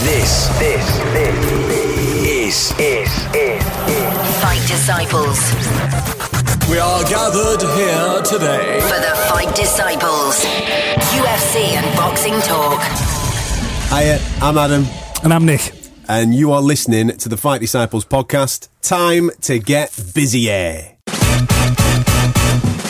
This, 0.00 0.46
this, 0.58 0.86
this 1.12 1.34
is, 1.76 2.72
is, 2.78 2.78
is, 2.78 3.10
is 3.34 3.62
Fight 4.40 4.62
Disciples. 4.68 5.38
We 6.70 6.78
are 6.78 7.02
gathered 7.04 7.62
here 7.62 8.22
today. 8.22 8.80
For 8.80 9.00
the 9.00 9.14
Fight 9.28 9.54
Disciples. 9.56 10.44
UFC 11.18 11.74
and 11.76 11.96
boxing 11.96 12.34
talk. 12.42 12.80
Hiya, 13.90 14.20
I'm 14.40 14.56
Adam, 14.56 14.86
And 15.24 15.34
I'm 15.34 15.44
Nick. 15.44 15.72
and 16.08 16.32
you 16.34 16.52
are 16.52 16.62
listening 16.62 17.08
to 17.18 17.28
the 17.28 17.36
Fight 17.36 17.60
Disciples 17.60 18.04
podcast. 18.04 18.68
Time 18.82 19.30
to 19.42 19.58
get 19.58 19.90
busy. 20.14 20.48
Eh? 20.48 20.94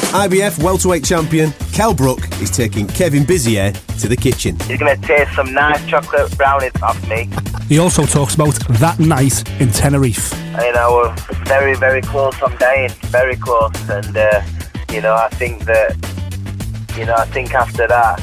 IBF 0.08 0.62
welterweight 0.62 1.04
champion 1.04 1.52
Kell 1.70 1.92
Brook 1.92 2.20
is 2.40 2.50
taking 2.50 2.86
Kevin 2.86 3.24
Bizier 3.24 3.72
to 4.00 4.08
the 4.08 4.16
kitchen. 4.16 4.56
You're 4.66 4.78
going 4.78 4.98
to 4.98 5.06
taste 5.06 5.34
some 5.34 5.52
nice 5.52 5.84
chocolate 5.86 6.34
brownies 6.38 6.72
off 6.82 7.06
me. 7.08 7.28
He 7.68 7.78
also 7.78 8.06
talks 8.06 8.34
about 8.34 8.54
that 8.80 8.98
night 8.98 9.46
in 9.60 9.70
Tenerife. 9.70 10.32
You 10.64 10.72
know, 10.72 11.12
we're 11.28 11.44
very, 11.44 11.76
very 11.76 12.00
close 12.00 12.40
on 12.40 12.56
dying. 12.56 12.88
Very 13.10 13.36
close. 13.36 13.90
And, 13.90 14.16
uh, 14.16 14.40
you 14.90 15.02
know, 15.02 15.14
I 15.14 15.28
think 15.28 15.66
that, 15.66 15.94
you 16.96 17.04
know, 17.04 17.14
I 17.14 17.26
think 17.26 17.52
after 17.52 17.86
that, 17.86 18.22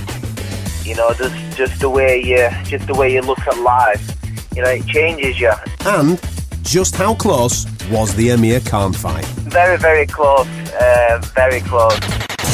you 0.84 0.96
know, 0.96 1.14
just, 1.14 1.56
just 1.56 1.80
the 1.80 1.92
way 1.92 2.20
you, 2.20 2.50
just 2.64 2.88
the 2.88 2.96
way 2.96 3.14
you 3.14 3.22
look 3.22 3.38
at 3.48 3.56
life, 3.60 4.18
you 4.56 4.64
know, 4.64 4.70
it 4.70 4.88
changes 4.88 5.40
you. 5.40 5.52
And 5.86 6.20
just 6.66 6.96
how 6.96 7.16
close 7.16 7.66
was 7.90 8.14
the 8.16 8.30
Amir 8.30 8.60
Khan 8.60 8.92
fight? 8.92 9.26
Very, 9.26 9.78
very 9.78 10.06
close. 10.06 10.48
Uh, 10.48 11.22
very 11.34 11.62
close. 11.62 12.00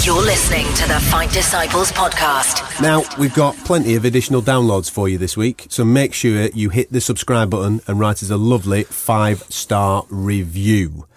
You're 0.06 0.22
listening 0.22 0.66
to 0.76 0.88
the 0.88 1.00
Fight 1.12 1.32
Disciples 1.32 1.92
podcast. 1.92 2.82
Now, 2.82 3.04
we've 3.20 3.34
got 3.34 3.56
plenty 3.58 3.96
of 3.96 4.04
additional 4.04 4.42
downloads 4.42 4.90
for 4.90 5.08
you 5.08 5.18
this 5.18 5.38
week, 5.38 5.68
so 5.70 5.86
make 5.86 6.14
sure 6.14 6.48
you 6.54 6.70
hit 6.70 6.92
the 6.92 7.00
subscribe 7.00 7.52
button 7.52 7.82
and 7.88 8.00
write 8.00 8.24
us 8.24 8.30
a 8.30 8.38
lovely 8.38 8.84
five 8.84 9.44
star 9.50 10.06
review, 10.10 11.08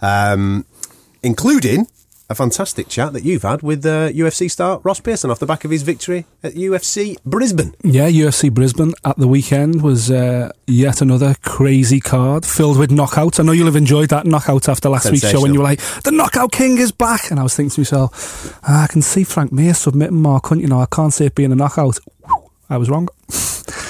um, 0.00 0.66
including 1.22 1.86
a 2.30 2.34
fantastic 2.34 2.88
chat 2.88 3.12
that 3.12 3.22
you've 3.24 3.42
had 3.42 3.62
with 3.62 3.84
uh, 3.84 4.08
UFC 4.10 4.50
star 4.50 4.80
Ross 4.82 5.00
Pearson 5.00 5.30
off 5.30 5.38
the 5.38 5.46
back 5.46 5.64
of 5.64 5.70
his 5.70 5.82
victory 5.82 6.24
at 6.42 6.54
UFC 6.54 7.16
Brisbane. 7.24 7.74
Yeah, 7.82 8.08
UFC 8.08 8.50
Brisbane 8.52 8.94
at 9.04 9.16
the 9.18 9.28
weekend 9.28 9.82
was 9.82 10.10
uh, 10.10 10.50
yet 10.66 11.00
another 11.02 11.34
crazy 11.42 12.00
card 12.00 12.46
filled 12.46 12.78
with 12.78 12.90
knockouts. 12.90 13.40
I 13.40 13.42
know 13.42 13.52
you'll 13.52 13.66
have 13.66 13.76
enjoyed 13.76 14.08
that 14.08 14.26
knockout 14.26 14.68
after 14.68 14.88
last 14.88 15.10
week's 15.10 15.28
show 15.30 15.42
when 15.42 15.52
you 15.52 15.60
were 15.60 15.64
like, 15.64 15.80
the 16.02 16.10
Knockout 16.12 16.52
King 16.52 16.78
is 16.78 16.92
back. 16.92 17.30
And 17.30 17.38
I 17.38 17.42
was 17.42 17.54
thinking 17.54 17.70
to 17.74 17.80
myself, 17.80 18.58
"Ah, 18.64 18.84
I 18.84 18.86
can 18.86 19.02
see 19.02 19.24
Frank 19.24 19.52
Mir 19.52 19.74
submitting 19.74 20.20
Mark 20.20 20.44
couldn't 20.44 20.62
you 20.62 20.68
know? 20.68 20.80
I 20.80 20.86
can't 20.86 21.12
see 21.12 21.26
it 21.26 21.34
being 21.34 21.52
a 21.52 21.56
knockout. 21.56 21.98
I 22.70 22.76
was 22.78 22.88
wrong. 22.90 23.08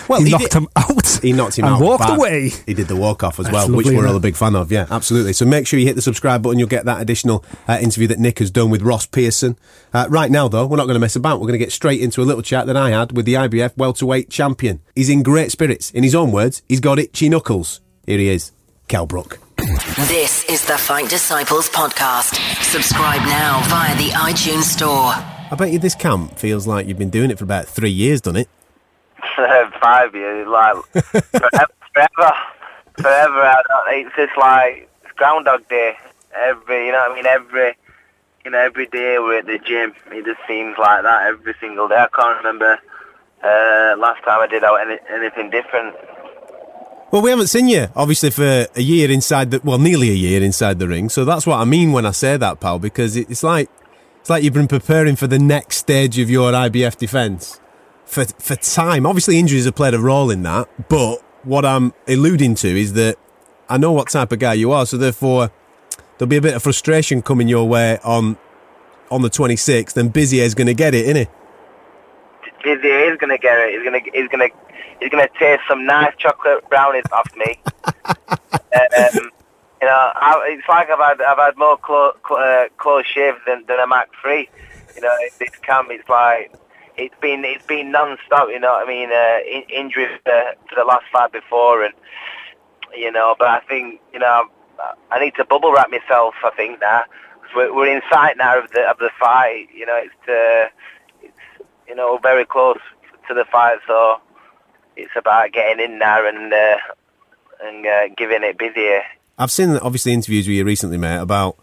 Well, 0.06 0.18
he, 0.20 0.26
he 0.26 0.30
knocked 0.32 0.42
did- 0.44 0.52
him 0.52 0.68
out. 0.76 1.18
He 1.22 1.32
knocked 1.32 1.58
him 1.58 1.64
and 1.64 1.74
out. 1.76 1.80
walked 1.80 2.02
bad. 2.06 2.18
away. 2.18 2.50
He 2.66 2.74
did 2.74 2.88
the 2.88 2.96
walk 2.96 3.22
off 3.24 3.38
as 3.40 3.46
That's 3.46 3.54
well, 3.68 3.76
which 3.76 3.86
we're 3.86 4.06
all 4.06 4.16
a 4.16 4.20
big 4.20 4.36
fan 4.36 4.54
of. 4.54 4.70
Yeah, 4.70 4.86
absolutely. 4.90 5.32
So 5.32 5.46
make 5.46 5.66
sure 5.66 5.78
you 5.78 5.86
hit 5.86 5.96
the 5.96 6.02
subscribe 6.02 6.42
button. 6.42 6.58
You'll 6.58 6.68
get 6.68 6.84
that 6.84 7.00
additional 7.00 7.42
uh, 7.66 7.78
interview 7.80 8.06
that 8.08 8.18
Nick 8.18 8.38
has 8.40 8.50
done 8.50 8.68
with 8.68 8.82
Ross 8.82 9.06
Pearson. 9.06 9.56
Uh, 9.94 10.06
right 10.10 10.30
now, 10.30 10.46
though, 10.48 10.66
we're 10.66 10.76
not 10.76 10.84
going 10.84 10.94
to 10.96 11.00
mess 11.00 11.16
about. 11.16 11.40
We're 11.40 11.46
going 11.46 11.58
to 11.58 11.64
get 11.64 11.72
straight 11.72 12.02
into 12.02 12.20
a 12.20 12.24
little 12.24 12.42
chat 12.42 12.66
that 12.66 12.76
I 12.76 12.90
had 12.90 13.16
with 13.16 13.24
the 13.24 13.34
IBF 13.34 13.78
welterweight 13.78 14.28
champion. 14.28 14.80
He's 14.94 15.08
in 15.08 15.22
great 15.22 15.50
spirits. 15.50 15.90
In 15.92 16.02
his 16.02 16.14
own 16.14 16.30
words, 16.32 16.60
he's 16.68 16.80
got 16.80 16.98
itchy 16.98 17.30
knuckles. 17.30 17.80
Here 18.06 18.18
he 18.18 18.28
is, 18.28 18.52
Kell 18.88 19.06
Brook. 19.06 19.38
This 19.56 20.44
is 20.50 20.66
the 20.66 20.76
Fight 20.76 21.08
Disciples 21.08 21.70
podcast. 21.70 22.34
Subscribe 22.62 23.22
now 23.22 23.62
via 23.68 23.96
the 23.96 24.10
iTunes 24.10 24.64
Store. 24.64 25.14
I 25.50 25.56
bet 25.56 25.72
you 25.72 25.78
this 25.78 25.94
camp 25.94 26.38
feels 26.38 26.66
like 26.66 26.86
you've 26.86 26.98
been 26.98 27.08
doing 27.10 27.30
it 27.30 27.38
for 27.38 27.44
about 27.44 27.66
three 27.66 27.90
years, 27.90 28.20
done 28.20 28.36
it? 28.36 28.48
Five 29.80 30.14
years, 30.14 30.46
like, 30.46 30.76
forever. 30.92 31.68
Forever. 31.92 32.32
forever 32.96 33.40
I 33.42 33.62
don't, 33.68 34.06
it's 34.06 34.16
just 34.16 34.38
like, 34.38 34.88
it's 35.02 35.12
Groundhog 35.16 35.68
Day. 35.68 35.96
Every, 36.34 36.86
you 36.86 36.92
know 36.92 37.04
what 37.08 37.12
I 37.12 37.14
mean? 37.14 37.26
Every, 37.26 37.74
you 38.44 38.50
know, 38.50 38.58
every 38.58 38.86
day 38.86 39.18
we're 39.18 39.38
at 39.38 39.46
the 39.46 39.58
gym. 39.58 39.92
It 40.12 40.24
just 40.24 40.40
seems 40.46 40.76
like 40.78 41.02
that 41.02 41.26
every 41.26 41.54
single 41.60 41.88
day. 41.88 41.96
I 41.96 42.08
can't 42.14 42.38
remember 42.38 42.78
uh, 43.42 43.96
last 43.98 44.22
time 44.24 44.40
I 44.40 44.46
did 44.46 44.62
any, 44.62 44.98
anything 45.10 45.50
different. 45.50 45.96
Well, 47.10 47.22
we 47.22 47.30
haven't 47.30 47.48
seen 47.48 47.68
you, 47.68 47.88
obviously, 47.94 48.30
for 48.30 48.66
a 48.74 48.80
year 48.80 49.10
inside 49.10 49.50
the, 49.50 49.60
well, 49.62 49.78
nearly 49.78 50.10
a 50.10 50.14
year 50.14 50.42
inside 50.42 50.78
the 50.78 50.88
ring. 50.88 51.08
So 51.08 51.24
that's 51.24 51.46
what 51.46 51.58
I 51.58 51.64
mean 51.64 51.92
when 51.92 52.06
I 52.06 52.10
say 52.10 52.36
that, 52.36 52.60
pal, 52.60 52.78
because 52.78 53.16
it's 53.16 53.42
like, 53.42 53.68
it's 54.20 54.30
like 54.30 54.42
you've 54.42 54.54
been 54.54 54.68
preparing 54.68 55.16
for 55.16 55.26
the 55.26 55.38
next 55.38 55.76
stage 55.76 56.18
of 56.18 56.30
your 56.30 56.52
IBF 56.52 56.96
defence 56.96 57.60
for, 58.14 58.24
for 58.24 58.56
time. 58.56 59.06
Obviously, 59.06 59.38
injuries 59.38 59.64
have 59.64 59.74
played 59.74 59.92
a 59.92 59.98
role 59.98 60.30
in 60.30 60.42
that, 60.44 60.68
but 60.88 61.20
what 61.42 61.66
I'm 61.66 61.92
alluding 62.08 62.54
to 62.56 62.68
is 62.68 62.94
that 62.94 63.16
I 63.68 63.76
know 63.76 63.92
what 63.92 64.08
type 64.08 64.32
of 64.32 64.38
guy 64.38 64.54
you 64.54 64.70
are, 64.72 64.86
so 64.86 64.96
therefore 64.96 65.50
there'll 66.16 66.30
be 66.30 66.36
a 66.36 66.42
bit 66.42 66.54
of 66.54 66.62
frustration 66.62 67.20
coming 67.22 67.48
your 67.48 67.68
way 67.68 67.98
on, 68.04 68.38
on 69.10 69.22
the 69.22 69.30
26th, 69.30 69.96
and 69.96 70.12
Bizier's 70.12 70.54
going 70.54 70.68
to 70.68 70.74
get 70.74 70.94
it, 70.94 71.06
isn't 71.06 71.16
it, 71.16 71.28
innit? 71.28 71.32
He's, 72.64 72.80
he's 72.80 73.18
gonna 73.18 73.36
get 73.36 73.58
it. 73.58 73.74
He's 73.74 73.84
gonna, 73.84 74.00
he's 74.14 74.28
gonna, 74.28 74.48
he's 74.98 75.10
gonna 75.10 75.28
taste 75.38 75.62
some 75.68 75.84
nice 75.84 76.14
chocolate 76.16 76.66
brownies 76.70 77.04
off 77.12 77.28
me. 77.36 77.60
um, 77.84 79.30
you 79.82 79.86
know, 79.86 80.12
I, 80.14 80.56
it's 80.56 80.66
like 80.66 80.88
I've 80.88 80.98
had, 80.98 81.20
I've 81.20 81.36
had 81.36 81.58
more 81.58 81.76
close, 81.76 82.14
uh, 82.30 82.64
close 82.78 83.04
shaves 83.04 83.36
than, 83.46 83.66
than 83.68 83.80
a 83.80 83.86
Mach 83.86 84.08
Three. 84.22 84.48
You 84.96 85.02
know, 85.02 85.14
this 85.38 85.50
camp, 85.60 85.88
it's 85.90 86.08
like 86.08 86.54
it's 86.96 87.14
been, 87.20 87.44
it's 87.44 87.66
been 87.66 87.90
non-stop. 87.90 88.48
You 88.50 88.60
know 88.60 88.72
what 88.72 88.86
I 88.86 88.88
mean? 88.88 89.10
Uh, 89.10 89.38
in, 89.46 89.62
injuries 89.84 90.18
uh, 90.26 90.52
for 90.68 90.76
the 90.76 90.84
last 90.84 91.04
fight 91.12 91.32
before, 91.32 91.84
and 91.84 91.94
you 92.96 93.10
know, 93.10 93.34
but 93.38 93.48
I 93.48 93.60
think 93.60 94.00
you 94.12 94.18
know, 94.18 94.44
I 95.10 95.18
need 95.18 95.34
to 95.36 95.44
bubble 95.44 95.72
wrap 95.72 95.90
myself. 95.90 96.34
I 96.44 96.50
think 96.56 96.80
now 96.80 97.02
we're, 97.54 97.74
we're 97.74 97.94
in 97.94 98.02
sight 98.10 98.36
now 98.36 98.62
of 98.62 98.70
the 98.70 98.88
of 98.88 98.98
the 98.98 99.10
fight. 99.18 99.68
You 99.74 99.86
know, 99.86 100.00
it's. 100.02 100.28
Uh, 100.28 100.70
you 101.88 101.94
know, 101.94 102.18
very 102.18 102.44
close 102.44 102.78
to 103.28 103.34
the 103.34 103.44
fight, 103.50 103.78
so 103.86 104.20
it's 104.96 105.12
about 105.16 105.52
getting 105.52 105.84
in 105.84 105.98
there 105.98 106.26
and 106.26 106.52
uh, 106.52 106.76
and 107.62 107.86
uh, 107.86 108.14
giving 108.16 108.42
it 108.42 108.58
Bizier. 108.58 109.02
I've 109.38 109.50
seen 109.50 109.70
obviously 109.78 110.12
interviews 110.12 110.46
with 110.46 110.56
you 110.56 110.64
recently, 110.64 110.98
mate, 110.98 111.18
about 111.18 111.56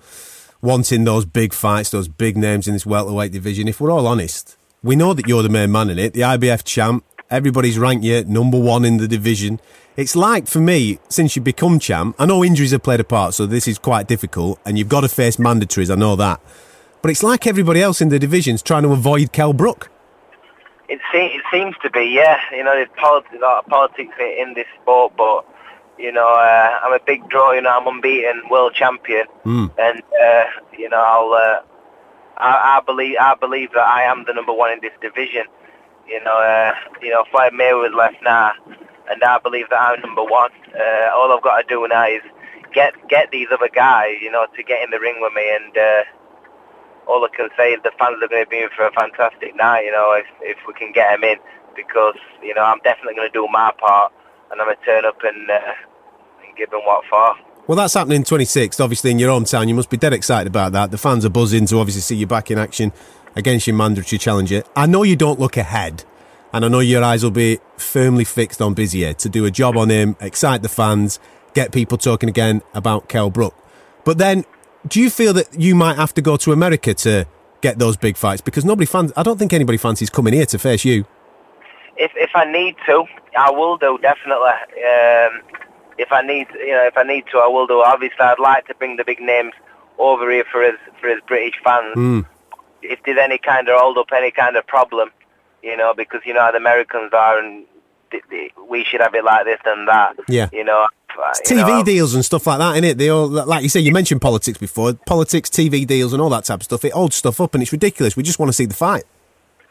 wanting 0.62 1.04
those 1.04 1.26
big 1.26 1.54
fights, 1.54 1.90
those 1.90 2.08
big 2.08 2.38
names 2.38 2.68
in 2.68 2.74
this 2.74 2.86
welterweight 2.86 3.32
division. 3.32 3.68
If 3.68 3.80
we're 3.80 3.92
all 3.92 4.08
honest, 4.08 4.58
we 4.84 4.96
know 4.96 5.14
that 5.14 5.28
you're 5.28 5.44
the 5.44 5.50
main 5.50 5.72
man 5.72 5.90
in 5.90 6.00
it, 6.00 6.14
the 6.14 6.22
IBF 6.22 6.64
champ. 6.64 7.04
Everybody's 7.30 7.78
ranked 7.78 8.04
you 8.04 8.24
number 8.26 8.60
one 8.60 8.84
in 8.84 8.98
the 8.98 9.08
division. 9.08 9.60
It's 9.96 10.16
like 10.16 10.48
for 10.48 10.60
me, 10.60 11.00
since 11.08 11.36
you've 11.36 11.46
become 11.46 11.80
champ, 11.80 12.16
I 12.18 12.26
know 12.26 12.44
injuries 12.44 12.72
have 12.72 12.84
played 12.84 13.00
a 13.00 13.04
part, 13.04 13.34
so 13.34 13.46
this 13.46 13.68
is 13.68 13.78
quite 13.78 14.08
difficult, 14.08 14.60
and 14.66 14.78
you've 14.78 14.90
got 14.90 15.02
to 15.02 15.10
face 15.10 15.38
mandatories. 15.38 15.92
I 15.92 15.96
know 15.96 16.16
that, 16.16 16.42
but 17.02 17.12
it's 17.12 17.24
like 17.24 17.46
everybody 17.46 17.82
else 17.82 18.02
in 18.02 18.10
the 18.10 18.20
division's 18.20 18.62
trying 18.62 18.84
to 18.84 18.92
avoid 18.92 19.32
Kell 19.32 19.54
Brook. 19.54 19.90
It, 20.90 21.00
se- 21.14 21.36
it 21.36 21.42
seems 21.54 21.76
to 21.84 21.90
be, 21.90 22.04
yeah. 22.04 22.40
You 22.52 22.64
know, 22.64 22.74
there's 22.74 22.90
politics, 22.98 23.36
a 23.38 23.40
lot 23.40 23.64
of 23.64 23.70
politics 23.70 24.14
in 24.20 24.54
this 24.56 24.68
sport, 24.82 25.14
but 25.16 25.46
you 25.98 26.12
know, 26.12 26.28
uh, 26.28 26.80
I'm 26.84 26.94
a 26.94 27.00
big 27.06 27.30
draw. 27.30 27.52
You 27.54 27.62
know, 27.62 27.70
I'm 27.70 27.88
unbeaten 27.88 28.42
world 28.50 28.74
champion, 28.74 29.26
and 29.78 30.02
uh, 30.24 30.44
you 30.78 30.90
know, 30.90 30.98
I'll. 31.02 31.34
Uh, 31.34 31.62
I, 32.38 32.80
I 32.80 32.82
believe 32.86 33.18
I 33.20 33.36
believe 33.36 33.72
that 33.74 33.88
I 33.88 34.04
am 34.04 34.26
the 34.28 34.34
number 34.34 34.54
one 34.54 34.72
in 34.72 34.80
this 34.82 34.94
division. 35.02 35.44
You 36.08 36.24
know, 36.24 36.38
uh, 36.38 36.74
you 37.02 37.10
know, 37.12 37.24
Floyd 37.32 37.54
Mayweather 37.54 37.96
left 37.96 38.18
now, 38.24 38.52
and 39.10 39.24
I 39.24 39.40
believe 39.40 39.70
that 39.70 39.82
I'm 39.82 40.02
number 40.02 40.24
one. 40.24 40.52
Uh, 40.74 41.10
all 41.16 41.32
I've 41.32 41.44
got 41.44 41.62
to 41.62 41.68
do 41.68 41.88
now 41.88 42.08
is 42.08 42.22
get 42.74 42.94
get 43.10 43.32
these 43.32 43.48
other 43.52 43.70
guys, 43.74 44.16
you 44.22 44.32
know, 44.32 44.48
to 44.56 44.64
get 44.64 44.84
in 44.84 44.92
the 44.92 45.00
ring 45.00 45.18
with 45.22 45.34
me, 45.34 45.44
and 45.56 45.78
uh, 45.78 46.04
all 47.08 47.24
I 47.26 47.30
can 47.36 47.50
say 47.58 47.74
is 47.74 47.82
the 47.84 47.92
fans 48.00 48.24
are 48.24 48.28
going 48.28 48.46
to 48.46 48.50
be 48.50 48.62
in 48.64 48.70
for 48.76 48.88
a 48.88 48.92
fantastic 48.94 49.56
night. 49.56 49.86
You 49.86 49.92
know, 49.92 50.14
if 50.14 50.28
if 50.42 50.58
we 50.68 50.74
can 50.74 50.92
get 50.94 51.12
them 51.12 51.24
in, 51.24 51.38
because 51.76 52.16
you 52.44 52.56
know 52.56 52.64
I'm 52.64 52.80
definitely 52.84 53.16
going 53.16 53.30
to 53.30 53.34
do 53.34 53.48
my 53.52 53.72
part, 53.80 54.14
and 54.52 54.62
I'm 54.62 54.68
going 54.68 54.78
to 54.78 54.86
turn 54.86 55.06
up 55.06 55.20
and 55.24 55.50
uh, 55.50 55.74
and 56.46 56.58
give 56.58 56.72
them 56.72 56.82
what 56.86 57.06
for. 57.10 57.36
Well, 57.72 57.78
that's 57.78 57.94
happening 57.94 58.26
26th, 58.26 58.84
obviously 58.84 59.12
in 59.12 59.18
your 59.18 59.30
hometown. 59.30 59.70
You 59.70 59.76
must 59.76 59.90
be 59.90 59.96
dead 59.96 60.12
excited 60.12 60.46
about 60.46 60.74
that. 60.74 60.92
The 60.92 60.98
fans 60.98 61.24
are 61.24 61.30
buzzing 61.30 61.66
to 61.68 61.80
obviously 61.80 62.02
see 62.02 62.18
you 62.18 62.28
back 62.28 62.52
in 62.52 62.58
action 62.58 62.92
against 63.38 63.66
your 63.66 63.78
mandatory 63.78 64.20
challenger. 64.20 64.64
I 64.76 64.88
know 64.88 65.04
you 65.04 65.16
don't 65.16 65.40
look 65.40 65.56
ahead, 65.56 66.04
and 66.52 66.66
I 66.66 66.68
know 66.68 66.82
your 66.82 67.02
eyes 67.02 67.24
will 67.24 67.32
be 67.32 67.60
firmly 67.78 68.26
fixed 68.26 68.62
on 68.62 68.76
Bizier 68.76 69.16
to 69.16 69.30
do 69.30 69.46
a 69.46 69.52
job 69.52 69.78
on 69.78 69.88
him, 69.90 70.18
excite 70.20 70.64
the 70.64 70.68
fans, 70.68 71.18
get 71.54 71.72
people 71.72 71.98
talking 71.98 72.28
again 72.28 72.62
about 72.74 73.08
Kell 73.08 73.30
Brook. 73.30 73.56
But 74.04 74.18
then, 74.18 74.44
do 74.86 75.00
you 75.00 75.10
feel 75.10 75.32
that 75.32 75.58
you 75.58 75.74
might 75.74 75.96
have 75.96 76.14
to 76.16 76.22
go 76.22 76.36
to 76.36 76.52
America 76.52 76.94
to 76.94 77.26
get 77.62 77.80
those 77.80 77.96
big 77.96 78.18
fights? 78.18 78.42
Because 78.42 78.66
nobody 78.66 78.86
fans. 78.86 79.14
I 79.16 79.24
don't 79.24 79.40
think 79.40 79.54
anybody 79.54 79.78
fancies 79.78 80.10
coming 80.10 80.34
here 80.34 80.46
to 80.48 80.60
face 80.60 80.84
you. 80.84 81.06
If 81.96 82.12
if 82.16 82.32
I 82.36 82.44
need 82.52 82.76
to, 82.88 83.06
I 83.38 83.50
will 83.50 83.78
do 83.78 83.98
definitely. 84.02 84.50
Um, 84.50 85.62
if 85.98 86.12
I 86.12 86.22
need, 86.22 86.48
you 86.54 86.72
know, 86.72 86.86
if 86.86 86.98
I 86.98 87.04
need 87.04 87.26
to, 87.32 87.38
I 87.38 87.48
will 87.48 87.68
do. 87.68 87.82
Obviously, 87.82 88.20
I'd 88.20 88.40
like 88.40 88.68
to 88.68 88.76
bring 88.76 88.98
the 88.98 89.04
big 89.04 89.20
names 89.20 89.54
over 89.98 90.32
here 90.32 90.46
for 90.52 90.62
his 90.64 90.76
for 91.00 91.08
his 91.10 91.20
British 91.28 91.60
fans. 91.64 92.26
If 92.82 93.00
there's 93.06 93.20
any 93.20 93.38
kind 93.38 93.70
of 93.70 93.80
hold 93.80 93.98
up, 93.98 94.08
any 94.16 94.32
kind 94.32 94.56
of 94.56 94.66
problem, 94.66 95.10
you 95.62 95.78
know, 95.78 95.94
because 95.96 96.22
you 96.26 96.34
know 96.34 96.42
how 96.42 96.52
the 96.52 96.58
Americans 96.58 97.12
are, 97.14 97.38
and 97.38 97.66
th- 98.10 98.24
th- 98.30 98.52
we 98.70 98.84
should 98.84 99.02
have 99.02 99.14
it 99.14 99.24
like 99.24 99.46
this 99.46 99.60
and 99.66 99.88
that. 99.88 100.16
Yeah. 100.28 100.50
You 100.52 100.64
know. 100.64 100.88
uh, 101.22 101.34
you 101.50 101.56
TV 101.58 101.68
know, 101.68 101.84
deals 101.84 102.16
and 102.16 102.26
stuff 102.26 102.48
like 102.48 102.58
that, 102.58 102.82
innit? 102.82 102.98
They 102.98 103.10
all, 103.10 103.28
like 103.28 103.62
you 103.62 103.70
say, 103.70 103.80
you 103.82 103.92
mentioned 103.92 104.22
politics 104.22 104.58
before. 104.58 104.94
Politics, 104.94 105.50
TV 105.50 105.86
deals, 105.86 106.14
and 106.14 106.22
all 106.22 106.30
that 106.30 106.46
type 106.46 106.62
of 106.62 106.64
stuff. 106.64 106.84
It 106.86 106.94
holds 106.94 107.16
stuff 107.16 107.40
up, 107.40 107.54
and 107.54 107.62
it's 107.62 107.72
ridiculous. 107.72 108.16
We 108.16 108.24
just 108.24 108.40
want 108.40 108.50
to 108.50 108.54
see 108.54 108.66
the 108.66 108.74
fight. 108.74 109.04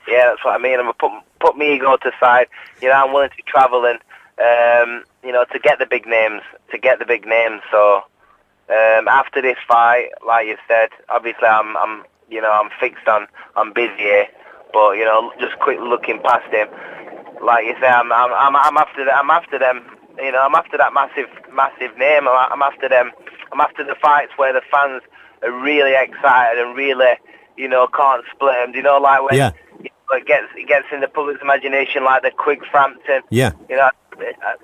Yeah, 0.07 0.29
that's 0.31 0.45
what 0.45 0.55
I 0.55 0.59
mean. 0.59 0.75
I'm 0.79 0.87
gonna 0.87 0.95
put 0.95 1.11
put 1.41 1.57
me 1.57 1.75
ego 1.75 1.97
to 1.97 2.13
side. 2.21 2.47
You 2.81 2.89
know, 2.89 2.95
I'm 2.95 3.13
willing 3.13 3.31
to 3.31 3.43
travel 3.47 3.85
and 3.87 3.99
um, 4.39 5.05
you 5.25 5.33
know 5.33 5.45
to 5.53 5.59
get 5.59 5.79
the 5.79 5.87
big 5.87 6.07
names, 6.07 6.43
to 6.71 6.79
get 6.79 6.99
the 6.99 7.05
big 7.07 7.27
names. 7.27 7.61
So 7.71 8.03
um, 8.71 9.09
after 9.09 9.43
this 9.43 9.59
fight, 9.67 10.09
like 10.27 10.47
you 10.47 10.57
said, 10.69 10.91
obviously 11.09 11.49
I'm 11.49 11.77
I'm 11.77 12.05
you 12.31 12.41
know 12.41 12.51
I'm 12.51 12.71
fixed 12.81 13.07
on 13.09 13.27
I'm 13.57 13.73
busy, 13.73 13.97
here. 13.97 14.27
but 14.73 14.93
you 14.93 15.05
know 15.05 15.33
just 15.41 15.59
quick 15.59 15.79
looking 15.81 16.21
past 16.23 16.53
him. 16.53 16.69
Like 17.45 17.65
you 17.67 17.75
say, 17.81 17.87
I'm 17.89 18.13
I'm 18.13 18.33
I'm, 18.33 18.57
I'm 18.57 18.77
after 18.77 19.05
the, 19.05 19.13
I'm 19.13 19.31
after 19.31 19.59
them. 19.59 19.83
You 20.19 20.33
know, 20.33 20.43
I'm 20.43 20.55
after 20.55 20.77
that 20.77 20.93
massive 20.93 21.29
massive 21.53 21.97
name. 21.99 22.29
I'm, 22.29 22.53
I'm 22.53 22.63
after 22.63 22.89
them. 22.89 23.11
I'm 23.53 23.61
after 23.61 23.83
the 23.85 23.95
fights 24.01 24.33
where 24.37 24.53
the 24.53 24.61
fans 24.71 25.03
are 25.43 25.51
really 25.53 25.95
excited 25.97 26.61
and 26.63 26.77
really 26.77 27.15
you 27.57 27.69
know 27.69 27.87
can't 27.89 28.25
split 28.35 28.55
them. 28.61 28.73
Do 28.73 28.79
you 28.79 28.85
know 28.85 28.99
like 28.99 29.23
when 29.23 29.37
Yeah. 29.39 29.53
it 29.83 30.27
gets 30.27 30.47
it 30.57 30.69
gets 30.69 30.87
in 30.93 31.01
the 31.01 31.09
public's 31.09 31.41
imagination 31.43 32.05
like 32.05 32.23
the 32.23 32.31
Quigg 32.31 32.63
Frampton. 32.71 33.23
Yeah. 33.31 33.53
You 33.71 33.77
know, 33.77 33.91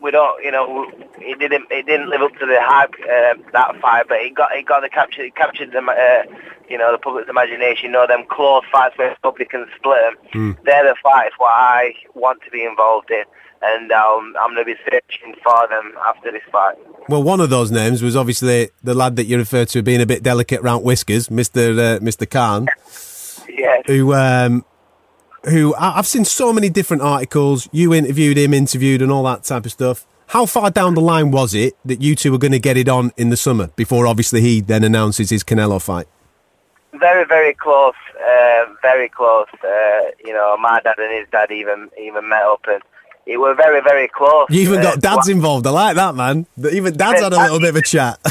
we 0.03 0.11
don't. 0.11 0.43
You 0.45 0.51
know, 0.53 0.91
it 1.19 1.39
didn't. 1.39 1.67
It 1.71 1.87
didn't 1.87 2.09
live 2.11 2.23
up 2.23 2.33
to 2.35 2.47
the 2.47 2.59
hype 2.61 2.95
uh, 3.03 3.35
that 3.53 3.81
fight, 3.81 4.07
but 4.09 4.19
it 4.19 4.35
got 4.35 4.53
it 4.53 4.67
got 4.67 4.83
the 4.83 4.89
capture. 4.89 5.23
It 5.23 5.35
captured 5.37 5.73
the 5.73 5.79
uh, 5.79 6.23
you 6.69 6.79
know 6.79 6.93
the 6.93 6.99
public's 6.99 7.29
imagination. 7.29 7.87
You 7.87 7.93
know, 7.93 8.07
them 8.07 8.25
close 8.31 8.65
fights 8.71 8.97
where 8.99 9.11
the 9.11 9.17
public 9.23 9.51
can 9.51 9.67
split 9.77 9.99
them. 10.33 10.57
They're 10.65 10.85
the 10.85 10.97
fights 11.03 11.35
what 11.39 11.53
I 11.53 11.95
want 12.15 12.43
to 12.45 12.51
be 12.51 12.65
involved 12.65 13.11
in, 13.11 13.25
and 13.63 13.93
um, 13.93 14.35
I'm 14.41 14.55
going 14.55 14.67
to 14.67 14.75
be 14.75 14.81
searching 14.85 15.35
for 15.43 15.69
them 15.69 15.93
after 16.07 16.31
this 16.33 16.43
fight. 16.51 16.77
Well, 17.09 17.23
one 17.23 17.41
of 17.41 17.51
those 17.51 17.71
names 17.71 18.03
was 18.03 18.17
obviously 18.17 18.71
the 18.83 18.95
lad 18.95 19.17
that 19.17 19.25
you 19.27 19.39
referred 19.39 19.69
to 19.69 19.83
being 19.83 20.01
a 20.01 20.07
bit 20.07 20.23
delicate 20.23 20.63
round 20.63 20.85
whiskers, 20.85 21.31
Mister 21.31 21.71
uh, 21.79 21.99
Mister 22.03 22.27
Khan, 22.27 22.67
Yeah. 23.49 23.83
who 23.87 24.13
um, 24.15 24.65
who 25.49 25.75
I've 25.79 26.07
seen 26.07 26.25
so 26.25 26.53
many 26.53 26.69
different 26.69 27.03
articles. 27.03 27.69
You 27.73 27.95
interviewed 27.95 28.37
him, 28.39 28.53
interviewed, 28.55 29.03
and 29.03 29.11
all 29.13 29.23
that 29.25 29.45
type 29.45 29.65
of 29.67 29.73
stuff. 29.73 30.07
How 30.29 30.45
far 30.47 30.71
down 30.71 30.95
the 30.95 31.01
line 31.01 31.31
was 31.31 31.55
it 31.55 31.75
that 31.85 32.01
you 32.03 32.17
two 32.17 32.33
were 32.33 32.39
going 32.39 32.53
to 32.53 32.59
get 32.59 32.77
it 32.77 32.89
on 32.89 33.13
in 33.17 33.31
the 33.31 33.37
summer 33.37 33.69
before 33.77 34.07
obviously 34.09 34.41
he 34.41 34.61
then 34.61 34.83
announces 34.83 35.31
his 35.31 35.45
Canelo 35.45 35.81
fight? 35.81 36.07
Very, 36.95 37.25
very 37.27 37.55
close. 37.55 37.95
Uh, 38.19 38.65
very 38.83 39.09
close. 39.09 39.47
Uh, 39.63 40.01
you 40.25 40.33
know, 40.33 40.57
my 40.59 40.81
dad 40.83 40.99
and 40.99 41.13
his 41.13 41.29
dad 41.31 41.51
even 41.53 41.91
even 42.01 42.29
met 42.29 42.43
up, 42.43 42.65
and 42.67 42.83
it 43.27 43.37
were 43.37 43.55
very, 43.55 43.81
very 43.83 44.09
close. 44.09 44.47
You 44.51 44.63
even 44.63 44.81
Uh, 44.81 44.83
got 44.83 45.01
dads 45.01 45.29
involved. 45.29 45.67
I 45.67 45.71
like 45.71 45.95
that, 45.97 46.15
man. 46.15 46.47
Even 46.73 46.97
dads 46.97 47.21
had 47.21 47.33
a 47.33 47.37
little 47.39 47.61
bit 47.61 47.69
of 47.71 47.77
a 47.77 47.83
chat. 47.83 48.19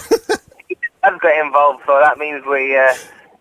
Dad's 1.04 1.20
got 1.22 1.46
involved, 1.46 1.84
so 1.86 2.00
that 2.02 2.18
means 2.18 2.44
we, 2.50 2.76
uh, 2.76 2.94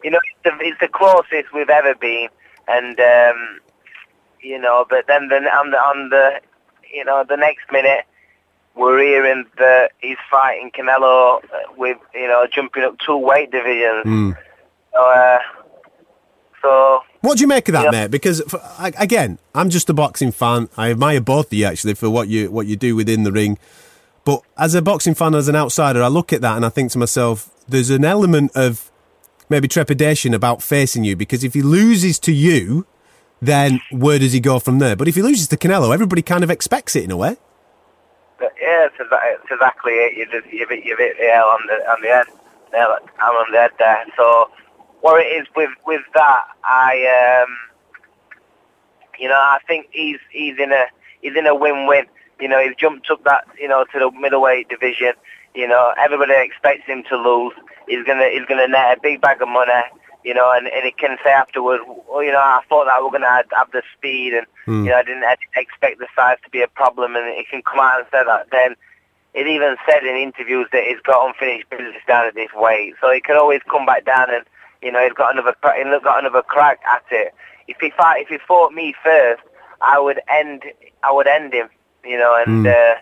you 0.02 0.10
know, 0.10 0.18
it's 0.44 0.58
the, 0.58 0.64
it's 0.66 0.78
the 0.80 0.88
closest 0.88 1.50
we've 1.54 1.70
ever 1.70 1.94
been, 1.94 2.28
and 2.68 3.00
um, 3.00 3.58
you 4.44 4.58
know, 4.58 4.84
but 4.88 5.06
then 5.08 5.28
the, 5.28 5.36
on 5.36 5.70
the 5.70 5.76
on 5.78 6.10
the, 6.10 6.40
you 6.92 7.04
know, 7.04 7.24
the 7.28 7.36
next 7.36 7.72
minute, 7.72 8.04
we're 8.76 8.98
hearing 9.02 9.44
that 9.58 9.92
he's 10.00 10.16
fighting 10.30 10.70
Canelo 10.76 11.42
uh, 11.44 11.48
with, 11.76 11.98
you 12.14 12.28
know, 12.28 12.46
jumping 12.52 12.82
up 12.84 12.96
two 13.04 13.16
weight 13.16 13.50
divisions. 13.50 14.36
So, 14.92 15.00
uh, 15.04 15.38
so 16.62 17.00
What 17.20 17.36
do 17.36 17.42
you 17.42 17.48
make 17.48 17.68
of 17.68 17.72
that, 17.72 17.84
Yeah. 17.84 17.90
mate? 17.90 18.10
Because 18.10 18.42
for, 18.48 18.60
again, 18.78 19.38
I'm 19.54 19.70
just 19.70 19.88
a 19.90 19.94
boxing 19.94 20.32
fan. 20.32 20.68
I 20.76 20.90
admire 20.90 21.20
both 21.20 21.46
of 21.46 21.52
you 21.54 21.66
actually 21.66 21.94
for 21.94 22.10
what 22.10 22.28
you 22.28 22.50
what 22.50 22.66
you 22.66 22.76
do 22.76 22.94
within 22.96 23.22
the 23.24 23.32
ring. 23.32 23.58
But 24.24 24.42
as 24.56 24.74
a 24.74 24.80
boxing 24.82 25.14
fan, 25.14 25.34
as 25.34 25.48
an 25.48 25.56
outsider, 25.56 26.02
I 26.02 26.08
look 26.08 26.32
at 26.32 26.40
that 26.40 26.56
and 26.56 26.64
I 26.64 26.68
think 26.70 26.90
to 26.92 26.98
myself, 26.98 27.50
there's 27.68 27.90
an 27.90 28.04
element 28.04 28.52
of 28.54 28.90
maybe 29.50 29.68
trepidation 29.68 30.32
about 30.32 30.62
facing 30.62 31.04
you 31.04 31.14
because 31.16 31.44
if 31.44 31.52
he 31.54 31.60
loses 31.62 32.18
to 32.20 32.32
you, 32.32 32.86
then 33.46 33.80
where 33.90 34.18
does 34.18 34.32
he 34.32 34.40
go 34.40 34.58
from 34.58 34.78
there? 34.78 34.96
But 34.96 35.08
if 35.08 35.14
he 35.14 35.22
loses 35.22 35.48
to 35.48 35.56
Canelo, 35.56 35.92
everybody 35.92 36.22
kind 36.22 36.44
of 36.44 36.50
expects 36.50 36.96
it 36.96 37.04
in 37.04 37.10
a 37.10 37.16
way. 37.16 37.36
Yeah, 38.40 38.86
it's, 38.86 38.96
it's 38.98 39.50
exactly 39.50 39.92
it. 39.92 40.16
You 40.16 40.26
just 40.26 40.52
you've 40.52 40.68
hit, 40.68 40.84
you've 40.84 40.98
hit 40.98 41.16
the 41.18 41.24
nail 41.24 41.44
on 41.44 41.60
the 41.66 41.74
on 41.90 42.00
the 42.02 42.08
head. 42.08 42.26
Nail, 42.72 42.96
I'm 43.18 43.34
on 43.34 43.52
the 43.52 43.58
head 43.58 43.70
there. 43.78 44.04
So 44.16 44.50
what 45.00 45.20
it 45.20 45.28
is 45.28 45.46
with 45.54 45.70
with 45.86 46.02
that, 46.14 46.44
I 46.64 47.42
um, 47.44 47.56
you 49.18 49.28
know, 49.28 49.34
I 49.34 49.58
think 49.66 49.88
he's 49.90 50.18
he's 50.30 50.58
in 50.58 50.72
a 50.72 50.86
he's 51.22 51.36
in 51.36 51.46
a 51.46 51.54
win-win. 51.54 52.06
You 52.40 52.48
know, 52.48 52.60
he's 52.60 52.76
jumped 52.76 53.10
up 53.10 53.22
that 53.24 53.46
you 53.58 53.68
know 53.68 53.84
to 53.92 53.98
the 53.98 54.10
middleweight 54.10 54.68
division. 54.68 55.12
You 55.54 55.68
know, 55.68 55.94
everybody 55.98 56.34
expects 56.36 56.86
him 56.86 57.04
to 57.08 57.16
lose. 57.16 57.54
He's 57.88 58.04
gonna 58.04 58.28
he's 58.28 58.46
gonna 58.46 58.68
net 58.68 58.98
a 58.98 59.00
big 59.00 59.20
bag 59.20 59.40
of 59.40 59.48
money. 59.48 59.72
You 60.24 60.32
know, 60.32 60.52
and, 60.52 60.66
and 60.68 60.84
he 60.84 60.90
can 60.92 61.18
say 61.22 61.30
afterwards, 61.30 61.84
well, 62.08 62.22
you 62.22 62.32
know, 62.32 62.38
I 62.38 62.60
thought 62.68 62.86
that 62.86 63.02
we're 63.02 63.10
gonna 63.10 63.28
have, 63.28 63.46
have 63.54 63.70
the 63.72 63.82
speed, 63.96 64.32
and 64.32 64.46
you 64.84 64.90
know, 64.90 64.96
I 64.96 65.02
didn't, 65.02 65.24
expect 65.54 65.98
the 65.98 66.08
size 66.16 66.38
to 66.44 66.50
be 66.50 66.62
a 66.62 66.68
problem, 66.68 67.14
and 67.14 67.34
he 67.36 67.44
can 67.44 67.62
come 67.62 67.80
out 67.80 67.98
and 67.98 68.06
say 68.10 68.24
that. 68.24 68.50
Then 68.50 68.74
it 69.34 69.46
even 69.46 69.76
said 69.86 70.04
in 70.04 70.16
interviews 70.16 70.68
that 70.72 70.84
he's 70.84 71.00
got 71.00 71.26
unfinished 71.26 71.68
business 71.68 71.96
down 72.06 72.26
at 72.26 72.34
this 72.34 72.50
weight, 72.54 72.94
so 73.00 73.12
he 73.12 73.20
can 73.20 73.36
always 73.36 73.60
come 73.70 73.84
back 73.84 74.04
down 74.04 74.32
and 74.32 74.44
you 74.80 74.92
know 74.92 75.02
he's 75.02 75.12
got 75.12 75.32
another 75.32 75.54
he's 75.76 76.02
got 76.02 76.20
another 76.20 76.42
crack 76.42 76.80
at 76.90 77.04
it. 77.10 77.34
If 77.66 77.78
he 77.80 77.90
fight, 77.90 78.22
if 78.22 78.28
he 78.28 78.38
fought 78.38 78.72
me 78.72 78.94
first, 79.02 79.42
I 79.80 79.98
would 79.98 80.20
end 80.28 80.62
I 81.02 81.12
would 81.12 81.26
end 81.26 81.52
him, 81.52 81.68
you 82.04 82.16
know, 82.16 82.40
and 82.46 82.66
uh, 82.66 82.94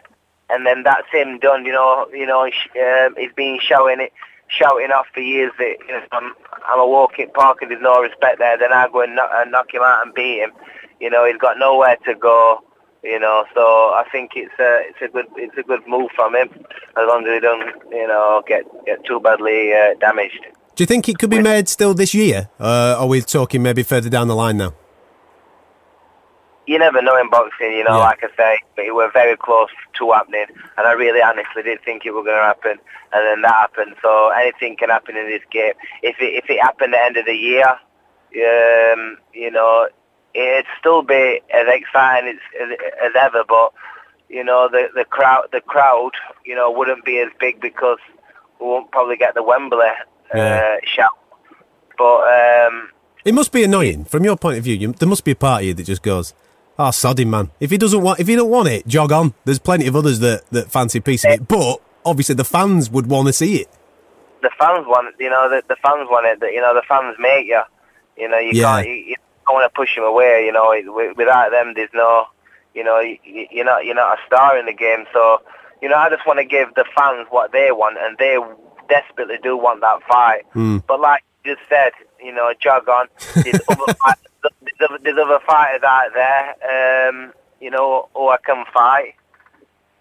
and 0.48 0.66
then 0.66 0.82
that's 0.84 1.10
him 1.12 1.38
done. 1.38 1.64
You 1.64 1.72
know, 1.72 2.06
you 2.12 2.26
know 2.26 2.44
um, 2.44 3.14
he's 3.16 3.32
been 3.32 3.58
showing 3.60 4.00
it, 4.00 4.12
shouting 4.56 4.90
off 4.90 5.06
for 5.12 5.20
years 5.20 5.52
that 5.58 5.76
you 5.87 5.93
know, 5.93 6.02
I'm 6.12 6.32
I'm 6.66 6.81
a 6.81 6.87
walking 6.87 7.31
park 7.34 7.62
and 7.62 7.70
there's 7.70 7.82
no 7.82 8.00
respect 8.00 8.38
there. 8.38 8.58
Then 8.58 8.72
I 8.72 8.88
go 8.88 9.02
and 9.02 9.16
knock, 9.16 9.31
and 9.32 9.52
knock 9.52 9.75
him 9.75 9.82
out 9.82 10.04
and 10.04 10.14
beat 10.14 10.40
him. 10.40 10.52
You 11.00 11.10
know, 11.10 11.25
he's 11.26 11.38
got 11.38 11.58
nowhere 11.58 11.96
to 12.06 12.14
go. 12.14 12.62
You 13.02 13.19
know, 13.19 13.44
so 13.52 13.60
I 13.60 14.04
think 14.12 14.32
it's 14.37 14.54
a 14.60 14.82
it's 14.88 15.02
a 15.02 15.08
good 15.08 15.26
it's 15.37 15.58
a 15.58 15.62
good 15.62 15.82
move 15.88 16.10
from 16.14 16.37
him 16.37 16.49
as 16.96 17.04
long 17.08 17.26
as 17.26 17.34
he 17.34 17.40
don't 17.40 17.69
you 17.90 18.06
know 18.06 18.43
get 18.46 18.64
get 18.87 19.04
too 19.04 19.19
badly 19.19 19.72
uh, 19.72 19.94
damaged. 19.99 20.46
Do 20.76 20.82
you 20.82 20.87
think 20.87 21.08
it 21.08 21.19
could 21.19 21.31
be 21.31 21.43
made 21.43 21.69
still 21.69 21.94
this 21.94 22.14
year? 22.14 22.49
Uh, 22.58 22.96
or 22.99 23.02
are 23.02 23.06
we 23.06 23.20
talking 23.20 23.62
maybe 23.62 23.82
further 23.82 24.08
down 24.08 24.28
the 24.28 24.37
line 24.37 24.56
now? 24.56 24.75
You 26.72 26.78
never 26.78 27.02
know 27.02 27.20
in 27.20 27.28
boxing, 27.28 27.72
you 27.72 27.84
know. 27.84 27.98
Yeah. 27.98 28.04
Like 28.10 28.24
I 28.24 28.28
say, 28.36 28.58
but 28.76 28.84
it 28.86 28.94
were 28.94 29.10
very 29.12 29.36
close 29.36 29.68
to 29.99 30.12
happening, 30.12 30.47
and 30.78 30.87
I 30.87 30.92
really 30.92 31.20
honestly 31.20 31.62
did 31.62 31.82
think 31.85 32.06
it 32.06 32.12
was 32.12 32.25
going 32.25 32.37
to 32.38 32.42
happen, 32.42 32.76
and 33.12 33.26
then 33.26 33.42
that 33.42 33.52
happened. 33.54 33.94
So 34.00 34.30
anything 34.30 34.76
can 34.76 34.88
happen 34.88 35.16
in 35.16 35.26
this 35.28 35.42
game. 35.50 35.75
If 36.02 36.16
it 36.20 36.32
if 36.40 36.49
it 36.49 36.61
happened 36.62 36.94
at 36.94 36.99
the 36.99 37.04
end 37.04 37.16
of 37.18 37.26
the 37.26 37.35
year, 37.35 37.68
um, 38.47 39.18
you 39.35 39.50
know, 39.50 39.88
it'd 40.35 40.66
still 40.78 41.02
be 41.02 41.40
as 41.52 41.66
exciting 41.68 42.30
as, 42.30 42.37
as, 42.62 42.78
as 43.04 43.12
ever. 43.18 43.44
But 43.47 43.73
you 44.28 44.42
know, 44.42 44.68
the 44.70 44.88
the 44.94 45.04
crowd 45.04 45.49
the 45.52 45.61
crowd, 45.61 46.12
you 46.44 46.54
know, 46.54 46.70
wouldn't 46.70 47.04
be 47.04 47.18
as 47.18 47.28
big 47.38 47.61
because 47.61 47.99
we 48.61 48.66
won't 48.66 48.90
probably 48.90 49.16
get 49.16 49.35
the 49.35 49.42
Wembley 49.42 49.85
Yeah. 50.35 50.76
uh, 50.80 50.87
shout. 50.87 51.18
But 51.99 52.23
um, 52.66 52.88
It 53.25 53.35
must 53.35 53.52
be 53.52 53.62
annoying 53.64 54.04
from 54.06 54.25
your 54.25 54.37
point 54.37 54.56
of 54.58 54.64
view. 54.64 54.75
You, 54.76 54.92
there 54.92 55.08
must 55.08 55.25
be 55.25 55.32
a 55.32 55.37
part 55.37 55.62
of 55.62 55.66
you 55.68 55.75
that 55.75 55.85
just 55.85 56.02
goes, 56.02 56.32
Ah, 56.79 56.88
"Oh, 56.88 56.91
sod 56.91 57.19
him, 57.21 57.31
man. 57.31 57.50
If 57.61 57.71
he 57.71 57.79
doesn't 57.79 58.00
want, 58.02 58.19
if 58.21 58.26
he 58.26 58.35
don't 58.37 58.50
want 58.50 58.69
it, 58.69 58.87
jog 58.87 59.12
on." 59.12 59.35
There's 59.45 59.59
plenty 59.59 59.87
of 59.87 59.95
others 59.97 60.21
that 60.21 60.49
that 60.50 60.71
fancy 60.73 60.99
a 60.99 61.02
piece 61.02 61.25
of 61.25 61.33
it, 61.33 61.49
but 61.49 61.81
obviously 62.05 62.35
the 62.35 62.45
fans 62.45 62.91
would 62.91 63.07
want 63.09 63.26
to 63.29 63.33
see 63.33 63.57
it. 63.62 63.69
the 64.43 64.50
fans 64.59 64.85
want, 64.88 65.14
you 65.21 65.31
know, 65.31 65.49
the, 65.49 65.62
the 65.69 65.76
fans 65.76 66.09
want 66.11 66.26
it. 66.26 66.41
That 66.41 66.52
you 66.52 66.61
know, 66.61 66.75
the 66.75 66.83
fans 66.88 67.17
make 67.19 67.47
you. 67.47 67.61
You 68.17 68.29
know, 68.29 68.38
you 68.38 68.50
Yeah. 68.55 68.76
can't, 68.76 68.88
you, 68.88 68.95
you 68.95 69.17
don't 69.47 69.55
want 69.55 69.73
to 69.73 69.76
push 69.76 69.95
them 69.95 70.05
away. 70.05 70.45
You 70.47 70.52
know, 70.52 71.12
without 71.17 71.50
them, 71.52 71.75
there's 71.75 71.91
no, 71.95 72.26
you 72.75 72.83
know, 72.85 72.99
you, 73.00 73.19
you- 73.25 73.47
you're 73.50 73.64
not, 73.64 73.85
you're 73.85 73.95
not 73.95 74.19
a 74.19 74.26
star 74.26 74.59
in 74.59 74.67
the 74.67 74.73
game. 74.73 75.05
So, 75.12 75.41
you 75.81 75.88
know, 75.88 75.97
I 75.97 76.09
just 76.11 76.26
want 76.26 76.38
to 76.41 76.45
give 76.45 76.75
the 76.75 76.85
fans 76.97 77.26
what 77.31 77.52
they 77.52 77.71
want, 77.71 77.99
and 78.00 78.17
they 78.19 78.37
desperately 78.88 79.37
do 79.43 79.57
want 79.57 79.81
that 79.83 80.02
fight. 80.09 80.43
Hmm. 80.52 80.79
But 80.88 81.00
like 81.00 81.23
you 81.45 81.55
just 81.55 81.69
said, 81.69 81.93
you 82.23 82.33
know, 82.33 82.52
jog 82.61 82.88
on. 82.88 83.07
There's 83.35 83.61
other, 83.69 83.95
there's 85.02 85.18
other, 85.18 85.38
fighters 85.46 85.82
out 85.82 86.10
there, 86.14 87.08
um, 87.08 87.32
you 87.60 87.70
know, 87.70 88.08
who 88.14 88.28
I 88.28 88.38
can 88.44 88.64
fight 88.72 89.14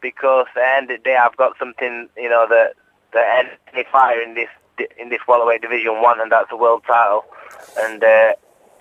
because 0.02 0.48
at 0.50 0.56
the 0.56 0.76
end 0.78 0.92
of 0.92 0.98
the 0.98 1.04
day, 1.04 1.16
I've 1.16 1.38
got 1.38 1.58
something, 1.58 2.10
you 2.18 2.30
know, 2.30 2.48
that 2.50 2.74
that 3.14 3.46
any 3.74 3.86
fighter 3.92 4.22
in 4.22 4.34
this 4.34 4.50
in 5.00 5.10
this 5.10 5.20
welterweight 5.28 5.62
division 5.62 6.02
one, 6.02 6.20
and 6.20 6.32
that's 6.32 6.50
the 6.50 6.58
world 6.58 6.84
title. 6.86 7.26
And 7.80 8.04
uh, 8.04 8.34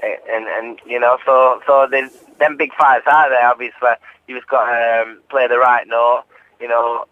and 0.02 0.47
and 0.47 0.80
you 0.87 0.99
know, 0.99 1.19
so 1.25 1.61
so 1.66 1.87
them 1.87 2.57
big 2.57 2.73
fights 2.75 3.07
out 3.07 3.28
there. 3.28 3.49
Obviously, 3.49 3.88
you 4.26 4.37
just 4.37 4.49
got 4.49 4.66
to 4.71 5.02
um, 5.02 5.21
play 5.28 5.47
the 5.47 5.59
right 5.59 5.87
note, 5.87 6.25
you 6.61 6.69
know, 6.69 7.04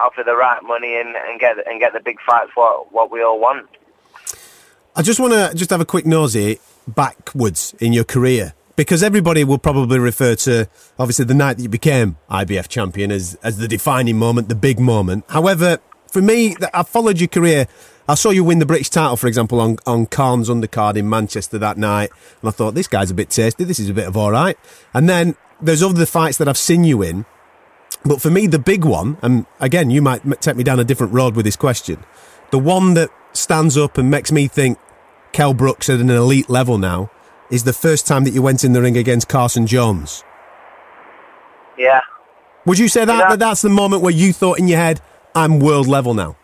offer 0.00 0.22
the 0.24 0.36
right 0.36 0.62
money, 0.62 1.00
and, 1.00 1.16
and 1.16 1.40
get 1.40 1.56
and 1.66 1.80
get 1.80 1.92
the 1.92 2.00
big 2.00 2.20
fights. 2.20 2.50
What 2.54 2.92
what 2.92 3.10
we 3.10 3.22
all 3.22 3.40
want. 3.40 3.68
I 4.96 5.02
just 5.02 5.18
want 5.18 5.32
to 5.32 5.52
just 5.54 5.70
have 5.70 5.80
a 5.80 5.84
quick 5.84 6.06
nosy 6.06 6.60
backwards 6.86 7.74
in 7.80 7.92
your 7.92 8.04
career. 8.04 8.54
because 8.76 9.02
everybody 9.04 9.44
will 9.44 9.58
probably 9.58 9.98
refer 9.98 10.34
to 10.34 10.68
obviously 10.98 11.24
the 11.24 11.34
night 11.34 11.56
that 11.56 11.62
you 11.62 11.68
became 11.68 12.16
IBF 12.28 12.66
champion 12.68 13.12
as 13.12 13.36
as 13.42 13.58
the 13.58 13.68
defining 13.68 14.18
moment, 14.18 14.48
the 14.48 14.54
big 14.54 14.80
moment. 14.80 15.24
However, 15.28 15.78
for 16.10 16.20
me, 16.20 16.56
I 16.72 16.82
followed 16.82 17.20
your 17.20 17.28
career. 17.28 17.66
I 18.08 18.14
saw 18.14 18.30
you 18.30 18.44
win 18.44 18.58
the 18.58 18.66
British 18.66 18.90
title, 18.90 19.16
for 19.16 19.28
example, 19.28 19.60
on 19.60 19.78
on 19.86 20.06
Khan's 20.06 20.48
undercard 20.48 20.96
in 20.96 21.08
Manchester 21.08 21.58
that 21.58 21.78
night, 21.78 22.10
and 22.40 22.48
I 22.48 22.50
thought 22.52 22.74
this 22.74 22.88
guy's 22.88 23.10
a 23.10 23.14
bit 23.14 23.30
tasty. 23.30 23.64
This 23.64 23.78
is 23.78 23.88
a 23.88 23.94
bit 23.94 24.08
of 24.08 24.16
all 24.16 24.32
right. 24.32 24.58
And 24.92 25.08
then 25.08 25.36
there's 25.62 25.82
other 25.82 26.04
fights 26.06 26.38
that 26.38 26.48
I've 26.48 26.58
seen 26.58 26.84
you 26.84 27.00
in, 27.02 27.24
but 28.04 28.20
for 28.20 28.30
me, 28.30 28.46
the 28.46 28.58
big 28.58 28.84
one, 28.84 29.16
and 29.22 29.46
again, 29.60 29.90
you 29.90 30.02
might 30.02 30.22
take 30.40 30.56
me 30.56 30.64
down 30.64 30.80
a 30.80 30.84
different 30.84 31.12
road 31.12 31.36
with 31.36 31.44
this 31.44 31.56
question. 31.56 32.04
The 32.50 32.58
one 32.58 32.94
that 32.94 33.10
stands 33.32 33.76
up 33.76 33.98
and 33.98 34.10
makes 34.10 34.30
me 34.30 34.46
think 34.48 34.78
Kell 35.34 35.52
Brooks 35.52 35.90
at 35.90 35.98
an 36.00 36.08
elite 36.08 36.48
level 36.48 36.78
now 36.78 37.10
is 37.50 37.64
the 37.64 37.72
first 37.72 38.06
time 38.06 38.24
that 38.24 38.30
you 38.30 38.40
went 38.40 38.64
in 38.64 38.72
the 38.72 38.80
ring 38.80 38.96
against 38.96 39.28
Carson 39.28 39.66
Jones. 39.66 40.24
Yeah. 41.76 42.00
Would 42.64 42.78
you 42.78 42.88
say 42.88 43.04
that, 43.04 43.18
Yeah. 43.18 43.28
that 43.30 43.40
that's 43.40 43.60
the 43.60 43.68
moment 43.68 44.02
where 44.02 44.12
you 44.12 44.32
thought 44.32 44.58
in 44.60 44.68
your 44.68 44.78
head, 44.78 45.00
I'm 45.34 45.58
world 45.58 45.88
level 45.88 46.14
now? 46.14 46.36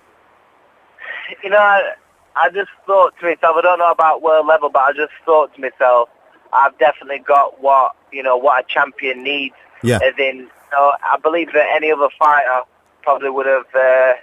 You 1.43 1.51
know, 1.51 1.59
I, 1.59 1.93
I 2.35 2.51
just 2.51 2.71
thought 2.85 3.15
to 3.21 3.27
myself, 3.27 3.57
I 3.57 3.61
don't 3.63 3.79
know 3.79 3.91
about 3.93 4.23
world 4.23 4.47
level, 4.47 4.69
but 4.69 4.81
I 4.81 4.93
just 4.93 5.13
thought 5.25 5.55
to 5.55 5.61
myself, 5.61 6.09
I've 6.53 6.77
definitely 6.79 7.21
got 7.21 7.63
what, 7.63 7.95
you 8.13 8.25
know, 8.25 8.37
what 8.37 8.65
a 8.65 8.69
champion 8.69 9.23
needs. 9.23 9.55
Yeah. 9.85 10.01
As 10.03 10.15
in, 10.19 10.37
you 10.39 10.49
know, 10.73 10.93
I 11.03 11.17
believe 11.23 11.53
that 11.53 11.67
any 11.75 11.93
other 11.93 12.09
fighter 12.19 12.63
probably 13.03 13.31
would 13.31 13.47
have 13.47 13.73
uh, 13.73 14.15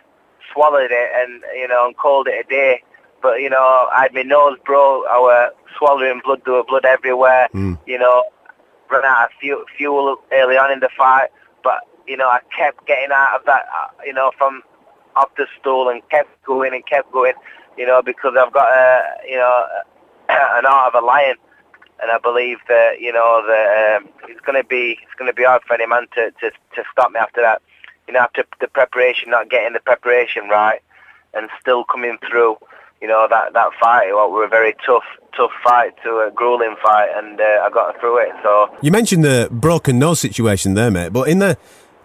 swallowed 0.54 0.92
it 0.92 1.10
and, 1.16 1.42
you 1.56 1.70
know, 1.70 1.88
and 1.88 1.96
called 1.96 2.28
it 2.28 2.46
a 2.46 2.50
day. 2.50 2.84
But, 3.22 3.42
you 3.42 3.50
know, 3.50 3.88
I 3.92 4.04
had 4.04 4.14
my 4.14 4.22
nose 4.22 4.58
broke, 4.66 5.06
I 5.10 5.18
was 5.20 5.54
swallowing 5.78 6.22
blood, 6.24 6.42
there 6.46 6.54
was 6.56 6.66
blood 6.68 6.86
everywhere, 6.86 7.48
you 7.88 7.98
know, 7.98 8.24
ran 8.92 9.04
out 9.06 9.26
of 9.26 9.32
fuel, 9.40 9.66
fuel 9.76 10.18
early 10.32 10.58
on 10.58 10.72
in 10.72 10.80
the 10.80 10.90
fight. 10.98 11.30
But, 11.64 11.80
you 12.08 12.16
know, 12.16 12.28
I 12.28 12.40
kept 12.56 12.86
getting 12.88 13.12
out 13.12 13.36
of 13.40 13.46
that, 13.46 13.66
uh, 13.76 13.90
you 14.06 14.14
know, 14.14 14.32
from 14.38 14.62
off 15.16 15.30
the 15.36 15.48
stool 15.60 15.90
and 15.90 16.08
kept 16.10 16.30
going 16.44 16.74
and 16.74 16.86
kept 16.86 17.12
going, 17.12 17.34
you 17.78 17.86
know, 17.86 18.02
because 18.02 18.36
I've 18.40 18.54
got 18.54 18.70
a, 18.70 19.04
you 19.28 19.36
know, 19.36 19.66
an 20.30 20.66
art 20.66 20.94
of 20.94 21.04
a 21.04 21.06
lion, 21.06 21.36
and 22.02 22.12
I 22.12 22.20
believe 22.20 22.60
that, 22.70 23.02
you 23.02 23.12
know, 23.12 23.44
that 23.48 24.02
um, 24.02 24.10
it's 24.30 24.42
going 24.42 24.62
to 24.62 24.68
be, 24.68 25.00
it's 25.02 25.14
going 25.18 25.30
to 25.30 25.36
be 25.36 25.44
hard 25.44 25.64
for 25.64 25.74
any 25.74 25.88
man 25.88 26.06
to, 26.16 26.32
to, 26.32 26.52
to 26.52 26.84
stop 26.92 27.12
me 27.12 27.20
after 27.20 27.42
that. 27.42 27.62
You 28.08 28.14
know, 28.14 28.20
after 28.20 28.46
the 28.62 28.68
preparation, 28.68 29.32
not 29.32 29.50
getting 29.50 29.74
the 29.74 29.80
preparation 29.80 30.48
right, 30.48 30.82
and 31.34 31.50
still 31.60 31.84
coming 31.84 32.18
through, 32.30 32.58
you 33.01 33.08
know, 33.08 33.27
that 33.30 33.54
that 33.54 33.70
fight. 33.80 34.13
What 34.13 34.32
were 34.32 34.46
a 34.46 34.50
very 34.50 34.75
tough, 34.86 35.04
tough 35.36 35.51
fight 35.63 35.94
to 36.04 36.27
a 36.27 36.32
grueling 36.34 36.75
fight, 36.82 37.10
and 37.16 37.39
uh, 37.39 37.44
I 37.63 37.70
got 37.72 38.00
through 38.00 38.18
it. 38.20 38.30
So 38.44 38.70
You 38.82 38.92
mentioned 38.92 39.24
the 39.24 39.50
broken 39.51 40.00
nose 40.00 40.20
situation 40.20 40.74
there, 40.74 40.92
mate, 40.92 41.13
but 41.13 41.27
in 41.27 41.39
the 41.39 41.58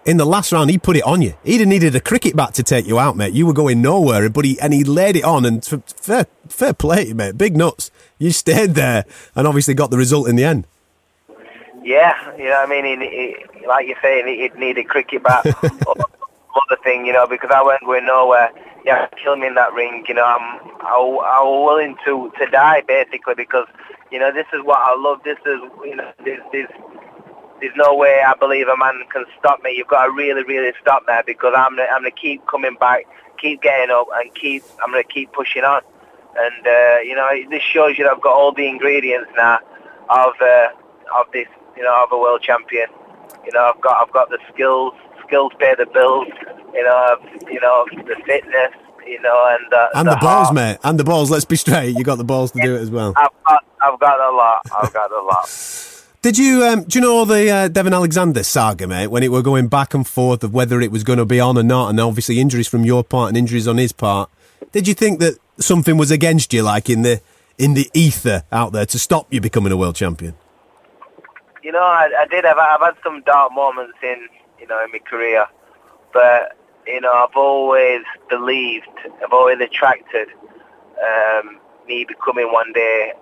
in 0.04 0.16
the 0.16 0.26
last 0.26 0.50
round, 0.52 0.70
he 0.70 0.78
put 0.78 0.96
it 0.96 1.04
on 1.04 1.22
you. 1.22 1.34
He'd 1.44 1.58
have 1.58 1.68
needed 1.68 1.94
a 1.94 2.00
cricket 2.00 2.34
bat 2.34 2.54
to 2.54 2.62
take 2.62 2.86
you 2.86 2.98
out, 2.98 3.16
mate. 3.16 3.32
You 3.32 3.46
were 3.46 3.52
going 3.52 3.80
nowhere, 3.80 4.28
but 4.28 4.44
he 4.44 4.60
and 4.60 4.72
he 4.72 4.84
laid 4.84 5.16
it 5.16 5.24
on, 5.24 5.44
and 5.44 5.64
fair 5.64 6.26
fair 6.48 6.72
play, 6.72 7.12
mate. 7.12 7.38
Big 7.38 7.56
nuts. 7.56 7.90
You 8.18 8.30
stayed 8.30 8.74
there, 8.74 9.04
and 9.34 9.46
obviously 9.46 9.74
got 9.74 9.90
the 9.90 9.98
result 9.98 10.28
in 10.28 10.36
the 10.36 10.44
end. 10.44 10.66
Yeah, 11.84 12.14
you 12.36 12.44
know 12.44 12.60
what 12.60 12.68
I 12.68 12.82
mean? 12.82 13.00
He, 13.00 13.08
he, 13.08 13.66
like 13.66 13.86
you're 13.88 13.98
saying, 14.00 14.26
he'd 14.26 14.54
need 14.56 14.78
a 14.78 14.84
cricket 14.84 15.22
bat 15.24 15.44
or 15.86 15.94
other 16.70 16.80
thing, 16.84 17.06
you 17.06 17.12
know, 17.12 17.26
because 17.26 17.50
I 17.52 17.62
weren't 17.62 17.84
going 17.84 18.06
nowhere. 18.06 18.50
Yeah, 18.84 19.06
kill 19.22 19.36
me 19.36 19.46
in 19.46 19.54
that 19.54 19.72
ring, 19.74 20.04
you 20.08 20.14
know, 20.14 20.24
I'm, 20.24 20.58
I, 20.80 20.96
I 20.96 21.42
was 21.42 21.64
willing 21.64 21.96
to, 22.04 22.32
to 22.38 22.50
die, 22.50 22.82
basically, 22.82 23.34
because, 23.36 23.66
you 24.10 24.18
know, 24.18 24.32
this 24.32 24.46
is 24.52 24.60
what 24.64 24.78
I 24.82 24.96
love. 24.98 25.20
This 25.24 25.38
is, 25.46 25.60
you 25.84 25.94
know, 25.94 26.12
there's, 26.24 26.42
there's, 26.50 26.68
there's 27.60 27.76
no 27.76 27.94
way 27.94 28.22
I 28.26 28.34
believe 28.34 28.66
a 28.66 28.76
man 28.76 29.00
can 29.12 29.24
stop 29.38 29.62
me. 29.62 29.74
You've 29.76 29.86
got 29.86 30.06
to 30.06 30.12
really, 30.12 30.42
really 30.42 30.72
stop 30.80 31.04
me 31.06 31.14
because 31.24 31.54
I'm 31.56 31.76
gonna, 31.76 31.88
I'm 31.92 32.02
gonna 32.02 32.10
keep 32.10 32.44
coming 32.46 32.74
back, 32.74 33.04
keep 33.38 33.62
getting 33.62 33.94
up, 33.94 34.08
and 34.14 34.34
keep, 34.34 34.64
I'm 34.82 34.90
gonna 34.90 35.04
keep 35.04 35.32
pushing 35.32 35.62
on. 35.62 35.82
And 36.36 36.66
uh, 36.66 36.98
you 37.04 37.14
know, 37.14 37.28
this 37.50 37.62
shows 37.62 37.98
you 37.98 38.04
that 38.04 38.14
I've 38.14 38.22
got 38.22 38.34
all 38.34 38.52
the 38.52 38.66
ingredients 38.66 39.30
now 39.36 39.60
of 40.10 40.32
uh, 40.40 40.68
of 41.20 41.30
this, 41.32 41.46
you 41.76 41.82
know, 41.82 42.02
of 42.02 42.10
a 42.10 42.18
world 42.18 42.42
champion. 42.42 42.86
You 43.44 43.52
know, 43.52 43.72
I've 43.74 43.80
got, 43.80 44.02
I've 44.02 44.12
got 44.12 44.30
the 44.30 44.38
skills, 44.52 44.94
skills 45.32 45.52
pay 45.58 45.74
the 45.76 45.86
bills. 45.86 46.28
You 46.74 46.84
know, 46.84 47.16
you 47.50 47.60
know, 47.60 47.86
the 48.04 48.16
fitness. 48.26 48.72
You 49.06 49.20
know, 49.20 49.56
and 49.58 49.74
uh, 49.74 49.88
And 49.94 50.08
the, 50.08 50.16
balls, 50.20 50.48
heart. 50.48 50.54
mate. 50.54 50.78
And 50.84 50.98
the 50.98 51.04
balls. 51.04 51.30
Let's 51.30 51.44
be 51.44 51.56
straight. 51.56 51.96
You 51.96 52.04
got 52.04 52.18
the 52.18 52.24
balls 52.24 52.52
to 52.52 52.60
do 52.62 52.76
it 52.76 52.80
as 52.80 52.90
well. 52.90 53.12
I've 53.16 53.30
got, 53.46 53.64
I've 53.82 53.98
got 53.98 54.20
a 54.20 54.36
lot. 54.36 54.60
I've 54.80 54.92
got 54.92 55.10
a 55.10 55.20
lot. 55.22 55.48
Did 56.22 56.38
you? 56.38 56.64
Um, 56.64 56.84
do 56.84 56.98
you 56.98 57.04
know 57.04 57.24
the 57.24 57.50
uh, 57.50 57.68
Devon 57.68 57.92
Alexander 57.94 58.44
saga, 58.44 58.86
mate? 58.86 59.08
When 59.08 59.24
it 59.24 59.32
were 59.32 59.42
going 59.42 59.66
back 59.66 59.92
and 59.92 60.06
forth 60.06 60.44
of 60.44 60.54
whether 60.54 60.80
it 60.80 60.92
was 60.92 61.02
going 61.02 61.18
to 61.18 61.24
be 61.24 61.40
on 61.40 61.58
or 61.58 61.64
not, 61.64 61.88
and 61.90 61.98
obviously 61.98 62.38
injuries 62.38 62.68
from 62.68 62.84
your 62.84 63.02
part 63.02 63.28
and 63.28 63.36
injuries 63.36 63.66
on 63.66 63.76
his 63.76 63.90
part. 63.92 64.30
Did 64.70 64.86
you 64.86 64.94
think 64.94 65.18
that 65.18 65.38
something 65.58 65.96
was 65.96 66.12
against 66.12 66.52
you, 66.52 66.62
like 66.62 66.88
in 66.88 67.02
the 67.02 67.20
in 67.58 67.74
the 67.74 67.90
ether 67.92 68.44
out 68.52 68.72
there, 68.72 68.86
to 68.86 68.98
stop 69.00 69.26
you 69.32 69.40
becoming 69.40 69.72
a 69.72 69.76
world 69.76 69.96
champion? 69.96 70.34
You 71.64 71.72
know, 71.72 71.80
I, 71.82 72.08
I 72.20 72.26
did 72.28 72.44
have 72.44 72.56
I've 72.56 72.80
had 72.80 72.94
some 73.02 73.22
dark 73.22 73.52
moments 73.52 73.98
in 74.00 74.28
you 74.62 74.68
know 74.68 74.82
in 74.82 74.90
my 74.92 74.98
career, 75.00 75.44
but 76.12 76.56
you 76.86 77.00
know 77.00 77.12
I've 77.12 77.36
always 77.36 78.02
believed, 78.30 78.86
I've 79.22 79.32
always 79.32 79.60
attracted 79.60 80.28
um, 81.02 81.58
me 81.86 82.06
becoming 82.06 82.50
one 82.52 82.72
day 82.72 83.12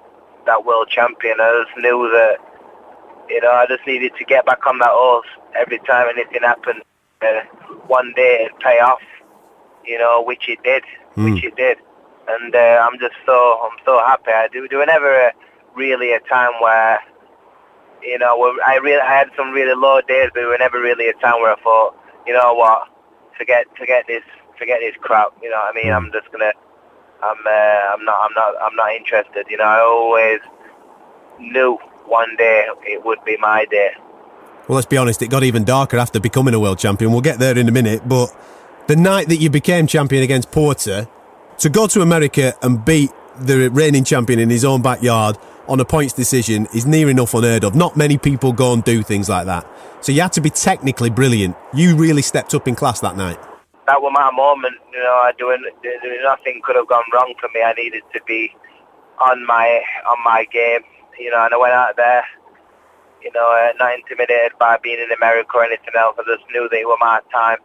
that 0.46 0.64
world 0.64 0.88
champion. 0.88 1.40
I 1.40 1.64
just 1.64 1.76
knew 1.82 2.08
that 2.12 2.36
you 3.30 3.40
know 3.40 3.50
I 3.50 3.66
just 3.66 3.86
needed 3.86 4.12
to 4.18 4.24
get 4.24 4.44
back 4.44 4.66
on 4.66 4.78
that 4.78 4.90
horse 4.90 5.26
every 5.56 5.78
time 5.80 6.08
anything 6.14 6.42
happened. 6.42 6.82
Uh, 7.22 7.40
one 7.86 8.12
day 8.14 8.46
it'd 8.46 8.58
pay 8.60 8.78
off, 8.78 9.02
you 9.84 9.98
know, 9.98 10.22
which 10.22 10.48
it 10.48 10.62
did, 10.62 10.84
which 11.16 11.42
it 11.44 11.56
did, 11.56 11.78
and 12.28 12.54
uh, 12.54 12.86
I'm 12.86 12.98
just 12.98 13.14
so 13.24 13.60
I'm 13.64 13.78
so 13.84 13.98
happy. 14.06 14.30
I 14.30 14.48
do. 14.52 14.68
There 14.68 14.78
was 14.78 14.86
never 14.86 15.28
a, 15.28 15.32
really 15.74 16.12
a 16.12 16.20
time 16.20 16.52
where 16.60 17.00
you 18.02 18.18
know, 18.18 18.58
I 18.66 18.76
really 18.76 19.00
I 19.00 19.18
had 19.18 19.30
some 19.36 19.50
really 19.50 19.74
low 19.74 20.00
days, 20.00 20.30
but 20.32 20.40
there 20.40 20.48
were 20.48 20.58
never 20.58 20.80
really 20.80 21.08
a 21.08 21.14
time 21.14 21.40
where 21.40 21.52
I 21.52 21.60
thought, 21.62 21.96
you 22.26 22.32
know 22.32 22.54
what, 22.54 22.88
forget 23.36 23.66
forget 23.76 24.06
this 24.06 24.22
forget 24.58 24.80
this 24.80 24.94
crap. 25.00 25.28
You 25.42 25.50
know 25.50 25.56
what 25.56 25.76
I 25.76 25.82
mean? 25.82 25.92
I'm 25.92 26.10
just 26.12 26.30
gonna 26.32 26.52
I'm 27.22 27.38
uh, 27.46 27.94
I'm 27.94 28.04
not 28.04 28.18
I'm 28.24 28.34
not 28.34 28.54
I'm 28.62 28.76
not 28.76 28.92
interested. 28.92 29.46
You 29.48 29.58
know, 29.58 29.64
I 29.64 29.80
always 29.80 30.40
knew 31.38 31.78
one 32.06 32.36
day 32.36 32.66
it 32.86 33.04
would 33.04 33.22
be 33.24 33.36
my 33.38 33.66
day. 33.70 33.90
Well, 34.68 34.76
let's 34.76 34.86
be 34.86 34.96
honest, 34.96 35.22
it 35.22 35.30
got 35.30 35.42
even 35.42 35.64
darker 35.64 35.96
after 35.96 36.20
becoming 36.20 36.54
a 36.54 36.60
world 36.60 36.78
champion. 36.78 37.12
We'll 37.12 37.22
get 37.22 37.38
there 37.38 37.58
in 37.58 37.68
a 37.68 37.72
minute, 37.72 38.08
but 38.08 38.28
the 38.86 38.96
night 38.96 39.28
that 39.28 39.36
you 39.36 39.50
became 39.50 39.86
champion 39.86 40.22
against 40.22 40.50
Porter, 40.50 41.08
to 41.58 41.68
go 41.68 41.86
to 41.88 42.02
America 42.02 42.54
and 42.62 42.84
beat 42.84 43.10
the 43.38 43.68
reigning 43.70 44.04
champion 44.04 44.38
in 44.38 44.50
his 44.50 44.64
own 44.64 44.82
backyard 44.82 45.38
on 45.70 45.78
a 45.78 45.84
points 45.84 46.12
decision 46.12 46.66
is 46.74 46.84
near 46.84 47.08
enough 47.08 47.32
unheard 47.32 47.62
of. 47.62 47.76
Not 47.76 47.96
many 47.96 48.18
people 48.18 48.52
go 48.52 48.72
and 48.72 48.82
do 48.82 49.02
things 49.02 49.28
like 49.28 49.46
that. 49.46 49.64
So 50.00 50.10
you 50.10 50.20
had 50.20 50.32
to 50.32 50.40
be 50.40 50.50
technically 50.50 51.10
brilliant. 51.10 51.56
You 51.72 51.96
really 51.96 52.22
stepped 52.22 52.54
up 52.54 52.66
in 52.66 52.74
class 52.74 52.98
that 53.00 53.16
night. 53.16 53.38
That 53.86 54.02
was 54.02 54.12
my 54.12 54.30
moment. 54.32 54.74
You 54.92 54.98
know, 54.98 55.14
I 55.14 55.32
doing 55.38 55.64
nothing 56.24 56.60
could 56.64 56.74
have 56.74 56.88
gone 56.88 57.04
wrong 57.14 57.34
for 57.40 57.48
me. 57.54 57.62
I 57.62 57.72
needed 57.74 58.02
to 58.12 58.20
be 58.26 58.52
on 59.20 59.46
my 59.46 59.80
on 60.08 60.18
my 60.24 60.44
game. 60.52 60.80
You 61.18 61.30
know, 61.30 61.44
and 61.44 61.54
I 61.54 61.56
went 61.56 61.72
out 61.72 61.96
there. 61.96 62.24
You 63.22 63.30
know, 63.32 63.46
uh, 63.52 63.72
not 63.78 63.94
intimidated 63.94 64.52
by 64.58 64.78
being 64.82 64.98
in 64.98 65.12
America 65.12 65.50
or 65.54 65.64
anything 65.64 65.94
else. 65.96 66.16
I 66.18 66.22
just 66.26 66.50
knew 66.50 66.68
that 66.68 66.78
it 66.78 66.86
was 66.86 66.98
my 67.00 67.20
time. 67.32 67.58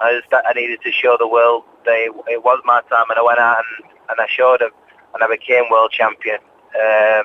I 0.00 0.18
just 0.18 0.32
I 0.32 0.52
needed 0.54 0.80
to 0.82 0.90
show 0.90 1.16
the 1.18 1.28
world 1.28 1.62
that 1.84 1.94
it, 1.94 2.12
it 2.26 2.42
was 2.42 2.60
my 2.64 2.80
time, 2.90 3.06
and 3.10 3.18
I 3.18 3.22
went 3.22 3.38
out 3.38 3.58
and, 3.58 3.90
and 4.10 4.20
I 4.20 4.26
showed 4.26 4.60
them, 4.60 4.70
and 5.14 5.22
I 5.22 5.28
became 5.28 5.64
world 5.70 5.92
champion. 5.92 6.38
Um, 6.74 7.24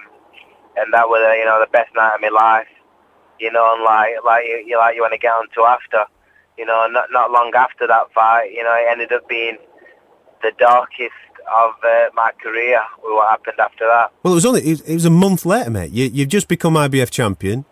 and 0.77 0.93
that 0.93 1.07
was 1.09 1.21
uh, 1.25 1.33
you 1.33 1.45
know 1.45 1.59
the 1.59 1.71
best 1.71 1.93
night 1.95 2.15
of 2.15 2.21
my 2.21 2.29
life. 2.29 2.67
You 3.39 3.51
know, 3.51 3.73
and 3.75 3.83
like 3.83 4.13
like 4.25 4.45
you, 4.45 4.63
you 4.67 4.77
like 4.77 4.95
you 4.95 5.01
want 5.01 5.13
to 5.13 5.19
get 5.19 5.31
on 5.31 5.47
to 5.55 5.61
after. 5.63 6.05
You 6.57 6.65
know, 6.65 6.87
not 6.89 7.09
not 7.11 7.29
long 7.31 7.51
after 7.55 7.85
that 7.87 8.11
fight, 8.13 8.51
you 8.51 8.63
know, 8.63 8.73
it 8.73 8.87
ended 8.91 9.11
up 9.11 9.27
being 9.29 9.57
the 10.41 10.51
darkest 10.57 11.13
of 11.55 11.73
uh, 11.83 12.09
my 12.15 12.31
career 12.41 12.79
with 13.03 13.13
what 13.13 13.29
happened 13.29 13.59
after 13.59 13.85
that. 13.85 14.11
Well, 14.23 14.33
it 14.33 14.35
was 14.35 14.45
only 14.45 14.61
it 14.61 14.87
was- 14.87 15.05
a 15.05 15.09
month 15.11 15.45
later, 15.45 15.69
mate. 15.69 15.91
You, 15.91 16.05
you've 16.05 16.29
just 16.29 16.47
become 16.47 16.73
IBF 16.73 17.09
champion. 17.11 17.65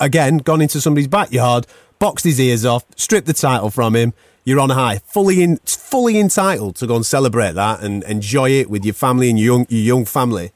Again, 0.00 0.38
gone 0.38 0.60
into 0.60 0.80
somebody's 0.80 1.08
backyard, 1.08 1.66
boxed 1.98 2.24
his 2.24 2.40
ears 2.40 2.64
off, 2.64 2.84
stripped 2.96 3.26
the 3.26 3.32
title 3.32 3.70
from 3.70 3.94
him. 3.96 4.14
You're 4.44 4.60
on 4.60 4.70
high, 4.70 4.98
fully 5.04 5.42
in, 5.42 5.58
fully 5.66 6.18
entitled 6.18 6.76
to 6.76 6.86
go 6.86 6.96
and 6.96 7.04
celebrate 7.04 7.52
that 7.52 7.80
and 7.82 8.02
enjoy 8.04 8.50
it 8.50 8.70
with 8.70 8.84
your 8.84 8.94
family 8.94 9.28
and 9.28 9.38
your 9.38 9.56
young, 9.58 9.66
your 9.68 9.96
young 9.96 10.04
family. 10.04 10.52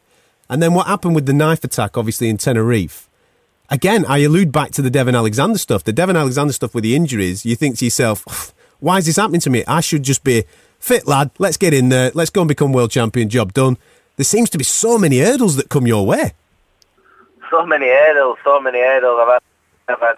And 0.55 0.63
then 0.63 0.73
what 0.73 0.87
happened 0.87 1.17
with 1.17 1.27
the 1.27 1.33
knife 1.33 1.65
attack, 1.65 1.99
obviously 1.99 2.29
in 2.29 2.37
Tenerife? 2.37 3.11
Again, 3.71 4.05
I 4.07 4.19
allude 4.19 4.53
back 4.53 4.71
to 4.71 4.83
the 4.83 4.89
Devon 4.89 5.17
Alexander 5.17 5.59
stuff. 5.59 5.83
The 5.83 5.93
Devon 5.93 6.15
Alexander 6.15 6.53
stuff 6.53 6.77
with 6.77 6.85
the 6.85 6.95
injuries. 6.95 7.45
You 7.45 7.57
think 7.57 7.77
to 7.79 7.85
yourself, 7.85 8.55
why 8.79 8.99
is 8.99 9.07
this 9.07 9.17
happening 9.17 9.41
to 9.41 9.51
me? 9.51 9.65
I 9.67 9.81
should 9.81 10.05
just 10.05 10.23
be 10.23 10.45
fit, 10.79 11.09
lad. 11.09 11.33
Let's 11.41 11.57
get 11.57 11.75
in 11.75 11.89
there. 11.89 12.13
Let's 12.15 12.31
go 12.31 12.43
and 12.43 12.49
become 12.49 12.73
world 12.73 12.93
champion. 12.93 13.29
Job 13.29 13.53
done. 13.53 13.77
There 14.15 14.23
seems 14.23 14.49
to 14.51 14.59
be 14.59 14.63
so 14.63 14.97
many 14.97 15.19
hurdles 15.19 15.57
that 15.57 15.71
come 15.71 15.89
your 15.89 16.07
way. 16.07 16.35
so 17.55 17.65
many 17.65 17.87
hurdles, 17.87 18.39
so 18.45 18.61
many 18.61 18.81
hurdles. 18.81 19.21
I've 19.21 19.29
had, 19.35 19.43
I've 19.89 20.01
had, 20.01 20.17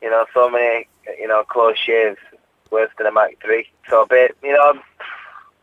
you 0.00 0.10
know, 0.10 0.24
so 0.32 0.50
many, 0.50 0.88
you 1.18 1.28
know, 1.28 1.44
close 1.44 1.76
shaves, 1.78 2.18
worse 2.70 2.90
than 2.98 3.06
a 3.06 3.12
Mach 3.12 3.30
3. 3.42 3.66
So, 3.88 4.06
but, 4.08 4.32
you 4.42 4.52
know, 4.52 4.74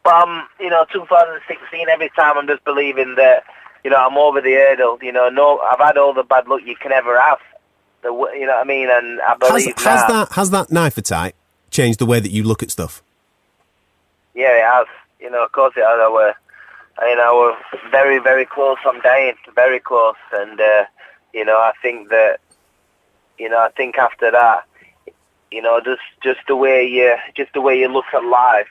but 0.04 0.14
I'm, 0.14 0.48
you 0.60 0.70
know, 0.70 0.86
2016, 0.92 1.90
every 1.90 2.10
time 2.16 2.38
I'm 2.38 2.48
just 2.48 2.64
believing 2.64 3.16
that, 3.16 3.44
you 3.84 3.90
know, 3.90 3.98
I'm 3.98 4.18
over 4.18 4.42
the 4.42 4.54
hurdle. 4.54 5.00
You 5.02 5.12
know, 5.12 5.30
no, 5.30 5.60
I've 5.60 5.80
had 5.80 5.98
all 5.98 6.14
the 6.14 6.24
bad 6.24 6.48
luck 6.48 6.62
you 6.66 6.76
can 6.76 6.92
ever 6.92 7.20
have. 7.20 7.40
The, 8.02 8.10
you 8.10 8.46
know 8.46 8.54
what 8.54 8.62
I 8.62 8.64
mean? 8.64 8.90
And 8.92 9.20
I 9.22 9.30
Has, 9.30 9.38
believe 9.40 9.76
has 9.78 9.84
now. 9.84 10.08
that 10.26 10.32
has 10.34 10.50
that 10.52 10.72
knife 10.72 10.98
attack 10.98 11.36
changed 11.72 12.00
the 12.00 12.06
way 12.06 12.20
that 12.20 12.32
you 12.32 12.44
look 12.44 12.64
at 12.64 12.72
stuff? 12.72 13.04
Yeah, 14.34 14.52
it 14.58 14.64
has. 14.64 14.88
You 15.20 15.30
know, 15.30 15.44
of 15.44 15.52
course 15.52 15.74
it 15.76 15.82
has. 15.82 16.00
I 16.00 16.10
were, 16.10 16.34
you 17.10 17.16
know, 17.18 17.54
we're 17.74 17.90
very, 17.92 18.20
very 18.20 18.46
close 18.46 18.78
on 18.86 19.02
dying, 19.02 19.34
very 19.54 19.80
close. 19.80 20.16
And, 20.32 20.60
uh, 20.60 20.86
you 21.34 21.44
know, 21.46 21.58
I 21.58 21.74
think 21.82 22.10
that, 22.10 22.40
you 23.38 23.50
know, 23.50 23.58
I 23.60 23.70
think 23.76 23.98
after 23.98 24.32
that, 24.32 24.64
you 25.52 25.62
know, 25.62 25.82
just 25.84 26.02
just 26.24 26.40
the 26.48 26.56
way 26.56 26.86
you, 26.88 27.16
just 27.36 27.54
the 27.54 27.62
way 27.62 27.78
you 27.78 27.88
look 27.88 28.06
at 28.14 28.24
life, 28.24 28.68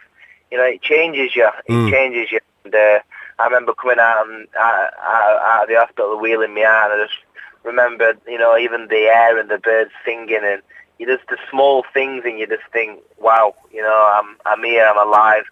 you 0.51 0.57
know, 0.59 0.65
it 0.65 0.81
changes 0.81 1.35
you. 1.37 1.49
It 1.67 1.73
Mm. 1.73 1.91
changes 1.91 2.33
you. 2.33 2.39
And 2.65 2.75
uh, 2.75 2.99
I 3.39 3.45
remember 3.47 3.75
coming 3.75 3.99
out, 4.01 4.27
and, 4.29 4.49
out, 4.59 4.91
out, 5.03 5.43
out 5.45 5.63
of 5.65 5.69
the 5.69 5.77
hospital, 5.77 6.19
wheeling 6.19 6.55
me 6.55 6.65
out, 6.65 6.91
and 6.91 7.01
I 7.01 7.05
just 7.07 7.19
remembered, 7.65 8.21
you 8.27 8.39
know, 8.39 8.57
even 8.59 8.89
the 8.89 9.07
air 9.07 9.39
and 9.39 9.49
the 9.51 9.59
birds 9.59 9.91
singing, 10.05 10.41
and 10.43 10.63
you 10.99 11.07
just 11.07 11.29
the 11.29 11.39
small 11.51 11.85
things, 11.95 12.25
and 12.25 12.39
you 12.39 12.47
just 12.47 12.65
think, 12.73 13.01
wow, 13.19 13.55
you 13.73 13.83
know, 13.83 14.21
I'm 14.21 14.37
I'm 14.47 14.65
here, 14.65 14.85
I'm 14.85 15.07
alive. 15.07 15.45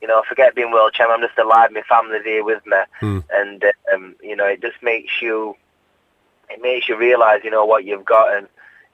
You 0.00 0.08
know, 0.08 0.22
forget 0.28 0.54
being 0.54 0.72
world 0.72 0.92
champion. 0.92 1.20
I'm 1.20 1.26
just 1.26 1.38
alive. 1.38 1.70
My 1.72 1.82
family's 1.82 2.24
here 2.24 2.44
with 2.44 2.64
me, 2.66 2.76
Hmm. 3.00 3.18
and 3.32 3.64
um, 3.92 4.14
you 4.22 4.36
know, 4.36 4.46
it 4.46 4.60
just 4.60 4.82
makes 4.82 5.20
you, 5.20 5.56
it 6.50 6.60
makes 6.62 6.88
you 6.88 6.96
realise, 6.96 7.42
you 7.44 7.50
know, 7.50 7.64
what 7.64 7.84
you've 7.84 8.04
got, 8.04 8.34
and 8.36 8.46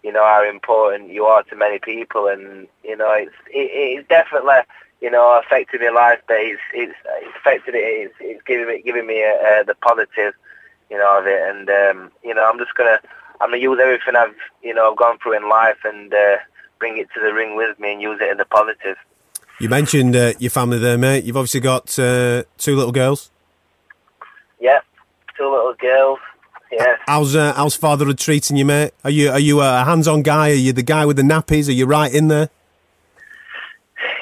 you 0.03 0.13
know 0.13 0.25
how 0.25 0.49
important 0.49 1.11
you 1.11 1.25
are 1.27 1.43
to 1.45 1.57
many 1.57 1.79
people, 1.79 2.27
and 2.29 2.67
you 2.83 2.97
know, 2.97 3.13
it's 3.13 3.35
it, 3.49 3.71
it's 4.01 4.09
definitely, 4.09 4.55
you 5.03 5.11
know, 5.11 5.39
affected 5.45 5.81
my 5.81 5.89
life, 5.89 6.21
but 6.29 6.37
it's 6.39 6.63
it's, 6.73 6.95
affected 7.37 7.75
it. 7.75 7.79
It's, 7.79 8.15
it's 8.21 8.43
giving 8.45 8.69
me 8.69 8.83
giving 8.83 9.07
me 9.07 9.25
uh, 9.25 9.35
uh, 9.35 9.63
the 9.65 9.75
positive, 9.75 10.33
you 10.89 10.97
know, 10.97 11.19
of 11.19 11.27
it, 11.27 11.43
and 11.43 11.69
um, 11.69 12.13
you 12.23 12.33
know, 12.33 12.49
I'm 12.49 12.59
just 12.59 12.75
gonna 12.77 13.01
I'm 13.41 13.49
gonna 13.51 13.57
use 13.57 13.81
everything 13.83 14.15
I've 14.17 14.37
you 14.63 14.73
know 14.73 14.93
I've 14.93 14.97
gone 14.97 15.19
through 15.19 15.37
in 15.37 15.49
life 15.49 15.79
and 15.85 16.15
uh, 16.15 16.37
bring 16.79 16.99
it 16.99 17.09
to 17.15 17.21
the 17.21 17.35
ring 17.35 17.57
with 17.57 17.79
me 17.81 17.95
and 17.95 18.01
use 18.01 18.21
it 18.23 18.31
in 18.31 18.39
the 18.39 18.45
positive. 18.45 18.97
You 19.59 19.69
mentioned 19.69 20.15
uh, 20.15 20.35
your 20.39 20.51
family 20.51 20.79
there, 20.79 20.97
mate. 20.97 21.25
You've 21.25 21.37
obviously 21.37 21.61
got 21.61 21.99
uh, 21.99 22.45
two 22.57 22.77
little 22.77 22.93
girls. 22.93 23.33
Yeah, 24.61 24.81
two 25.37 25.51
little 25.51 25.75
girls. 25.75 26.21
Yeah. 26.71 26.97
How's 27.07 27.35
uh, 27.35 27.53
how's 27.55 27.75
fatherhood 27.75 28.19
treating 28.19 28.57
you, 28.57 28.65
mate? 28.65 28.93
Are 29.03 29.11
you 29.11 29.31
are 29.31 29.41
you 29.41 29.61
a 29.63 29.83
hands-on 29.83 30.23
guy? 30.23 30.51
Are 30.51 30.55
you 30.55 30.73
the 30.73 30.85
guy 30.85 31.05
with 31.07 31.17
the 31.17 31.23
nappies? 31.23 31.69
Are 31.69 31.73
you 31.73 31.87
right 31.87 32.15
in 32.15 32.29
there? 32.29 32.51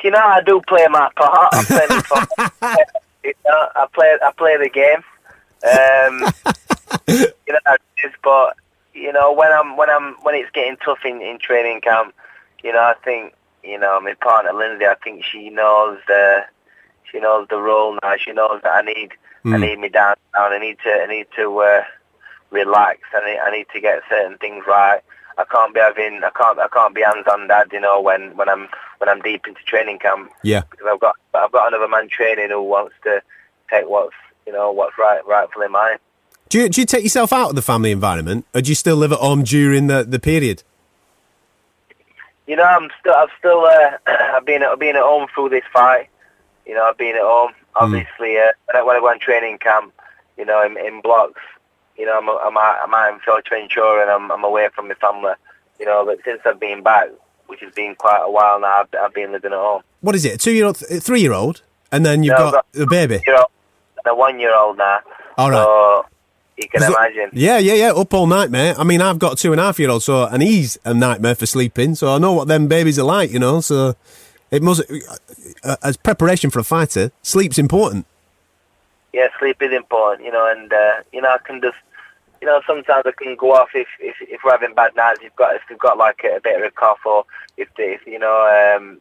You 0.02 0.10
know, 0.10 0.18
I 0.18 0.40
do 0.42 0.60
play 0.66 0.86
my 0.88 1.10
part. 1.16 1.48
I 1.52 1.64
play 1.64 1.86
my 1.88 2.02
part. 2.02 2.88
you 3.24 3.34
know, 3.46 3.68
I 3.76 3.86
play 3.92 4.16
I 4.22 4.32
play 4.32 4.56
the 4.56 4.70
game. 4.70 5.02
Um, 5.62 6.32
you 7.46 7.52
know, 7.52 7.76
but 8.22 8.56
you 8.94 9.12
know 9.12 9.32
when 9.32 9.52
I'm 9.52 9.76
when 9.76 9.90
I'm 9.90 10.14
when 10.22 10.34
it's 10.34 10.50
getting 10.52 10.76
tough 10.84 11.04
in, 11.04 11.20
in 11.20 11.38
training 11.38 11.82
camp, 11.82 12.14
you 12.62 12.72
know, 12.72 12.80
I 12.80 12.94
think 13.04 13.34
you 13.62 13.78
know 13.78 14.00
my 14.00 14.14
partner 14.14 14.52
Lindsay. 14.52 14.86
I 14.86 14.94
think 15.02 15.24
she 15.24 15.50
knows 15.50 15.98
the 16.06 16.44
she 17.10 17.20
knows 17.20 17.46
the 17.48 17.58
role 17.58 17.98
now. 18.02 18.14
She 18.16 18.32
knows 18.32 18.60
that 18.62 18.70
I 18.72 18.82
need 18.82 19.12
I 19.44 19.56
need 19.56 19.78
me 19.78 19.88
down 19.88 20.16
down. 20.34 20.52
I 20.52 20.58
need 20.58 20.78
to 20.84 20.90
I 20.90 21.06
need 21.06 21.26
to 21.36 21.58
uh, 21.58 21.82
relax. 22.50 23.00
I 23.14 23.24
need 23.30 23.38
I 23.38 23.50
need 23.50 23.66
to 23.74 23.80
get 23.80 24.02
certain 24.08 24.38
things 24.38 24.64
right. 24.66 25.00
I 25.40 25.44
can't 25.50 25.74
be 25.74 25.80
having 25.80 26.22
I 26.24 26.30
can't 26.30 26.58
I 26.58 26.68
can't 26.68 26.94
be 26.94 27.02
hands 27.02 27.26
on 27.30 27.48
dad. 27.48 27.68
You 27.72 27.80
know 27.80 28.00
when 28.00 28.36
when 28.36 28.48
I'm 28.48 28.68
when 28.98 29.08
I'm 29.08 29.20
deep 29.20 29.46
into 29.46 29.62
training 29.64 29.98
camp 29.98 30.30
Yeah. 30.42 30.62
because 30.70 30.86
I've 30.92 31.00
got 31.00 31.16
I've 31.34 31.52
got 31.52 31.68
another 31.68 31.88
man 31.88 32.08
training 32.08 32.50
who 32.50 32.62
wants 32.62 32.94
to 33.04 33.22
take 33.70 33.88
what's 33.88 34.14
you 34.46 34.52
know 34.52 34.70
what's 34.72 34.96
right 34.98 35.20
rightfully 35.26 35.68
mine. 35.68 35.98
Do 36.48 36.58
you, 36.62 36.68
do 36.68 36.80
you 36.80 36.86
take 36.86 37.04
yourself 37.04 37.32
out 37.32 37.50
of 37.50 37.54
the 37.54 37.62
family 37.62 37.92
environment, 37.92 38.44
or 38.52 38.60
do 38.60 38.70
you 38.70 38.74
still 38.74 38.96
live 38.96 39.12
at 39.12 39.20
home 39.20 39.44
during 39.44 39.86
the, 39.86 40.02
the 40.02 40.18
period? 40.18 40.64
You 42.48 42.56
know, 42.56 42.64
I'm 42.64 42.88
still, 42.98 43.14
I've 43.14 43.28
still, 43.38 43.60
uh, 43.64 43.90
I've 44.34 44.44
been, 44.44 44.64
I've 44.64 44.80
been 44.80 44.96
at 44.96 45.02
home 45.02 45.28
through 45.32 45.50
this 45.50 45.62
fight. 45.72 46.08
You 46.66 46.74
know, 46.74 46.82
I've 46.82 46.98
been 46.98 47.14
at 47.14 47.22
home. 47.22 47.52
Obviously, 47.76 48.36
uh, 48.38 48.50
when 48.66 48.76
I 48.76 48.82
when 48.82 48.96
I 48.96 48.98
go 49.00 49.08
on 49.10 49.20
training 49.20 49.58
camp, 49.58 49.92
you 50.36 50.44
know, 50.44 50.60
in, 50.66 50.76
in 50.76 51.00
blocks, 51.00 51.40
you 51.96 52.06
know, 52.06 52.18
I'm, 52.18 52.28
I'm, 52.28 52.56
out, 52.56 52.76
I'm 52.82 52.94
out 52.94 53.12
in 53.12 53.20
Fuerteventura 53.20 54.02
and 54.02 54.10
I'm, 54.10 54.30
I'm 54.30 54.44
away 54.44 54.68
from 54.74 54.88
my 54.88 54.94
family. 54.94 55.32
You 55.78 55.86
know, 55.86 56.04
but 56.04 56.18
since 56.24 56.40
I've 56.44 56.60
been 56.60 56.82
back, 56.82 57.08
which 57.46 57.60
has 57.60 57.72
been 57.72 57.94
quite 57.94 58.22
a 58.22 58.30
while 58.30 58.60
now, 58.60 58.82
I've, 58.82 58.88
I've 59.00 59.14
been 59.14 59.32
living 59.32 59.52
at 59.52 59.58
home. 59.58 59.82
What 60.00 60.14
is 60.14 60.24
it? 60.24 60.34
A 60.34 60.38
two-year-old, 60.38 60.76
th- 60.76 61.02
three-year-old, 61.02 61.62
and 61.90 62.04
then 62.04 62.22
you've 62.22 62.38
No, 62.38 62.46
I've 62.46 62.52
got 62.52 62.72
the 62.72 62.86
baby. 62.86 63.20
You 63.26 63.32
know, 63.32 63.46
a 64.06 64.14
one-year-old 64.14 64.78
now. 64.78 65.00
All 65.36 65.50
right. 65.50 65.64
So 65.64 66.06
you 66.56 66.68
can 66.68 66.82
imagine. 66.82 67.30
Yeah, 67.32 67.58
yeah, 67.58 67.74
yeah. 67.74 67.92
Up 67.92 68.12
all 68.12 68.26
night, 68.26 68.50
mate. 68.50 68.76
I 68.78 68.84
mean, 68.84 69.00
I've 69.00 69.18
got 69.18 69.32
a 69.34 69.36
two 69.36 69.52
and 69.52 69.60
a 69.60 69.64
half 69.64 69.78
year 69.78 69.90
old, 69.90 70.02
so 70.02 70.26
and 70.26 70.42
he's 70.42 70.78
a 70.84 70.92
nightmare 70.92 71.34
for 71.34 71.46
sleeping. 71.46 71.94
So 71.94 72.14
I 72.14 72.18
know 72.18 72.32
what 72.32 72.48
them 72.48 72.68
babies 72.68 72.98
are 72.98 73.04
like, 73.04 73.30
you 73.30 73.38
know. 73.38 73.60
So 73.60 73.94
it 74.50 74.62
must, 74.62 74.82
uh, 75.64 75.76
as 75.82 75.96
preparation 75.96 76.50
for 76.50 76.58
a 76.58 76.64
fighter, 76.64 77.12
sleep's 77.22 77.58
important. 77.58 78.06
Yeah, 79.12 79.28
sleep 79.38 79.62
is 79.62 79.72
important, 79.72 80.24
you 80.24 80.32
know, 80.32 80.50
and 80.50 80.72
uh, 80.72 81.02
you 81.12 81.20
know, 81.20 81.30
I 81.30 81.38
can 81.38 81.60
just, 81.60 81.78
you 82.40 82.46
know, 82.46 82.60
sometimes 82.66 83.04
I 83.06 83.12
can 83.12 83.36
go 83.36 83.52
off 83.52 83.70
if 83.74 83.88
if, 83.98 84.16
if 84.20 84.40
we're 84.44 84.52
having 84.52 84.74
bad 84.74 84.94
nights. 84.96 85.20
You've 85.22 85.36
got 85.36 85.56
if 85.56 85.62
you've 85.68 85.78
got 85.78 85.98
like 85.98 86.22
a, 86.24 86.40
bit 86.40 86.56
of 86.56 86.62
a 86.62 86.70
cough 86.70 87.04
or 87.04 87.24
if, 87.56 87.68
if 87.78 88.06
you 88.06 88.18
know, 88.18 88.76
um, 88.76 89.00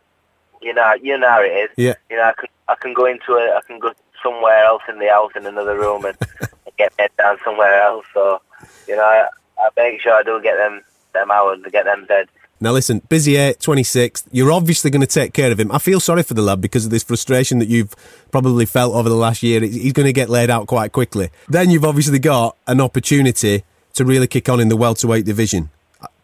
you 0.62 0.74
know, 0.74 0.94
you 1.02 1.18
know 1.18 1.30
how 1.30 1.42
it 1.42 1.50
is. 1.52 1.70
Yeah. 1.78 1.94
You 2.10 2.18
know, 2.18 2.24
I 2.24 2.34
can 2.34 2.50
I 2.68 2.76
can 2.76 2.94
go 2.94 3.06
into 3.06 3.34
a 3.34 3.56
I 3.56 3.62
can 3.66 3.80
go 3.80 3.94
somewhere 4.24 4.66
else 4.66 4.84
in 4.90 5.00
the 5.00 5.08
house 5.08 5.32
in 5.36 5.46
another 5.46 5.78
room 5.78 6.06
and, 6.06 6.18
and 6.42 6.78
get 6.78 6.96
bed 6.98 7.12
down 7.18 7.38
somewhere 7.44 7.82
else. 7.82 8.06
So, 8.14 8.42
you 8.88 8.96
know, 8.96 9.04
I, 9.04 9.28
I 9.60 9.70
make 9.78 10.02
sure 10.02 10.14
I 10.14 10.24
do 10.24 10.42
get 10.42 10.58
them 10.58 10.82
them 11.14 11.32
hours 11.32 11.62
to 11.64 11.70
get 11.70 11.86
them 11.86 12.06
bed. 12.06 12.28
Now 12.62 12.72
listen, 12.72 13.02
Bizier, 13.02 13.58
26th. 13.58 14.26
You're 14.32 14.52
obviously 14.52 14.92
going 14.92 15.02
to 15.02 15.08
take 15.08 15.34
care 15.34 15.52
of 15.52 15.60
him. 15.60 15.72
I 15.72 15.78
feel 15.78 16.00
sorry 16.00 16.24
for 16.24 16.34
the 16.34 16.42
lad 16.42 16.60
because 16.60 16.86
of 16.86 16.92
this 16.92 17.04
frustration 17.04 17.60
that 17.60 17.70
you've 17.70 17.96
probably 18.32 18.66
felt 18.66 18.94
over 18.94 19.08
the 19.08 19.16
last 19.16 19.44
year. 19.44 19.62
He's 19.62 19.76
he's 19.76 19.94
going 19.94 20.08
to 20.08 20.14
get 20.14 20.30
laid 20.30 20.50
out 20.50 20.68
quite 20.68 20.92
quickly. 20.92 21.30
Then 21.48 21.70
you've 21.70 21.86
obviously 21.86 22.20
got 22.20 22.58
an 22.68 22.82
opportunity 22.82 23.64
to 23.94 24.06
really 24.06 24.28
kick 24.28 24.50
on 24.50 24.60
in 24.60 24.68
the 24.68 24.78
welterweight 24.78 25.26
division. 25.26 25.70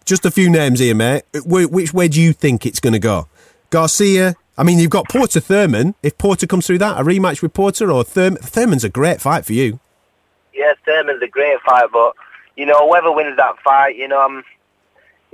Just 0.04 0.26
a 0.26 0.32
few 0.32 0.50
names 0.50 0.80
here, 0.80 0.94
mate. 0.94 1.24
Which 1.34 1.94
way 1.94 2.08
do 2.08 2.22
you 2.22 2.34
think 2.34 2.66
it's 2.66 2.80
going 2.80 2.94
to 2.94 3.00
go? 3.00 3.28
Garcia. 3.70 4.36
I 4.58 4.64
mean, 4.64 4.80
you've 4.80 4.92
got 4.92 5.10
Porter 5.10 5.40
Thurman. 5.40 5.96
If 6.02 6.18
Porter 6.18 6.48
comes 6.48 6.68
through 6.68 6.78
that, 6.78 7.00
a 7.00 7.04
rematch 7.04 7.42
with 7.42 7.54
Porter 7.54 7.92
or 7.92 8.04
Thurman. 8.04 8.42
Thurman's 8.42 8.84
a 8.84 8.90
great 8.90 9.20
fight 9.20 9.46
for 9.46 9.54
you. 9.54 9.80
Yeah, 10.54 10.74
Thurman's 10.86 11.22
a 11.22 11.28
great 11.28 11.60
fight, 11.62 11.88
but 11.92 12.16
you 12.56 12.66
know, 12.66 12.88
whoever 12.88 13.12
wins 13.12 13.36
that 13.38 13.60
fight, 13.64 13.98
you 13.98 14.08
know, 14.08 14.20
I'm, 14.24 14.44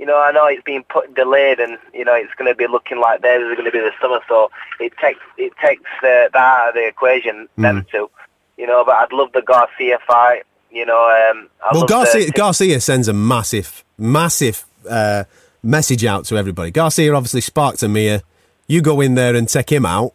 you 0.02 0.06
know, 0.06 0.18
I 0.18 0.32
know 0.32 0.46
it's 0.46 0.64
been 0.64 0.82
put 0.82 1.14
delayed, 1.14 1.60
and 1.60 1.78
you 1.94 2.04
know, 2.04 2.14
it's 2.14 2.34
going 2.34 2.50
to 2.50 2.56
be 2.56 2.66
looking 2.66 2.98
like 2.98 3.22
theirs 3.22 3.48
is 3.48 3.54
going 3.54 3.66
to 3.66 3.70
be 3.70 3.78
the 3.78 3.92
summer, 4.00 4.18
so 4.28 4.50
it 4.80 4.92
takes 5.00 5.20
it 5.38 5.52
takes 5.64 5.88
uh, 6.02 6.26
that 6.32 6.34
out 6.34 6.70
of 6.70 6.74
the 6.74 6.88
equation, 6.88 7.48
them 7.56 7.86
two, 7.88 8.10
you 8.58 8.66
know. 8.66 8.84
But 8.84 8.96
I'd 8.96 9.12
love 9.12 9.30
the 9.32 9.42
Garcia 9.42 10.00
fight, 10.04 10.42
you 10.72 10.84
know. 10.84 11.30
Um, 11.30 11.48
I 11.64 11.70
Well, 11.72 11.86
Garcia, 11.86 12.26
the, 12.26 12.32
Garcia 12.32 12.80
sends 12.80 13.06
a 13.06 13.12
massive, 13.12 13.84
massive 13.96 14.64
uh, 14.90 15.22
message 15.62 16.04
out 16.04 16.24
to 16.24 16.36
everybody. 16.36 16.72
Garcia 16.72 17.14
obviously 17.14 17.40
sparked 17.40 17.84
Amir. 17.84 18.22
You 18.66 18.82
go 18.82 19.00
in 19.00 19.14
there 19.14 19.36
and 19.36 19.48
take 19.48 19.70
him 19.70 19.86
out, 19.86 20.14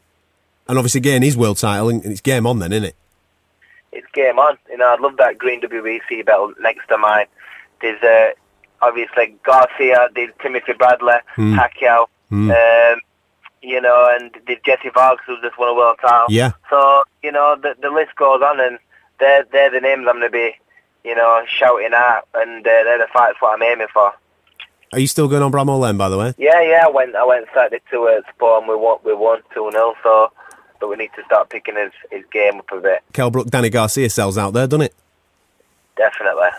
and 0.67 0.77
obviously 0.77 0.99
gain 0.99 1.21
his 1.21 1.37
world 1.37 1.59
title, 1.59 1.87
and 1.87 2.03
it's 2.03 2.19
game 2.19 2.45
on 2.45 2.59
then, 2.59 2.73
isn't 2.73 2.89
it? 2.89 2.95
it's 3.97 4.07
game 4.13 4.37
on. 4.37 4.57
You 4.69 4.77
know, 4.77 4.93
I'd 4.93 4.99
love 4.99 5.17
that 5.17 5.37
green 5.37 5.61
WBC 5.61 6.25
belt 6.25 6.55
next 6.59 6.87
to 6.87 6.97
mine. 6.97 7.25
There's 7.81 8.01
uh, 8.03 8.33
obviously 8.81 9.35
Garcia, 9.43 10.09
there's 10.15 10.31
Timothy 10.41 10.73
Bradley, 10.73 11.15
Pacquiao, 11.37 12.07
um, 12.31 13.01
you 13.61 13.81
know, 13.81 14.09
and 14.13 14.31
there's 14.45 14.59
Jesse 14.65 14.89
Vargas 14.93 15.25
who 15.25 15.39
just 15.41 15.57
won 15.57 15.69
a 15.69 15.73
world 15.73 15.97
title. 16.01 16.27
Yeah. 16.29 16.51
So 16.69 17.03
you 17.23 17.31
know, 17.31 17.55
the 17.61 17.75
the 17.81 17.89
list 17.89 18.15
goes 18.15 18.41
on, 18.41 18.59
and 18.59 18.79
they're 19.19 19.45
they're 19.51 19.71
the 19.71 19.81
names 19.81 20.05
I'm 20.07 20.19
going 20.19 20.21
to 20.21 20.29
be, 20.29 20.53
you 21.03 21.15
know, 21.15 21.43
shouting 21.47 21.93
out, 21.93 22.27
and 22.33 22.65
uh, 22.65 22.69
they're 22.83 22.99
the 22.99 23.07
fights 23.11 23.37
what 23.39 23.53
I'm 23.53 23.63
aiming 23.63 23.87
for. 23.93 24.13
Are 24.93 24.99
you 24.99 25.07
still 25.07 25.27
going 25.27 25.43
on 25.43 25.51
Bramall 25.51 25.81
Lane, 25.81 25.97
by 25.97 26.07
the 26.07 26.17
way? 26.17 26.33
Yeah, 26.37 26.61
yeah. 26.61 26.85
I 26.85 26.89
went 26.89 27.15
I 27.15 27.25
went 27.25 27.47
Saturday 27.53 27.81
to 27.91 28.03
uh, 28.07 28.21
Sport, 28.33 28.63
and 28.63 28.69
we 28.69 28.75
won 28.75 28.99
we 29.03 29.13
won 29.13 29.41
two 29.53 29.69
0 29.71 29.95
So, 30.01 30.31
but 30.79 30.87
we 30.87 30.95
need 30.95 31.11
to 31.15 31.23
start 31.25 31.49
picking 31.49 31.75
his 31.75 31.91
his 32.09 32.23
game 32.31 32.59
up 32.59 32.71
a 32.71 32.79
bit. 32.79 33.03
Kell 33.11 33.29
Brook, 33.29 33.47
Danny 33.47 33.69
Garcia 33.69 34.09
sells 34.09 34.37
out 34.37 34.53
there, 34.53 34.67
doesn't 34.67 34.85
it? 34.85 34.93
Definitely, 35.97 36.49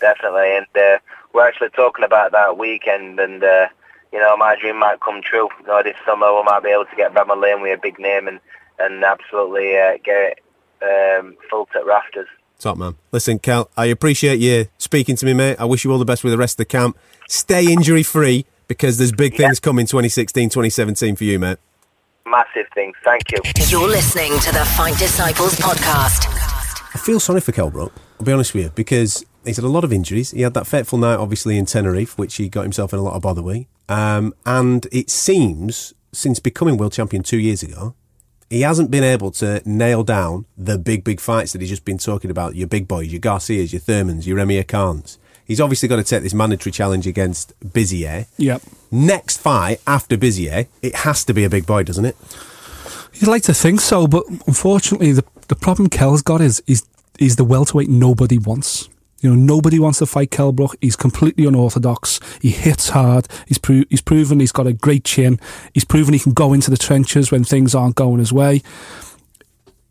definitely, 0.00 0.56
and 0.56 0.66
uh, 0.76 0.98
we're 1.34 1.46
actually 1.46 1.70
talking 1.70 2.04
about 2.04 2.32
that 2.32 2.56
weekend, 2.56 3.18
and 3.20 3.42
uh, 3.42 3.68
you 4.12 4.18
know, 4.18 4.36
my 4.36 4.56
dream 4.58 4.78
might 4.78 5.00
come 5.00 5.20
true. 5.20 5.48
You 5.60 5.66
know, 5.66 5.82
this 5.82 5.96
summer 6.06 6.34
we 6.34 6.42
might 6.44 6.62
be 6.62 6.70
able 6.70 6.86
to 6.86 6.96
get 6.96 7.12
Bramall 7.12 7.42
Lane 7.42 7.60
with 7.60 7.78
a 7.78 7.82
big 7.82 7.98
name 7.98 8.28
and 8.28 8.40
and 8.78 9.04
absolutely 9.04 9.76
uh, 9.76 9.98
get 10.04 10.38
it 10.82 11.18
um, 11.20 11.36
full 11.50 11.66
to 11.72 11.84
rafters. 11.84 12.28
Top 12.58 12.78
man. 12.78 12.94
Listen, 13.12 13.38
Kell, 13.38 13.68
I 13.76 13.86
appreciate 13.86 14.38
you 14.40 14.66
speaking 14.78 15.16
to 15.16 15.26
me, 15.26 15.34
mate. 15.34 15.56
I 15.58 15.64
wish 15.64 15.84
you 15.84 15.92
all 15.92 15.98
the 15.98 16.04
best 16.04 16.24
with 16.24 16.32
the 16.32 16.38
rest 16.38 16.54
of 16.54 16.58
the 16.58 16.64
camp. 16.66 16.96
Stay 17.28 17.70
injury 17.70 18.02
free 18.02 18.46
because 18.68 18.96
there's 18.96 19.12
big 19.12 19.36
things 19.36 19.60
coming 19.60 19.86
2016, 19.86 20.48
2017 20.48 21.16
for 21.16 21.24
you, 21.24 21.38
mate. 21.38 21.58
Massive 22.26 22.66
things. 22.74 22.94
Thank 23.04 23.32
you. 23.32 23.38
You're 23.66 23.88
listening 23.88 24.38
to 24.38 24.52
the 24.52 24.64
Fight 24.76 24.96
Disciples 24.98 25.56
podcast. 25.56 26.26
I 26.94 26.98
feel 26.98 27.20
sorry 27.20 27.40
for 27.40 27.52
Kell 27.52 27.70
Brook, 27.70 27.92
I'll 28.18 28.24
be 28.24 28.32
honest 28.32 28.54
with 28.54 28.64
you, 28.64 28.70
because 28.70 29.26
he's 29.44 29.56
had 29.56 29.64
a 29.64 29.68
lot 29.68 29.84
of 29.84 29.92
injuries. 29.92 30.30
He 30.30 30.42
had 30.42 30.54
that 30.54 30.66
fateful 30.66 30.98
night, 30.98 31.16
obviously, 31.16 31.58
in 31.58 31.66
Tenerife, 31.66 32.18
which 32.18 32.36
he 32.36 32.48
got 32.48 32.62
himself 32.62 32.92
in 32.92 32.98
a 32.98 33.02
lot 33.02 33.14
of 33.14 33.22
bother 33.22 33.42
with. 33.42 33.66
Um, 33.88 34.34
and 34.46 34.86
it 34.92 35.10
seems, 35.10 35.94
since 36.12 36.38
becoming 36.38 36.76
world 36.76 36.92
champion 36.92 37.22
two 37.22 37.38
years 37.38 37.62
ago, 37.62 37.94
he 38.50 38.60
hasn't 38.60 38.90
been 38.90 39.04
able 39.04 39.30
to 39.32 39.62
nail 39.64 40.04
down 40.04 40.46
the 40.56 40.78
big, 40.78 41.04
big 41.04 41.20
fights 41.20 41.52
that 41.52 41.60
he's 41.60 41.70
just 41.70 41.84
been 41.84 41.98
talking 41.98 42.30
about. 42.30 42.54
Your 42.54 42.68
big 42.68 42.86
boys, 42.86 43.12
your 43.12 43.20
Garcias, 43.20 43.72
your 43.72 43.80
Thurmans, 43.80 44.26
your 44.26 44.38
Amir 44.38 44.64
Khans. 44.64 45.18
He's 45.44 45.60
obviously 45.60 45.88
got 45.88 45.96
to 45.96 46.04
take 46.04 46.22
this 46.22 46.32
mandatory 46.32 46.72
challenge 46.72 47.06
against 47.06 47.58
Bizier. 47.60 48.26
Yep. 48.38 48.62
Next 48.90 49.38
fight 49.38 49.80
after 49.86 50.16
Bizier, 50.16 50.68
it 50.82 50.94
has 50.96 51.24
to 51.24 51.34
be 51.34 51.44
a 51.44 51.50
big 51.50 51.66
boy, 51.66 51.82
doesn't 51.82 52.04
it? 52.04 52.16
You'd 53.14 53.28
like 53.28 53.42
to 53.42 53.54
think 53.54 53.80
so, 53.80 54.06
but 54.06 54.24
unfortunately, 54.46 55.12
the 55.12 55.24
the 55.48 55.54
problem 55.54 55.88
Kell's 55.88 56.22
got 56.22 56.40
is 56.40 56.62
is 56.66 56.84
he's 57.18 57.36
the 57.36 57.44
welterweight 57.44 57.88
nobody 57.88 58.38
wants. 58.38 58.88
You 59.24 59.30
know, 59.30 59.36
nobody 59.36 59.78
wants 59.78 60.00
to 60.00 60.06
fight 60.06 60.30
Kell 60.30 60.52
Brook. 60.52 60.76
He's 60.82 60.96
completely 60.96 61.46
unorthodox. 61.46 62.20
He 62.42 62.50
hits 62.50 62.90
hard. 62.90 63.26
He's 63.48 63.56
pro- 63.56 63.84
he's 63.88 64.02
proven 64.02 64.38
he's 64.38 64.52
got 64.52 64.66
a 64.66 64.74
great 64.74 65.02
chin. 65.02 65.40
He's 65.72 65.86
proven 65.86 66.12
he 66.12 66.20
can 66.20 66.34
go 66.34 66.52
into 66.52 66.70
the 66.70 66.76
trenches 66.76 67.32
when 67.32 67.42
things 67.42 67.74
aren't 67.74 67.94
going 67.94 68.18
his 68.18 68.34
way. 68.34 68.60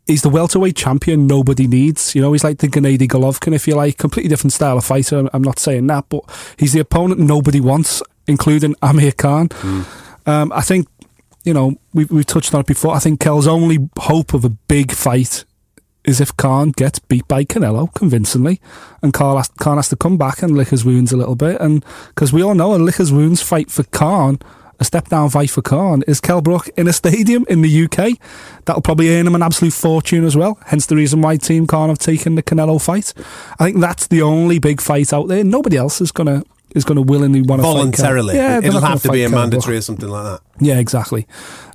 He's 0.06 0.22
the 0.22 0.28
welterweight 0.28 0.76
champion 0.76 1.26
nobody 1.26 1.66
needs. 1.66 2.14
You 2.14 2.22
know, 2.22 2.32
he's 2.32 2.44
like 2.44 2.58
the 2.58 2.68
Gennady 2.68 3.08
Golovkin, 3.08 3.52
if 3.56 3.66
you 3.66 3.74
like. 3.74 3.98
Completely 3.98 4.28
different 4.28 4.52
style 4.52 4.78
of 4.78 4.84
fighter. 4.84 5.28
I'm 5.32 5.42
not 5.42 5.58
saying 5.58 5.88
that, 5.88 6.04
but 6.08 6.22
he's 6.56 6.72
the 6.72 6.78
opponent 6.78 7.18
nobody 7.18 7.60
wants, 7.60 8.04
including 8.28 8.76
Amir 8.82 9.10
Khan. 9.10 9.48
Um, 10.26 10.52
I 10.52 10.60
think, 10.60 10.86
you 11.42 11.54
know, 11.54 11.74
we 11.92 12.04
we 12.04 12.22
touched 12.22 12.54
on 12.54 12.60
it 12.60 12.66
before. 12.66 12.94
I 12.94 13.00
think 13.00 13.18
Kell's 13.18 13.48
only 13.48 13.78
hope 13.98 14.32
of 14.32 14.44
a 14.44 14.50
big 14.50 14.92
fight 14.92 15.44
is 16.04 16.20
if 16.20 16.36
Khan 16.36 16.70
gets 16.70 16.98
beat 16.98 17.26
by 17.28 17.44
Canelo 17.44 17.92
convincingly, 17.94 18.60
and 19.02 19.12
Khan 19.12 19.36
has, 19.36 19.48
Khan 19.58 19.76
has 19.76 19.88
to 19.88 19.96
come 19.96 20.16
back 20.16 20.42
and 20.42 20.56
lick 20.56 20.68
his 20.68 20.84
wounds 20.84 21.12
a 21.12 21.16
little 21.16 21.34
bit. 21.34 21.60
And 21.60 21.84
because 22.08 22.32
we 22.32 22.42
all 22.42 22.54
know 22.54 22.74
a 22.74 22.76
lick 22.76 22.96
his 22.96 23.12
wounds 23.12 23.42
fight 23.42 23.70
for 23.70 23.84
Khan, 23.84 24.38
a 24.80 24.84
step 24.84 25.08
down 25.08 25.30
fight 25.30 25.50
for 25.50 25.62
Khan, 25.62 26.02
is 26.06 26.20
Kell 26.20 26.40
Brook 26.40 26.68
in 26.76 26.88
a 26.88 26.92
stadium 26.92 27.44
in 27.48 27.62
the 27.62 27.84
UK. 27.84 28.18
That'll 28.64 28.82
probably 28.82 29.14
earn 29.14 29.26
him 29.26 29.34
an 29.34 29.42
absolute 29.42 29.72
fortune 29.72 30.24
as 30.24 30.36
well. 30.36 30.58
Hence 30.66 30.86
the 30.86 30.96
reason 30.96 31.22
why 31.22 31.36
Team 31.36 31.66
Khan 31.66 31.88
have 31.88 31.98
taken 31.98 32.34
the 32.34 32.42
Canelo 32.42 32.82
fight. 32.82 33.14
I 33.58 33.64
think 33.64 33.80
that's 33.80 34.06
the 34.06 34.22
only 34.22 34.58
big 34.58 34.80
fight 34.80 35.12
out 35.12 35.28
there. 35.28 35.44
Nobody 35.44 35.76
else 35.76 36.00
is 36.00 36.12
gonna 36.12 36.44
is 36.74 36.84
going 36.84 36.96
to 36.96 37.02
willingly 37.02 37.40
want 37.40 37.60
to 37.60 37.62
Voluntarily. 37.62 38.36
Yeah, 38.36 38.58
It'll 38.58 38.80
have 38.80 39.02
to 39.02 39.12
be 39.12 39.22
a 39.22 39.28
mandatory 39.28 39.76
or 39.76 39.80
something 39.80 40.08
like 40.08 40.24
that. 40.24 40.40
Yeah, 40.60 40.78
exactly. 40.78 41.26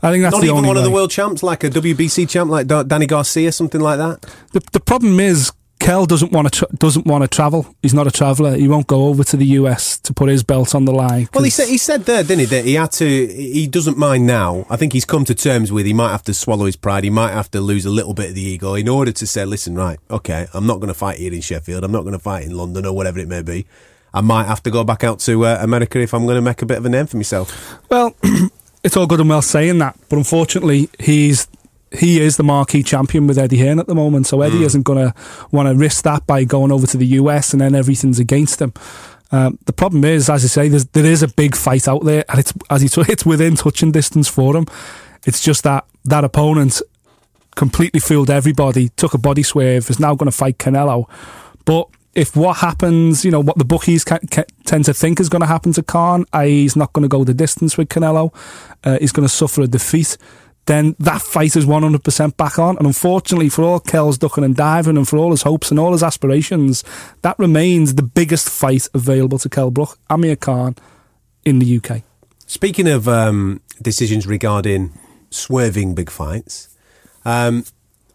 I 0.03 0.11
think 0.11 0.23
that's 0.23 0.33
Not 0.33 0.41
the 0.41 0.47
even 0.47 0.57
only 0.57 0.67
one 0.67 0.77
of 0.77 0.83
the 0.83 0.91
world 0.91 1.09
champs, 1.09 1.41
like 1.41 1.63
a 1.63 1.69
WBC 1.69 2.29
champ, 2.29 2.51
like 2.51 2.67
Danny 2.67 3.07
Garcia, 3.07 3.49
or 3.49 3.51
something 3.51 3.81
like 3.81 3.97
that. 3.97 4.21
The, 4.51 4.61
the 4.71 4.79
problem 4.79 5.19
is 5.19 5.51
Kell 5.79 6.05
doesn't 6.05 6.33
want 6.33 6.51
to 6.51 6.59
tra- 6.59 6.75
doesn't 6.75 7.05
want 7.07 7.23
to 7.23 7.27
travel. 7.27 7.65
He's 7.81 7.93
not 7.93 8.05
a 8.05 8.11
traveller. 8.11 8.57
He 8.57 8.67
won't 8.67 8.87
go 8.87 9.05
over 9.07 9.23
to 9.23 9.37
the 9.37 9.45
US 9.45 9.97
to 9.99 10.13
put 10.13 10.27
his 10.27 10.43
belt 10.43 10.75
on 10.75 10.83
the 10.83 10.91
line. 10.91 11.29
Well, 11.33 11.43
he 11.43 11.49
said 11.49 11.69
he 11.69 11.77
said 11.77 12.03
there, 12.03 12.21
didn't 12.21 12.39
he, 12.39 12.45
that 12.47 12.65
he 12.65 12.73
had 12.73 12.91
to. 12.93 13.05
He 13.27 13.65
doesn't 13.65 13.97
mind 13.97 14.27
now. 14.27 14.65
I 14.69 14.75
think 14.75 14.91
he's 14.91 15.05
come 15.05 15.23
to 15.25 15.33
terms 15.33 15.71
with. 15.71 15.85
He 15.85 15.93
might 15.93 16.11
have 16.11 16.23
to 16.23 16.33
swallow 16.33 16.65
his 16.65 16.75
pride. 16.75 17.05
He 17.05 17.09
might 17.09 17.31
have 17.31 17.49
to 17.51 17.61
lose 17.61 17.85
a 17.85 17.89
little 17.89 18.13
bit 18.13 18.29
of 18.29 18.35
the 18.35 18.41
ego 18.41 18.73
in 18.73 18.89
order 18.89 19.13
to 19.13 19.25
say, 19.25 19.45
"Listen, 19.45 19.75
right, 19.75 19.99
okay, 20.11 20.47
I'm 20.53 20.67
not 20.67 20.75
going 20.81 20.89
to 20.89 20.93
fight 20.93 21.17
here 21.17 21.33
in 21.33 21.41
Sheffield. 21.41 21.85
I'm 21.85 21.93
not 21.93 22.01
going 22.01 22.13
to 22.13 22.19
fight 22.19 22.43
in 22.43 22.57
London 22.57 22.85
or 22.85 22.93
whatever 22.93 23.19
it 23.19 23.29
may 23.29 23.41
be. 23.41 23.65
I 24.13 24.21
might 24.21 24.45
have 24.45 24.63
to 24.63 24.71
go 24.71 24.83
back 24.83 25.03
out 25.03 25.19
to 25.21 25.45
uh, 25.45 25.57
America 25.61 25.99
if 25.99 26.13
I'm 26.13 26.25
going 26.25 26.35
to 26.35 26.41
make 26.41 26.61
a 26.61 26.65
bit 26.65 26.77
of 26.77 26.85
a 26.85 26.89
name 26.89 27.07
for 27.07 27.17
myself." 27.17 27.79
Well, 27.89 28.15
it's 28.83 28.97
all 28.97 29.07
good 29.07 29.19
and 29.19 29.29
well 29.29 29.41
saying 29.41 29.77
that, 29.79 29.97
but 30.09 30.17
unfortunately, 30.17 30.89
he's 30.99 31.47
he 31.91 32.21
is 32.21 32.37
the 32.37 32.43
marquee 32.43 32.83
champion 32.83 33.27
with 33.27 33.37
Eddie 33.37 33.57
Hearn 33.57 33.79
at 33.79 33.87
the 33.87 33.95
moment. 33.95 34.27
So 34.27 34.41
Eddie 34.41 34.63
isn't 34.63 34.83
going 34.83 34.99
to 35.09 35.15
want 35.51 35.67
to 35.69 35.75
risk 35.75 36.03
that 36.03 36.27
by 36.27 36.43
going 36.43 36.71
over 36.71 36.85
to 36.87 36.97
the 36.97 37.07
US 37.07 37.51
and 37.51 37.61
then 37.61 37.73
everything's 37.73 38.19
against 38.19 38.61
him. 38.61 38.73
Um, 39.31 39.59
the 39.65 39.73
problem 39.73 40.03
is, 40.05 40.29
as 40.29 40.43
I 40.43 40.47
say, 40.47 40.69
there's, 40.69 40.85
there 40.87 41.05
is 41.05 41.23
a 41.23 41.27
big 41.27 41.55
fight 41.55 41.87
out 41.87 42.03
there, 42.03 42.25
and 42.29 42.39
it's 42.39 42.53
as 42.69 42.81
he 42.81 42.89
t- 42.89 43.11
it's 43.11 43.25
within 43.25 43.55
touching 43.55 43.91
distance 43.91 44.27
for 44.27 44.55
him. 44.55 44.65
It's 45.25 45.41
just 45.41 45.63
that 45.63 45.85
that 46.05 46.23
opponent 46.23 46.81
completely 47.55 47.99
fooled 47.99 48.29
everybody, 48.29 48.89
took 48.89 49.13
a 49.13 49.17
body 49.17 49.43
swerve, 49.43 49.89
is 49.89 49.99
now 49.99 50.15
going 50.15 50.31
to 50.31 50.35
fight 50.35 50.57
Canelo. 50.57 51.09
But 51.65 51.89
if 52.15 52.35
what 52.35 52.57
happens, 52.57 53.23
you 53.23 53.31
know, 53.31 53.39
what 53.39 53.57
the 53.57 53.65
bookies 53.65 54.03
ca- 54.03 54.19
ca- 54.31 54.45
tend 54.65 54.85
to 54.85 54.93
think 54.93 55.19
is 55.19 55.29
going 55.29 55.41
to 55.41 55.47
happen 55.47 55.73
to 55.73 55.83
Khan, 55.83 56.25
i.e., 56.33 56.61
he's 56.61 56.75
not 56.75 56.93
going 56.93 57.03
to 57.03 57.07
go 57.07 57.23
the 57.23 57.33
distance 57.33 57.77
with 57.77 57.89
Canelo, 57.89 58.33
uh, 58.83 58.97
he's 58.99 59.11
going 59.11 59.27
to 59.27 59.33
suffer 59.33 59.61
a 59.61 59.67
defeat, 59.67 60.17
then 60.65 60.95
that 60.99 61.21
fight 61.21 61.55
is 61.55 61.65
100% 61.65 62.37
back 62.37 62.59
on. 62.59 62.77
And 62.77 62.85
unfortunately, 62.85 63.49
for 63.49 63.63
all 63.63 63.79
Kell's 63.79 64.17
ducking 64.17 64.43
and 64.43 64.55
diving 64.55 64.97
and 64.97 65.07
for 65.07 65.17
all 65.17 65.31
his 65.31 65.43
hopes 65.43 65.71
and 65.71 65.79
all 65.79 65.93
his 65.93 66.03
aspirations, 66.03 66.83
that 67.21 67.37
remains 67.39 67.95
the 67.95 68.03
biggest 68.03 68.49
fight 68.49 68.87
available 68.93 69.39
to 69.39 69.49
Kell 69.49 69.71
Brook, 69.71 69.97
Amir 70.09 70.35
Khan, 70.35 70.75
in 71.45 71.59
the 71.59 71.77
UK. 71.77 72.03
Speaking 72.45 72.87
of 72.87 73.07
um, 73.07 73.61
decisions 73.81 74.27
regarding 74.27 74.91
swerving 75.29 75.95
big 75.95 76.09
fights, 76.09 76.75
um, 77.25 77.65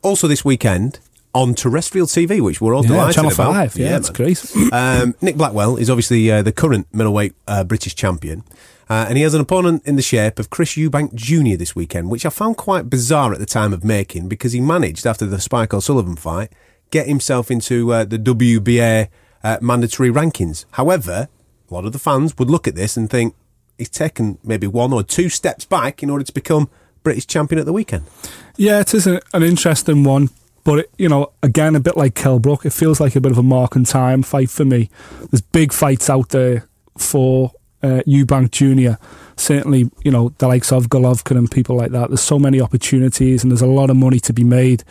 also 0.02 0.28
this 0.28 0.44
weekend 0.44 0.98
on 1.35 1.55
terrestrial 1.55 2.07
TV, 2.07 2.40
which 2.40 2.61
we're 2.61 2.75
all 2.75 2.83
Yeah, 2.83 2.88
delighted 2.90 3.14
Channel 3.16 3.33
about. 3.33 3.53
5, 3.55 3.77
yeah, 3.77 3.97
it's 3.97 4.09
man. 4.11 4.14
great. 4.16 4.73
um, 4.73 5.14
Nick 5.20 5.37
Blackwell 5.37 5.77
is 5.77 5.90
obviously 5.90 6.31
uh, 6.31 6.42
the 6.42 6.53
current 6.53 6.87
middleweight 6.92 7.35
uh, 7.49 7.64
British 7.64 7.94
champion. 7.94 8.44
Uh, 8.88 9.07
and 9.09 9.16
he 9.16 9.23
has 9.25 9.33
an 9.35 9.40
opponent 9.40 9.83
in 9.87 9.97
the 9.97 10.03
shape 10.03 10.38
of 10.38 10.51
Chris 10.51 10.75
Eubank 10.75 11.14
Jr. 11.14 11.57
this 11.57 11.75
weekend, 11.75 12.11
which 12.11 12.27
I 12.27 12.29
found 12.29 12.57
quite 12.57 12.90
bizarre 12.90 13.33
at 13.33 13.38
the 13.38 13.47
time 13.47 13.73
of 13.73 13.83
making 13.83 14.29
because 14.29 14.53
he 14.53 14.61
managed, 14.61 15.07
after 15.07 15.25
the 15.27 15.40
Spike 15.40 15.73
O'Sullivan 15.73 16.16
fight, 16.16 16.53
get 16.90 17.07
himself 17.09 17.51
into 17.51 17.92
uh, 17.92 18.05
the 18.05 18.18
WBA 18.18 19.09
uh, 19.42 19.59
mandatory 19.61 20.11
rankings. 20.11 20.66
However, 20.73 21.29
a 21.70 21.75
lot 21.75 21.87
of 21.87 21.92
the 21.92 21.99
fans 21.99 22.37
would 22.38 22.51
look 22.51 22.68
at 22.68 22.75
this 22.75 22.97
and 22.97 23.09
think 23.11 23.35
he's 23.79 23.88
taken 23.88 24.38
maybe 24.44 24.66
one 24.66 24.92
or 24.92 25.03
two 25.03 25.29
steps 25.31 25.64
back 25.64 26.03
in 26.03 26.11
order 26.11 26.25
to 26.25 26.33
become 26.33 26.68
British 27.03 27.27
champion 27.27 27.59
at 27.59 27.64
the 27.66 27.73
weekend. 27.73 28.05
Yeah, 28.57 28.81
it 28.81 28.92
is 28.94 29.07
a, 29.07 29.20
an 29.33 29.42
interesting 29.42 30.05
one. 30.05 30.29
But, 30.64 30.81
it, 30.81 30.90
you 30.98 31.09
know, 31.09 31.33
again, 31.42 31.77
a 31.77 31.81
bit 31.81 31.96
like 31.96 32.14
Kell 32.14 32.38
Brook, 32.38 32.64
it 32.64 32.72
feels 32.72 33.00
like 33.00 33.14
a 33.14 33.20
bit 33.20 33.33
of 33.33 33.38
a 33.38 33.42
mark 33.42 33.77
and 33.77 33.87
time 33.87 34.22
fight 34.22 34.50
for 34.50 34.64
me. 34.64 34.90
There's 35.31 35.42
big 35.42 35.72
fights 35.72 36.09
out 36.09 36.31
there 36.31 36.66
for 36.96 37.53
uh, 37.83 38.00
Eubank 38.07 38.50
Jr. 38.50 38.98
Certainly, 39.37 39.90
you 40.03 40.11
know, 40.11 40.31
the 40.38 40.48
likes 40.48 40.72
of 40.72 40.88
Golovkin 40.88 41.37
and 41.37 41.50
people 41.50 41.77
like 41.77 41.90
that. 41.90 42.09
There's 42.09 42.22
so 42.22 42.38
many 42.38 42.61
opportunities 42.61 43.42
and 43.42 43.50
there's 43.50 43.61
a 43.61 43.66
lot 43.66 43.90
of 43.90 43.96
money 43.96 44.20
to 44.20 44.33
be 44.33 44.44
made. 44.44 44.85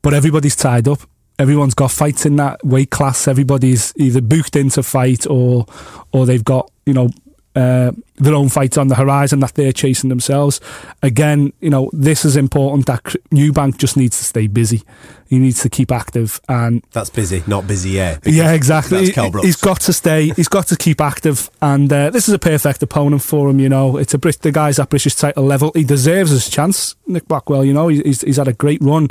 But 0.00 0.14
everybody's 0.14 0.56
tied 0.56 0.88
up. 0.88 1.00
Everyone's 1.38 1.74
got 1.74 1.90
fights 1.90 2.24
in 2.24 2.36
that 2.36 2.64
weight 2.64 2.90
class. 2.90 3.28
Everybody's 3.28 3.92
either 3.96 4.20
booked 4.20 4.56
in 4.56 4.70
to 4.70 4.82
fight 4.82 5.26
or 5.26 5.66
or 6.12 6.26
they've 6.26 6.44
got, 6.44 6.70
you 6.86 6.94
know, 6.94 7.10
uh, 7.54 7.92
their 8.16 8.34
own 8.34 8.48
fights 8.48 8.76
on 8.76 8.88
the 8.88 8.94
horizon 8.94 9.40
that 9.40 9.54
they're 9.54 9.72
chasing 9.72 10.08
themselves. 10.08 10.60
Again, 11.02 11.52
you 11.60 11.70
know, 11.70 11.90
this 11.92 12.24
is 12.24 12.36
important 12.36 12.86
that 12.86 13.02
Eubank 13.30 13.78
just 13.78 13.96
needs 13.96 14.18
to 14.18 14.24
stay 14.24 14.46
busy. 14.46 14.82
He 15.28 15.38
needs 15.38 15.62
to 15.62 15.68
keep 15.68 15.90
active 15.90 16.40
and 16.48 16.84
That's 16.92 17.10
busy, 17.10 17.42
not 17.46 17.66
busy, 17.66 17.90
yeah. 17.90 18.18
yeah, 18.24 18.52
exactly. 18.52 19.10
That's 19.10 19.44
He's 19.44 19.56
got 19.56 19.80
to 19.82 19.92
stay. 19.92 20.28
He's 20.30 20.48
got 20.48 20.66
to 20.68 20.76
keep 20.76 21.00
active, 21.00 21.50
and 21.62 21.92
uh, 21.92 22.10
this 22.10 22.28
is 22.28 22.34
a 22.34 22.38
perfect 22.38 22.82
opponent 22.82 23.22
for 23.22 23.50
him. 23.50 23.58
You 23.58 23.68
know, 23.68 23.96
it's 23.96 24.14
a 24.14 24.18
Brit. 24.18 24.40
The 24.42 24.52
guy's 24.52 24.78
at 24.78 24.90
British 24.90 25.14
title 25.14 25.44
level. 25.44 25.72
He 25.74 25.82
deserves 25.82 26.30
his 26.30 26.48
chance. 26.48 26.94
Nick 27.06 27.26
Blackwell. 27.26 27.64
You 27.64 27.72
know, 27.72 27.88
he's 27.88 28.20
he's 28.20 28.36
had 28.36 28.48
a 28.48 28.52
great 28.52 28.82
run. 28.82 29.08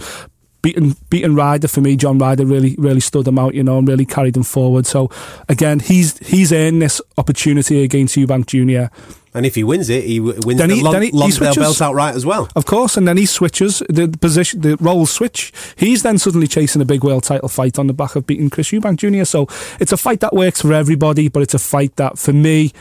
Beating 0.64 0.96
beating 1.10 1.36
Ryder 1.36 1.68
for 1.68 1.82
me, 1.82 1.96
John 1.98 2.18
Ryder 2.18 2.46
really 2.46 2.76
really 2.80 3.02
stood 3.02 3.28
him 3.28 3.38
out. 3.38 3.54
You 3.54 3.64
know, 3.64 3.78
and 3.78 3.88
really 3.88 4.06
carried 4.06 4.36
him 4.36 4.44
forward. 4.44 4.86
So 4.88 5.10
again, 5.50 5.80
he's 5.82 6.18
he's 6.20 6.52
earned 6.52 6.82
this 6.82 7.02
opportunity 7.18 7.84
against 7.84 8.16
Eubank 8.16 8.48
Jr. 8.48 8.92
And 9.36 9.46
if 9.48 9.56
he 9.56 9.64
wins 9.64 9.90
it, 9.90 10.04
he 10.06 10.20
wins 10.20 10.46
Then 10.46 10.70
the 10.70 10.76
he- 10.76 10.82
Lon- 10.84 10.94
then 10.94 11.02
he- 11.02 11.10
he 11.12 11.32
switches. 11.32 11.58
belt 11.58 11.82
outright 11.82 12.16
as 12.16 12.24
well. 12.26 12.48
Of 12.56 12.66
course, 12.66 12.96
and 12.98 13.08
then 13.08 13.18
he 13.18 13.26
switches 13.26 13.82
the 13.90 14.08
the 14.08 14.18
position, 14.18 14.62
the 14.62 14.78
roles 14.78 15.12
switch. 15.12 15.52
He's 15.76 16.02
then 16.04 16.18
suddenly 16.18 16.48
chasing 16.48 16.82
a 16.82 16.86
big 16.86 17.04
world 17.04 17.24
title 17.24 17.50
fight 17.50 17.78
on 17.78 17.88
the 17.88 17.94
back 17.94 18.16
of 18.16 18.26
beating 18.26 18.50
Chris 18.50 18.70
Eubank 18.72 18.98
Jr. 18.98 19.26
So 19.26 19.48
it's 19.82 19.92
a 19.92 19.98
fight 19.98 20.22
that 20.22 20.34
works 20.34 20.62
for 20.62 20.72
everybody, 20.72 21.28
but 21.30 21.42
it's 21.44 21.54
a 21.56 21.60
fight 21.60 21.96
that 21.98 22.18
for 22.18 22.32
me 22.32 22.72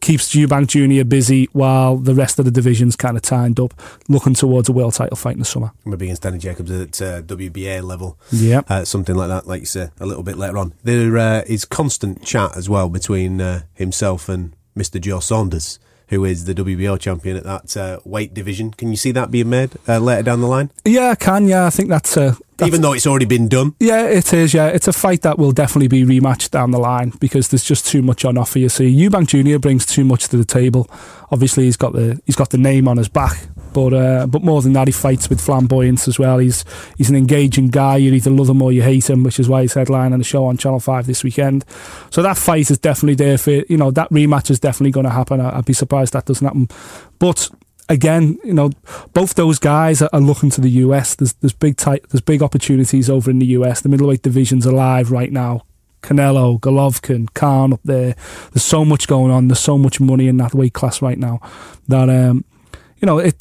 keeps 0.00 0.34
Eubank 0.34 0.68
Jr. 0.68 1.04
busy 1.04 1.48
while 1.52 1.96
the 1.96 2.14
rest 2.14 2.38
of 2.38 2.44
the 2.44 2.50
division's 2.50 2.96
kind 2.96 3.16
of 3.16 3.22
tied 3.22 3.58
up, 3.60 3.74
looking 4.08 4.34
towards 4.34 4.68
a 4.68 4.72
world 4.72 4.94
title 4.94 5.16
fight 5.16 5.34
in 5.34 5.40
the 5.40 5.44
summer. 5.44 5.72
Maybe 5.84 6.06
against 6.06 6.22
Danny 6.22 6.38
Jacobs 6.38 6.70
at 6.70 7.02
uh, 7.02 7.22
WBA 7.22 7.82
level. 7.82 8.18
Yeah. 8.30 8.62
Uh, 8.68 8.84
something 8.84 9.14
like 9.14 9.28
that, 9.28 9.46
like 9.46 9.60
you 9.60 9.66
say, 9.66 9.90
a 10.00 10.06
little 10.06 10.22
bit 10.22 10.36
later 10.36 10.58
on. 10.58 10.74
There 10.84 11.16
uh, 11.18 11.42
is 11.46 11.64
constant 11.64 12.24
chat 12.24 12.56
as 12.56 12.68
well 12.68 12.88
between 12.88 13.40
uh, 13.40 13.62
himself 13.74 14.28
and 14.28 14.54
Mr. 14.76 15.00
Joe 15.00 15.20
Saunders, 15.20 15.78
who 16.08 16.24
is 16.24 16.44
the 16.44 16.54
WBO 16.54 17.00
champion 17.00 17.36
at 17.36 17.44
that 17.44 17.76
uh, 17.76 17.98
weight 18.04 18.34
division. 18.34 18.70
Can 18.70 18.90
you 18.90 18.96
see 18.96 19.12
that 19.12 19.30
being 19.30 19.50
made 19.50 19.72
uh, 19.88 19.98
later 19.98 20.22
down 20.22 20.40
the 20.40 20.46
line? 20.46 20.70
Yeah, 20.84 21.10
I 21.10 21.14
can. 21.14 21.48
Yeah, 21.48 21.66
I 21.66 21.70
think 21.70 21.88
that's, 21.88 22.16
uh, 22.16 22.34
that's 22.56 22.68
even 22.68 22.80
though 22.80 22.92
it's 22.92 23.06
already 23.06 23.26
been 23.26 23.48
done. 23.48 23.74
Yeah, 23.80 24.06
it 24.06 24.32
is. 24.32 24.54
Yeah, 24.54 24.68
it's 24.68 24.88
a 24.88 24.92
fight 24.92 25.22
that 25.22 25.38
will 25.38 25.52
definitely 25.52 25.88
be 25.88 26.04
rematched 26.04 26.50
down 26.50 26.70
the 26.70 26.78
line 26.78 27.12
because 27.20 27.48
there's 27.48 27.64
just 27.64 27.86
too 27.86 28.02
much 28.02 28.24
on 28.24 28.38
offer. 28.38 28.58
You 28.58 28.68
see, 28.68 28.94
Eubank 28.94 29.28
Junior 29.28 29.58
brings 29.58 29.84
too 29.84 30.04
much 30.04 30.28
to 30.28 30.36
the 30.36 30.44
table. 30.44 30.88
Obviously, 31.30 31.64
he's 31.64 31.76
got 31.76 31.92
the 31.92 32.20
he's 32.24 32.36
got 32.36 32.50
the 32.50 32.58
name 32.58 32.88
on 32.88 32.96
his 32.96 33.08
back, 33.08 33.36
but 33.72 33.92
uh, 33.92 34.26
but 34.26 34.42
more 34.42 34.62
than 34.62 34.72
that, 34.72 34.88
he 34.88 34.92
fights 34.92 35.28
with 35.28 35.40
flamboyance 35.40 36.08
as 36.08 36.18
well. 36.18 36.38
He's 36.38 36.64
he's 36.96 37.10
an 37.10 37.16
engaging 37.16 37.68
guy. 37.68 37.98
You 37.98 38.12
either 38.14 38.30
love 38.30 38.48
him 38.48 38.62
or 38.62 38.72
you 38.72 38.82
hate 38.82 39.10
him, 39.10 39.22
which 39.22 39.38
is 39.38 39.48
why 39.48 39.62
he's 39.62 39.74
headlining 39.74 40.18
the 40.18 40.24
show 40.24 40.46
on 40.46 40.56
Channel 40.56 40.80
Five 40.80 41.06
this 41.06 41.22
weekend. 41.22 41.64
So 42.10 42.22
that 42.22 42.38
fight 42.38 42.70
is 42.70 42.78
definitely 42.78 43.16
there 43.16 43.36
for 43.36 43.50
you 43.50 43.76
know 43.76 43.90
that 43.90 44.08
rematch 44.10 44.50
is 44.50 44.60
definitely 44.60 44.92
going 44.92 45.04
to 45.04 45.10
happen. 45.10 45.40
I'd 45.40 45.66
be 45.66 45.74
surprised 45.74 46.14
that 46.14 46.24
doesn't 46.24 46.46
happen, 46.46 46.68
but 47.18 47.50
again, 47.88 48.38
you 48.44 48.52
know, 48.52 48.70
both 49.12 49.34
those 49.34 49.58
guys 49.58 50.02
are, 50.02 50.20
looking 50.20 50.50
to 50.50 50.60
the 50.60 50.70
US. 50.70 51.14
There's 51.14 51.34
there's 51.34 51.52
big 51.52 51.76
tight, 51.76 52.08
there's 52.10 52.20
big 52.20 52.42
opportunities 52.42 53.08
over 53.08 53.30
in 53.30 53.38
the 53.38 53.46
US. 53.46 53.80
The 53.80 53.88
middleweight 53.88 54.22
division's 54.22 54.66
alive 54.66 55.10
right 55.10 55.32
now. 55.32 55.62
Canelo, 56.02 56.60
Golovkin, 56.60 57.32
Khan 57.34 57.72
up 57.72 57.80
there. 57.84 58.14
There's 58.52 58.62
so 58.62 58.84
much 58.84 59.08
going 59.08 59.32
on. 59.32 59.48
There's 59.48 59.60
so 59.60 59.78
much 59.78 60.00
money 60.00 60.28
in 60.28 60.36
that 60.36 60.54
weight 60.54 60.72
class 60.72 61.02
right 61.02 61.18
now 61.18 61.40
that 61.88 62.08
um, 62.08 62.44
you 62.98 63.06
know 63.06 63.18
it 63.18 63.36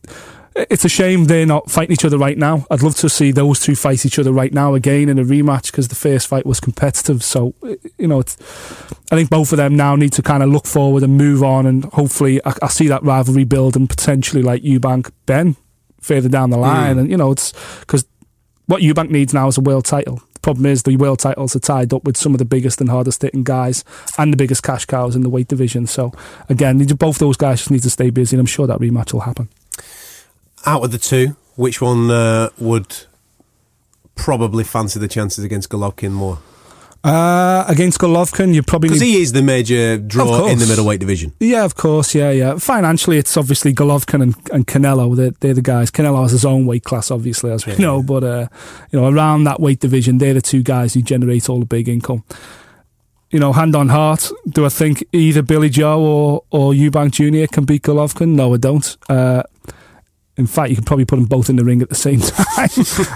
it's 0.56 0.86
a 0.86 0.90
shame 0.90 1.26
they're 1.26 1.46
not 1.46 1.70
fighting 1.70 1.92
each 1.92 2.06
other 2.06 2.18
right 2.18 2.38
now. 2.38 2.66
I'd 2.72 2.82
love 2.82 2.96
to 2.98 3.10
see 3.10 3.32
those 3.32 3.60
two 3.60 3.76
fight 3.76 4.06
each 4.06 4.18
other 4.18 4.32
right 4.32 4.54
now 4.54 4.74
again 4.74 5.10
in 5.10 5.20
a 5.20 5.24
rematch 5.24 5.68
because 5.68 5.90
the 5.90 5.96
first 5.96 6.28
fight 6.28 6.46
was 6.46 6.62
competitive. 6.62 7.24
So, 7.24 7.54
you 7.98 8.08
know, 8.08 8.20
I 8.20 9.16
think 9.16 9.30
both 9.30 9.52
of 9.52 9.58
them 9.58 9.76
now 9.76 9.98
need 9.98 10.14
to 10.14 10.22
kind 10.22 10.42
of 10.42 10.50
look 10.50 10.66
forward 10.66 11.04
and 11.04 11.18
move 11.18 11.44
on, 11.44 11.66
and 11.66 11.86
hopefully, 11.86 12.44
I, 12.46 12.54
I 12.62 12.68
see 12.70 12.88
that 12.88 13.04
rivalry 13.04 13.44
build 13.44 13.76
and 13.76 13.90
potentially 13.90 14.42
like 14.42 14.64
Eubank 14.64 15.12
Benn 15.26 15.58
further 16.00 16.30
down 16.30 16.52
the 16.52 16.58
line. 16.58 16.96
Mm. 16.96 17.00
And 17.00 17.12
you 17.12 17.18
know, 17.18 17.32
it's 17.32 17.52
because 17.82 18.06
what 18.68 18.82
Eubank 18.82 19.10
needs 19.10 19.34
now 19.34 19.48
is 19.48 19.58
a 19.58 19.62
world 19.62 19.86
title. 19.86 20.22
The 20.36 20.40
problem 20.40 20.68
is 20.68 20.84
the 20.84 20.96
world 20.96 21.20
titles 21.20 21.56
are 21.56 21.60
tied 21.60 21.92
up 21.94 22.06
with 22.06 22.16
some 22.16 22.34
of 22.34 22.38
the 22.38 22.46
biggest 22.46 22.80
and 22.80 22.90
hardest 22.90 23.24
hitting 23.24 23.44
guys 23.44 23.84
and 24.18 24.32
the 24.32 24.38
biggest 24.38 24.64
cash 24.64 24.86
cows 24.86 25.16
in 25.16 25.24
the 25.24 25.30
weight 25.30 25.48
division. 25.48 25.88
So 25.88 26.14
again, 26.48 26.78
both 26.78 27.18
those 27.18 27.36
guys 27.36 27.60
just 27.60 27.72
need 27.72 27.84
to 27.84 27.90
stay 27.90 28.10
busy, 28.10 28.36
and 28.36 28.40
I'm 28.40 28.46
sure 28.46 28.68
that 28.68 28.80
rematch 28.80 29.12
will 29.12 29.22
happen 29.22 29.50
out 30.66 30.84
of 30.84 30.92
the 30.92 30.98
two, 30.98 31.36
which 31.56 31.82
one 31.82 32.10
uh, 32.10 32.50
would 32.58 33.06
probably 34.16 34.64
fancy 34.64 35.00
the 35.00 35.08
chances 35.08 35.44
against 35.44 35.70
Golovkin 35.70 36.12
more? 36.12 36.40
Uh, 37.06 37.64
against 37.68 38.00
Golovkin, 38.00 38.56
you 38.56 38.64
probably 38.64 38.90
because 38.90 39.00
he 39.00 39.22
is 39.22 39.32
the 39.32 39.44
major 39.44 39.96
draw 39.96 40.48
in 40.48 40.58
the 40.58 40.66
middleweight 40.66 41.00
division. 41.00 41.32
Yeah, 41.40 41.64
of 41.64 41.76
course. 41.76 42.16
Yeah, 42.16 42.32
yeah. 42.32 42.58
Financially, 42.58 43.20
it's 43.20 43.38
obviously 43.38 43.76
Golovkin 43.76 44.24
and, 44.24 44.36
and 44.52 44.66
Canelo. 44.66 45.16
They're, 45.16 45.30
they're 45.40 45.54
the 45.54 45.62
guys. 45.62 45.92
Canelo 45.92 46.24
has 46.24 46.32
his 46.32 46.46
own 46.46 46.66
weight 46.66 46.84
class, 46.84 47.12
obviously, 47.12 47.52
as 47.52 47.68
we 47.68 47.74
yeah, 47.74 47.78
know. 47.78 48.02
But 48.02 48.24
uh, 48.24 48.48
you 48.90 49.00
know, 49.00 49.08
around 49.08 49.44
that 49.44 49.60
weight 49.60 49.82
division, 49.82 50.18
they're 50.18 50.34
the 50.34 50.42
two 50.42 50.64
guys 50.64 50.96
who 50.96 51.04
generate 51.04 51.48
all 51.48 51.60
the 51.60 51.68
big 51.68 51.88
income. 51.88 52.24
You 53.30 53.40
know, 53.40 53.54
hand 53.54 53.76
on 53.76 53.90
heart, 53.90 54.32
do 54.50 54.66
I 54.66 54.70
think 54.70 55.04
either 55.12 55.44
Billy 55.44 55.70
Joe 55.70 56.02
or 56.02 56.44
or 56.50 56.74
Eubank 56.74 57.12
Junior 57.12 57.46
can 57.46 57.66
beat 57.66 57.84
Golovkin? 57.84 58.30
No, 58.30 58.56
I 58.56 58.58
don't. 58.58 58.98
Uh, 59.08 59.44
in 60.38 60.48
fact, 60.48 60.70
you 60.70 60.76
could 60.76 60.86
probably 60.86 61.06
put 61.06 61.16
them 61.16 61.26
both 61.26 61.50
in 61.50 61.56
the 61.56 61.64
ring 61.64 61.82
at 61.82 61.90
the 61.90 61.96
same 61.96 62.20
time 62.22 62.70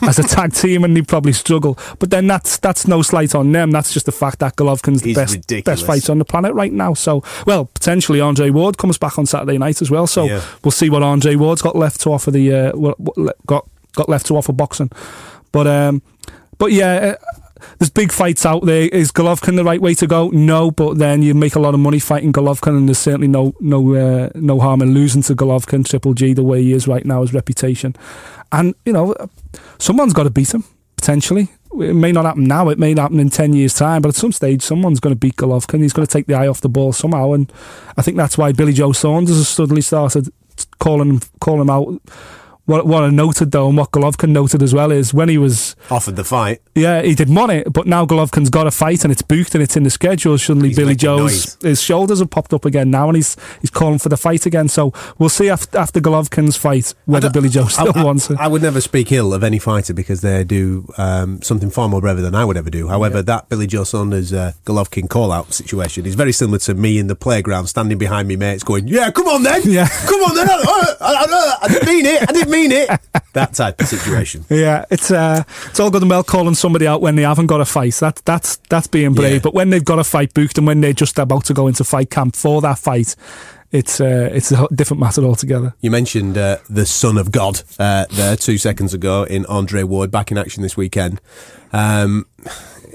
as 0.08 0.20
a 0.20 0.24
tag 0.24 0.54
team, 0.54 0.84
and 0.84 0.96
they'd 0.96 1.08
probably 1.08 1.34
struggle. 1.34 1.78
But 2.00 2.12
then 2.12 2.28
that's 2.28 2.58
that's 2.58 2.88
no 2.88 3.02
slight 3.02 3.36
on 3.36 3.52
them. 3.52 3.72
That's 3.72 3.94
just 3.94 4.06
the 4.06 4.12
fact 4.12 4.40
that 4.40 4.56
Golovkin's 4.56 5.02
the 5.02 5.14
best 5.14 5.48
best 5.66 5.86
fighter 5.86 6.12
on 6.12 6.20
the 6.20 6.26
planet 6.26 6.54
right 6.54 6.72
now. 6.72 6.94
So, 6.94 7.24
well, 7.46 7.66
potentially 7.66 8.22
Andre 8.22 8.50
Ward 8.52 8.78
comes 8.78 8.98
back 8.98 9.20
on 9.20 9.26
Saturday 9.26 9.58
night 9.58 9.82
as 9.82 9.92
well. 9.92 10.08
So 10.08 10.26
yeah. 10.26 10.42
we'll 10.64 10.72
see 10.72 10.90
what 10.90 11.04
Andre 11.04 11.36
Ward's 11.36 11.62
got 11.62 11.76
left 11.76 12.00
to 12.02 12.14
offer 12.14 12.32
the 12.32 12.54
uh, 12.54 13.34
got 13.46 13.68
got 13.94 14.08
left 14.08 14.26
to 14.28 14.38
offer 14.38 14.54
boxing. 14.54 14.90
But 15.52 15.68
um, 15.68 16.02
but 16.58 16.72
yeah, 16.72 17.16
uh, 17.18 17.39
there's 17.78 17.90
big 17.90 18.12
fights 18.12 18.46
out 18.46 18.66
there. 18.66 18.88
Is 18.90 19.12
Golovkin 19.12 19.56
the 19.56 19.64
right 19.64 19.82
way 19.82 19.94
to 19.96 20.08
go? 20.08 20.30
No, 20.30 20.72
but 20.72 20.98
then 20.98 21.22
you 21.22 21.34
make 21.34 21.56
a 21.56 21.60
lot 21.60 21.74
of 21.74 21.80
money 21.80 22.00
fighting 22.00 22.34
Golovkin, 22.34 22.78
and 22.78 22.88
there's 22.88 22.98
certainly 22.98 23.28
no 23.28 23.54
no 23.60 23.96
uh, 23.96 24.30
no 24.36 24.60
harm 24.60 24.82
in 24.82 24.94
losing 24.94 25.22
to 25.24 25.36
Golovkin, 25.36 25.86
Triple 25.86 26.14
G, 26.14 26.34
the 26.34 26.44
way 26.44 26.62
he 26.62 26.74
is 26.74 26.88
right 26.88 27.06
now, 27.06 27.22
his 27.22 27.34
reputation, 27.34 27.96
and 28.52 28.76
you 28.86 28.94
know, 28.94 29.16
someone's 29.78 30.14
got 30.14 30.24
to 30.24 30.30
beat 30.30 30.54
him 30.54 30.64
potentially. 30.96 31.50
It 31.80 31.96
may 31.96 32.12
not 32.12 32.26
happen 32.26 32.46
now. 32.46 32.70
It 32.70 32.80
may 32.80 32.96
happen 32.96 33.20
in 33.20 33.30
ten 33.30 33.54
years' 33.54 33.76
time, 33.76 34.02
but 34.02 34.10
at 34.10 34.16
some 34.16 34.32
stage, 34.32 34.64
someone's 34.64 35.00
going 35.00 35.14
to 35.14 35.20
beat 35.20 35.36
Golovkin. 35.36 35.82
He's 35.82 35.94
going 35.94 36.08
to 36.08 36.12
take 36.12 36.26
the 36.26 36.34
eye 36.34 36.48
off 36.48 36.62
the 36.62 36.70
ball 36.70 36.94
somehow, 36.94 37.34
and 37.34 37.52
I 37.96 38.02
think 38.02 38.18
that's 38.18 38.38
why 38.38 38.52
Billy 38.52 38.74
Joe 38.74 38.92
Saunders 38.92 39.38
has 39.38 39.48
suddenly 39.48 39.82
started 39.82 40.30
calling 40.80 41.22
calling 41.40 41.62
him 41.62 41.70
out 41.70 42.02
what, 42.70 42.86
what 42.86 43.04
I 43.04 43.10
noted 43.10 43.52
though, 43.52 43.68
and 43.68 43.76
what 43.76 43.90
Golovkin 43.90 44.30
noted 44.30 44.62
as 44.62 44.76
well, 44.76 44.92
is 44.92 45.12
when 45.12 45.28
he 45.28 45.40
was 45.40 45.76
offered 45.90 46.16
the 46.16 46.24
fight. 46.24 46.62
Yeah, 46.76 47.02
he 47.02 47.16
didn't 47.16 47.34
want 47.34 47.52
it, 47.52 47.74
but 47.74 47.88
now 47.88 48.06
Golovkin's 48.06 48.52
got 48.52 48.68
a 48.68 48.72
fight 48.72 49.04
and 49.04 49.12
it's 49.12 49.24
booked 49.24 49.56
and 49.56 49.64
it's 49.64 49.76
in 49.76 49.82
the 49.82 49.90
schedule. 49.90 50.38
Suddenly, 50.38 50.70
he's 50.70 50.78
Billy 50.78 50.96
Joe's 50.96 51.58
noise. 51.58 51.58
his 51.64 51.82
shoulders 51.82 52.20
have 52.20 52.30
popped 52.30 52.54
up 52.54 52.66
again 52.66 52.92
now, 52.92 53.10
and 53.10 53.16
he's 53.16 53.36
he's 53.60 53.72
calling 53.72 53.98
for 53.98 54.10
the 54.10 54.18
fight 54.18 54.46
again. 54.46 54.68
So 54.68 54.94
we'll 55.18 55.30
see 55.30 55.50
after, 55.50 55.80
after 55.80 56.00
Golovkin's 56.00 56.58
fight 56.58 56.94
whether 57.06 57.32
Billy 57.32 57.50
Joe 57.50 57.66
still 57.66 57.92
I, 57.96 58.04
wants 58.04 58.30
it. 58.30 58.38
I 58.40 58.48
would 58.48 58.62
never 58.62 58.82
speak 58.82 59.12
ill 59.12 59.34
of 59.34 59.44
any 59.44 59.58
fighter 59.58 59.96
because 59.96 60.22
they 60.22 60.44
do 60.44 60.88
um, 61.00 61.42
something 61.42 61.72
far 61.72 61.90
more 61.90 62.02
brave 62.02 62.18
than 62.18 62.36
I 62.36 62.46
would 62.46 62.58
ever 62.58 62.70
do. 62.70 62.88
However, 62.88 63.18
yeah. 63.18 63.24
that 63.24 63.50
Billy 63.50 63.66
Joe 63.66 63.84
Saunders 63.84 64.32
uh, 64.32 64.52
Golovkin 64.66 65.10
call 65.10 65.32
out 65.32 65.54
situation 65.54 66.06
is 66.06 66.14
very 66.14 66.34
similar 66.34 66.60
to 66.60 66.76
me 66.76 67.00
in 67.00 67.08
the 67.08 67.16
playground, 67.16 67.66
standing 67.66 67.98
behind 67.98 68.28
me 68.28 68.36
mates, 68.36 68.64
going, 68.64 68.88
"Yeah, 68.88 69.10
come 69.10 69.28
on 69.28 69.42
then, 69.42 69.62
yeah, 69.66 69.88
come 70.06 70.22
on 70.22 70.36
then." 70.36 70.48
I, 70.48 70.96
I, 71.02 71.26
I, 71.26 71.56
I 71.64 71.68
didn't 71.68 71.88
mean 71.88 72.06
it. 72.06 72.22
I 72.22 72.32
didn't 72.32 72.52
mean 72.52 72.59
it. 72.72 72.90
that 73.34 73.54
type 73.54 73.80
of 73.82 73.88
situation. 73.88 74.46
Yeah, 74.50 74.86
it's 74.90 75.12
uh, 75.12 75.44
it's 75.66 75.80
all 75.80 75.92
good 75.92 76.02
and 76.02 76.10
well 76.10 76.24
calling 76.24 76.56
somebody 76.56 76.88
out 76.88 77.02
when 77.02 77.16
they 77.16 77.24
haven't 77.24 77.48
got 77.48 77.62
a 77.62 77.66
fight. 77.66 77.96
That 77.96 78.18
that's 78.26 78.58
that's 78.70 78.88
being 78.88 79.14
brave. 79.14 79.34
Yeah. 79.34 79.40
But 79.40 79.54
when 79.54 79.70
they've 79.70 79.84
got 79.84 80.00
a 80.00 80.04
fight 80.04 80.34
booked 80.34 80.58
and 80.58 80.68
when 80.68 80.82
they're 80.82 80.94
just 80.94 81.18
about 81.20 81.46
to 81.46 81.54
go 81.54 81.68
into 81.68 81.84
fight 81.84 82.10
camp 82.10 82.36
for 82.36 82.62
that 82.62 82.80
fight, 82.80 83.16
it's 83.72 84.02
uh, 84.02 84.30
it's 84.32 84.52
a 84.52 84.68
different 84.74 85.00
matter 85.00 85.24
altogether. 85.24 85.74
You 85.82 85.92
mentioned 85.92 86.38
uh, 86.38 86.58
the 86.70 86.86
son 86.86 87.18
of 87.18 87.32
God 87.32 87.62
uh, 87.78 88.06
there 88.12 88.36
two 88.36 88.58
seconds 88.58 88.94
ago 88.94 89.24
in 89.24 89.46
Andre 89.46 89.84
Ward 89.84 90.12
back 90.12 90.32
in 90.32 90.38
action 90.38 90.64
this 90.64 90.76
weekend. 90.76 91.22
Um, 91.72 92.26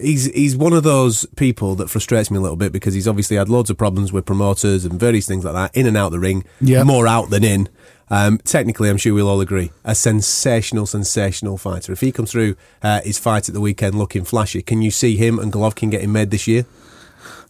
he's 0.00 0.26
he's 0.26 0.56
one 0.56 0.72
of 0.72 0.82
those 0.82 1.26
people 1.36 1.74
that 1.76 1.88
frustrates 1.88 2.30
me 2.30 2.38
a 2.38 2.40
little 2.40 2.56
bit 2.56 2.72
because 2.72 2.94
he's 2.94 3.06
obviously 3.06 3.36
had 3.36 3.48
loads 3.48 3.70
of 3.70 3.78
problems 3.78 4.12
with 4.12 4.26
promoters 4.26 4.84
and 4.84 4.98
various 4.98 5.26
things 5.26 5.44
like 5.44 5.54
that 5.54 5.76
in 5.76 5.86
and 5.86 5.96
out 5.96 6.10
the 6.10 6.18
ring, 6.18 6.44
yep. 6.60 6.86
more 6.86 7.06
out 7.06 7.30
than 7.30 7.44
in. 7.44 7.68
Um, 8.10 8.38
technically, 8.38 8.90
I'm 8.90 8.96
sure 8.96 9.14
we'll 9.14 9.28
all 9.28 9.40
agree, 9.40 9.72
a 9.84 9.94
sensational, 9.94 10.86
sensational 10.86 11.56
fighter. 11.56 11.92
If 11.92 12.00
he 12.00 12.12
comes 12.12 12.30
through 12.30 12.56
uh, 12.82 13.00
his 13.00 13.18
fight 13.18 13.48
at 13.48 13.54
the 13.54 13.60
weekend 13.60 13.94
looking 13.96 14.24
flashy, 14.24 14.62
can 14.62 14.82
you 14.82 14.90
see 14.90 15.16
him 15.16 15.38
and 15.38 15.52
Golovkin 15.52 15.90
getting 15.90 16.12
made 16.12 16.30
this 16.30 16.46
year? 16.46 16.66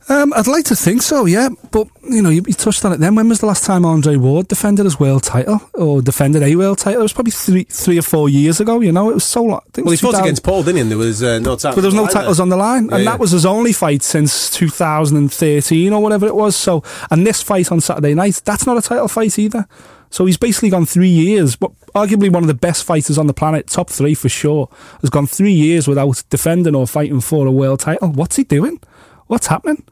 Um, 0.07 0.35
I'd 0.35 0.47
like 0.47 0.67
to 0.67 0.77
think 0.77 1.01
so, 1.01 1.25
yeah. 1.25 1.49
But 1.71 1.89
you 2.03 2.21
know, 2.21 2.29
you, 2.29 2.43
you, 2.47 2.53
touched 2.53 2.85
on 2.85 2.93
it. 2.93 3.01
Then 3.01 3.15
when 3.15 3.29
was 3.29 3.41
the 3.41 3.47
last 3.47 3.65
time 3.65 3.87
Andre 3.87 4.17
Ward 4.17 4.49
defended 4.49 4.85
his 4.85 5.01
world 5.01 5.23
title 5.23 5.63
or 5.73 6.03
defended 6.03 6.43
a 6.43 6.57
world 6.57 6.77
title? 6.79 7.01
It 7.01 7.05
was 7.05 7.15
probably 7.15 7.31
three, 7.31 7.65
three 7.65 7.99
or 7.99 8.03
four 8.03 8.29
years 8.29 8.61
ago. 8.61 8.81
You 8.81 8.93
know, 8.93 9.09
it 9.11 9.15
was 9.15 9.25
so 9.25 9.43
long. 9.43 9.63
well, 9.79 9.91
he 9.91 9.97
fought 9.97 10.21
against 10.21 10.43
Paul, 10.43 10.63
didn't 10.63 10.77
he? 10.77 10.81
And 10.83 10.91
there 10.91 10.99
was 10.99 11.23
uh, 11.23 11.39
no 11.39 11.57
titles. 11.57 11.77
But 11.77 11.81
there 11.81 11.89
was 11.89 11.95
no 11.95 12.07
titles 12.07 12.39
on 12.39 12.51
the 12.51 12.57
line, 12.57 12.87
yeah, 12.87 12.97
and 12.97 13.05
yeah. 13.05 13.13
that 13.13 13.19
was 13.19 13.31
his 13.31 13.47
only 13.47 13.73
fight 13.73 14.03
since 14.03 14.51
2013 14.51 15.93
or 15.93 16.03
whatever 16.03 16.27
it 16.27 16.35
was. 16.35 16.55
So, 16.55 16.83
and 17.11 17.27
this 17.27 17.43
fight 17.43 17.73
on 17.73 17.81
Saturday 17.81 18.13
night, 18.13 18.43
that's 18.45 18.67
not 18.67 18.77
a 18.77 18.83
title 18.83 19.09
fight 19.09 19.39
either. 19.39 19.67
So 20.15 20.27
he's 20.27 20.37
basically 20.37 20.71
gone 20.71 20.87
three 20.87 21.09
years, 21.09 21.57
but 21.57 21.73
arguably 21.93 22.33
one 22.33 22.45
of 22.45 22.47
the 22.47 22.55
best 22.55 22.85
fighters 22.85 23.19
on 23.19 23.27
the 23.27 23.35
planet, 23.35 23.67
top 23.67 23.91
three 23.91 24.15
for 24.15 24.29
sure, 24.29 24.69
has 25.01 25.11
gone 25.11 25.27
three 25.27 25.53
years 25.53 25.89
without 25.89 26.23
defending 26.31 26.77
or 26.77 26.87
fighting 26.87 27.21
for 27.21 27.49
a 27.49 27.51
world 27.51 27.81
title. 27.81 28.13
What's 28.13 28.37
he 28.37 28.45
doing? 28.45 28.79
What's 29.27 29.49
happening? 29.49 29.83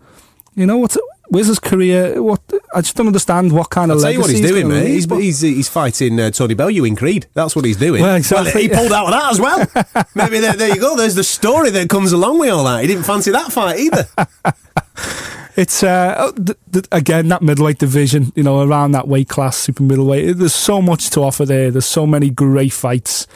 You 0.54 0.66
know, 0.66 0.78
what's 0.78 0.96
where's 1.30 1.48
his 1.48 1.58
career? 1.58 2.22
What 2.22 2.40
I 2.72 2.82
just 2.82 2.94
don't 2.94 3.08
understand 3.08 3.50
what 3.50 3.70
kind 3.70 3.90
of. 3.90 3.96
I'll 3.96 4.02
tell 4.04 4.12
you 4.12 4.20
what 4.20 4.30
he's 4.30 4.48
doing, 4.48 4.68
mate. 4.68 4.86
He's, 4.86 5.06
he's, 5.06 5.40
he's 5.40 5.68
fighting 5.68 6.20
uh, 6.20 6.30
Tony 6.30 6.54
Bellew 6.54 6.84
in 6.84 6.94
Creed. 6.94 7.26
That's 7.34 7.56
what 7.56 7.64
he's 7.64 7.78
doing. 7.78 8.00
Well, 8.00 8.14
exactly. 8.14 8.52
Well, 8.52 8.62
he 8.62 8.68
pulled 8.68 8.92
out 8.92 9.06
of 9.06 9.10
that 9.10 9.32
as 9.32 9.40
well. 9.40 10.06
Maybe 10.14 10.38
there, 10.38 10.52
there 10.52 10.68
you 10.72 10.80
go. 10.80 10.94
There's 10.94 11.16
the 11.16 11.24
story 11.24 11.70
that 11.70 11.88
comes 11.88 12.12
along 12.12 12.38
with 12.38 12.50
all 12.50 12.62
that. 12.62 12.82
He 12.82 12.86
didn't 12.86 13.06
fancy 13.06 13.32
that 13.32 13.50
fight 13.50 13.80
either. 13.80 14.06
it's 15.56 15.82
uh, 15.82 16.32
th- 16.34 16.58
th- 16.72 16.86
again 16.92 17.28
that 17.28 17.42
middleweight 17.42 17.78
division, 17.78 18.32
you 18.34 18.42
know, 18.42 18.62
around 18.62 18.92
that 18.92 19.08
weight 19.08 19.28
class, 19.28 19.56
super 19.56 19.82
middleweight. 19.82 20.36
There's 20.38 20.54
so 20.54 20.80
much 20.80 21.10
to 21.10 21.20
offer 21.20 21.44
there. 21.44 21.70
There's 21.70 21.86
so 21.86 22.06
many 22.06 22.30
great 22.30 22.72
fights, 22.72 23.26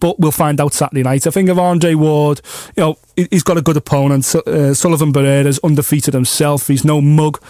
but 0.00 0.18
we'll 0.18 0.32
find 0.32 0.60
out 0.60 0.72
Saturday 0.72 1.02
night. 1.02 1.26
I 1.26 1.30
think 1.30 1.48
of 1.48 1.58
Andre 1.58 1.94
Ward, 1.94 2.40
you 2.76 2.82
know, 2.82 2.98
he's 3.16 3.42
got 3.42 3.58
a 3.58 3.62
good 3.62 3.76
opponent. 3.76 4.34
Uh, 4.34 4.72
Sullivan 4.72 5.12
Barrera's 5.12 5.60
undefeated 5.62 6.14
himself. 6.14 6.68
He's 6.68 6.84
no 6.84 7.00
mug, 7.00 7.42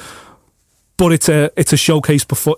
but 0.97 1.13
it's 1.13 1.29
a 1.29 1.51
it's 1.57 1.73
a 1.73 1.77
showcase 1.77 2.25
before. 2.25 2.57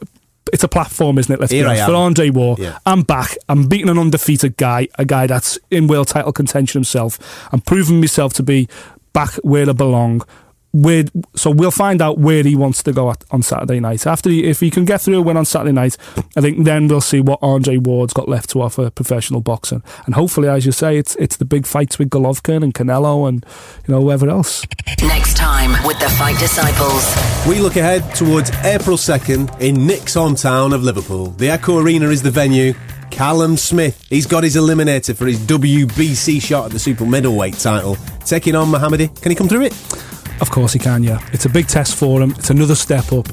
It's 0.55 0.65
a 0.65 0.69
platform, 0.69 1.19
isn't 1.19 1.33
it? 1.33 1.39
Let's 1.39 1.53
Here 1.53 1.65
be 1.65 1.69
honest. 1.69 1.85
For 1.85 1.95
Andre 1.95 2.31
Ward, 2.31 2.59
yeah. 2.59 2.79
I'm 2.87 3.03
back. 3.03 3.37
I'm 3.49 3.69
beating 3.69 3.91
an 3.91 3.99
undefeated 3.99 4.57
guy, 4.57 4.89
a 4.99 5.05
guy 5.05 5.27
that's 5.27 5.59
in 5.71 5.87
world 5.87 6.09
title 6.09 6.33
contention 6.33 6.79
himself. 6.79 7.49
I'm 7.53 7.61
proving 7.61 8.01
myself 8.01 8.33
to 8.35 8.43
be 8.43 8.67
back 9.13 9.35
where 9.43 9.69
I 9.69 9.73
belong 9.73 10.23
where 10.73 11.05
so 11.35 11.51
we'll 11.51 11.71
find 11.71 12.01
out 12.01 12.19
where 12.19 12.43
he 12.43 12.55
wants 12.55 12.83
to 12.85 12.93
go 12.93 13.11
at, 13.11 13.25
on 13.31 13.43
Saturday 13.43 13.81
night. 13.81 14.07
After 14.07 14.31
he, 14.31 14.45
if 14.45 14.61
he 14.61 14.71
can 14.71 14.85
get 14.85 15.01
through 15.01 15.19
a 15.19 15.23
win 15.23 15.37
on 15.37 15.45
Saturday 15.45 15.73
night, 15.73 15.97
I 16.37 16.41
think 16.41 16.65
then 16.65 16.89
we'll 16.89 17.01
see 17.01 17.21
what 17.21 17.39
Andre 17.43 17.77
Ward's 17.77 18.13
got 18.13 18.29
left 18.29 18.51
to 18.51 18.63
offer 18.63 18.91
professional 18.91 19.41
boxing, 19.41 19.83
and 20.07 20.15
hopefully, 20.15 20.49
as 20.49 20.67
you 20.67 20.73
say, 20.73 20.97
it's 20.97 21.17
it's 21.17 21.37
the 21.37 21.45
big 21.45 21.67
fights 21.67 21.99
with 21.99 22.11
Golovkin 22.11 22.63
and 22.63 22.73
Canelo 22.73 23.29
and 23.29 23.45
you 23.87 23.95
know 23.95 24.01
whoever 24.01 24.29
else. 24.29 24.65
Next 25.03 25.37
time 25.37 25.73
with 25.87 25.99
the 25.99 26.09
Fight 26.11 26.39
Disciples, 26.39 27.15
we 27.49 27.61
look 27.61 27.77
ahead 27.77 28.15
towards 28.15 28.51
April 28.65 28.97
second 28.97 29.51
in 29.61 29.87
Nick's 29.87 30.15
hometown 30.15 30.75
of 30.75 30.83
Liverpool. 30.83 31.27
The 31.27 31.51
Echo 31.51 31.79
Arena 31.79 32.09
is 32.09 32.23
the 32.23 32.31
venue. 32.31 32.75
Callum 33.11 33.57
Smith, 33.57 34.07
he's 34.09 34.25
got 34.25 34.45
his 34.45 34.55
eliminator 34.55 35.17
for 35.17 35.27
his 35.27 35.39
WBC 35.41 36.41
shot 36.41 36.67
at 36.67 36.71
the 36.71 36.79
super 36.79 37.05
middleweight 37.05 37.55
title, 37.55 37.97
taking 38.25 38.55
on 38.55 38.69
Mohammadi. 38.69 39.21
Can 39.21 39.33
he 39.33 39.37
come 39.37 39.49
through 39.49 39.63
it? 39.63 39.73
Of 40.41 40.51
course 40.51 40.73
he 40.73 40.79
can, 40.79 41.03
yeah. 41.03 41.21
It's 41.33 41.45
a 41.45 41.51
big 41.51 41.69
test 41.69 41.97
for 41.97 42.21
him. 42.21 42.31
It's 42.33 42.51
another 42.51 42.75
step 42.75 43.13
up, 43.13 43.29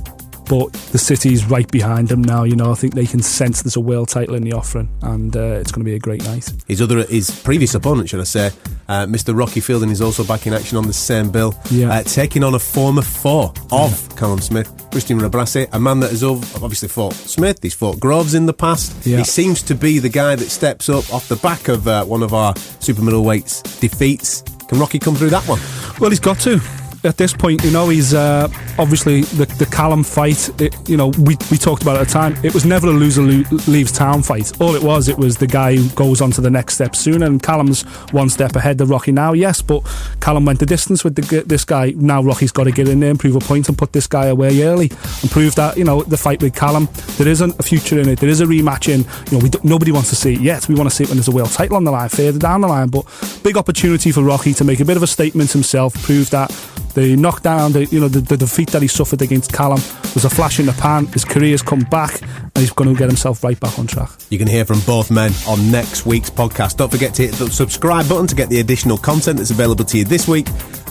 but 0.50 0.74
the 0.92 0.98
city's 0.98 1.46
right 1.46 1.70
behind 1.72 2.12
him 2.12 2.22
now. 2.22 2.44
You 2.44 2.56
know, 2.56 2.72
I 2.72 2.76
think 2.76 2.94
they 2.94 3.06
can 3.06 3.22
sense 3.22 3.62
there's 3.62 3.76
a 3.76 3.82
world 3.82 4.10
title 4.10 4.36
in 4.36 4.44
the 4.44 4.54
offering, 4.54 4.90
and 5.02 5.36
uh, 5.36 5.60
it's 5.60 5.72
going 5.72 5.82
to 5.82 5.90
be 5.90 5.96
a 5.96 6.00
great 6.00 6.24
night. 6.24 6.52
His 6.68 6.82
other, 6.82 7.04
his 7.04 7.30
previous 7.42 7.76
opponent, 7.76 8.10
should 8.10 8.20
I 8.20 8.24
say, 8.24 8.52
uh, 8.88 9.06
Mr. 9.06 9.38
Rocky 9.38 9.60
Fielding 9.60 9.90
is 9.90 10.02
also 10.02 10.24
back 10.24 10.48
in 10.48 10.54
action 10.54 10.78
on 10.78 10.88
the 10.88 10.94
same 10.94 11.32
bill, 11.32 11.54
yeah. 11.70 11.90
uh, 11.90 12.04
taking 12.04 12.44
on 12.44 12.54
a 12.56 12.60
former 12.60 13.02
foe 13.02 13.54
of 13.72 14.08
yeah. 14.10 14.16
Callum 14.18 14.40
Smith, 14.40 14.88
Christian 14.92 15.20
Rebrasse, 15.20 15.68
a 15.72 15.80
man 15.80 16.00
that 16.00 16.12
has 16.12 16.24
obviously 16.24 16.88
fought 16.88 17.14
Smith, 17.14 17.60
he's 17.62 17.74
fought 17.74 18.00
Groves 18.00 18.34
in 18.34 18.46
the 18.46 18.54
past. 18.54 19.06
Yeah. 19.06 19.18
He 19.18 19.24
seems 19.24 19.62
to 19.64 19.76
be 19.76 20.00
the 20.00 20.10
guy 20.10 20.36
that 20.36 20.50
steps 20.50 20.90
up 20.90 21.14
off 21.14 21.28
the 21.28 21.36
back 21.38 21.68
of 21.68 21.88
uh, 21.88 22.06
one 22.06 22.24
of 22.24 22.34
our 22.34 22.56
super 22.80 23.02
middleweights 23.02 23.80
defeats. 23.80 24.42
Can 24.68 24.80
Rocky 24.80 25.00
come 25.00 25.16
through 25.16 25.30
that 25.30 25.48
one? 25.48 25.60
Well, 26.00 26.10
he's 26.10 26.20
got 26.20 26.40
to 26.42 26.60
at 27.08 27.18
this 27.18 27.34
point, 27.34 27.64
you 27.64 27.72
know, 27.72 27.90
he's 27.90 28.14
uh, 28.14 28.48
obviously 28.78 29.22
the, 29.22 29.46
the 29.46 29.66
Callum 29.66 30.04
fight. 30.04 30.50
It, 30.62 30.76
you 30.90 30.98
know, 30.98 31.08
we, 31.08 31.38
we 31.50 31.58
talked 31.58 31.82
about 31.82 31.98
at 31.98 32.08
the 32.08 32.14
time. 32.14 32.38
It 32.44 32.54
was 32.54 32.66
never 32.66 32.88
a 32.88 32.92
loser 32.92 33.22
leaves 33.22 33.92
town 33.92 34.22
fight. 34.22 34.52
All 34.62 34.76
it 34.76 34.84
was, 34.84 35.08
it 35.08 35.18
was 35.18 35.38
the 35.38 35.48
guy 35.48 35.76
who 35.76 35.90
goes 35.90 36.22
on 36.22 36.32
to 36.32 36.42
the 36.42 36.50
next 36.50 36.76
step 36.76 36.96
soon. 36.96 37.24
And 37.24 37.42
Callum's 37.42 37.84
one 38.12 38.30
step 38.30 38.56
ahead 38.56 38.80
of 38.82 38.90
Rocky 38.90 39.12
now, 39.12 39.34
yes, 39.34 39.62
but 39.62 39.84
Callum 40.22 40.46
went 40.46 40.60
the 40.60 40.66
distance 40.66 41.04
with 41.04 41.16
the, 41.16 41.44
this 41.44 41.66
guy. 41.66 41.94
Now 41.96 42.22
Rocky's 42.22 42.52
got 42.52 42.66
to 42.66 42.72
get 42.72 42.88
in 42.88 43.00
there 43.00 43.10
and 43.10 43.20
prove 43.20 43.36
a 43.36 43.40
point 43.40 43.68
and 43.70 43.78
put 43.78 43.94
this 43.94 44.08
guy 44.08 44.28
away 44.28 44.62
early 44.64 44.92
and 45.22 45.32
prove 45.32 45.56
that 45.56 45.78
you 45.78 45.84
know 45.84 46.04
the 46.04 46.18
fight 46.18 46.42
with 46.42 46.56
Callum 46.56 46.88
there 47.18 47.28
isn't 47.28 47.60
a 47.60 47.64
future 47.64 48.00
in 48.00 48.10
it. 48.10 48.20
There 48.20 48.30
is 48.30 48.42
a 48.42 48.46
rematch 48.46 48.90
in. 48.90 49.02
You 49.32 49.38
know, 49.38 49.44
we 49.44 49.68
nobody 49.68 49.92
wants 49.92 50.10
to 50.10 50.16
see 50.16 50.34
it 50.34 50.42
yet. 50.42 50.68
We 50.68 50.76
want 50.76 50.90
to 50.90 50.96
see 50.96 51.04
it 51.04 51.10
when 51.10 51.18
there's 51.18 51.28
a 51.28 51.32
world 51.32 51.52
title 51.52 51.78
on 51.78 51.84
the 51.84 51.92
line, 51.92 52.10
further 52.10 52.40
down 52.40 52.62
the 52.62 52.68
line. 52.68 52.90
But 52.90 53.06
big 53.44 53.58
opportunity 53.58 54.12
for 54.12 54.24
Rocky 54.24 54.54
to 54.54 54.64
make 54.64 54.80
a 54.80 54.86
bit 54.86 54.98
of 54.98 55.04
a 55.04 55.08
statement 55.08 55.52
himself, 55.52 55.94
prove 56.04 56.30
that 56.32 56.52
the 56.98 57.16
knockdown, 57.16 57.74
the 57.74 57.86
you 57.86 58.00
know 58.00 58.08
the, 58.08 58.22
the 58.22 58.36
defeat 58.36 58.72
that 58.72 58.82
he 58.82 58.88
suffered 58.88 59.22
against 59.22 59.54
Callum 59.54 59.80
was 60.16 60.26
a 60.26 60.30
flash 60.30 60.60
in 60.60 60.66
the 60.66 60.74
pan. 60.74 61.06
His 61.08 61.24
career's 61.24 61.62
come 61.62 61.82
back, 61.82 62.20
and 62.22 62.58
he's 62.58 62.72
going 62.72 62.92
to 62.92 62.98
get 62.98 63.08
himself 63.08 63.44
right 63.44 63.60
back 63.60 63.78
on 63.78 63.86
track. 63.86 64.10
You 64.30 64.40
can 64.40 64.48
hear 64.48 64.66
from 64.66 64.80
both 64.82 65.12
men 65.12 65.32
on 65.48 65.72
next 65.72 66.08
week's 66.08 66.32
podcast. 66.32 66.78
Don't 66.78 66.92
forget 66.92 67.14
to 67.16 67.28
hit 67.28 67.36
the 67.36 67.52
subscribe 67.52 68.10
button 68.10 68.26
to 68.28 68.36
get 68.36 68.50
the 68.50 68.60
additional 68.60 68.98
content 68.98 69.38
that's 69.38 69.52
available 69.52 69.86
to 69.86 69.98
you 69.98 70.06
this 70.06 70.28
week. 70.28 70.48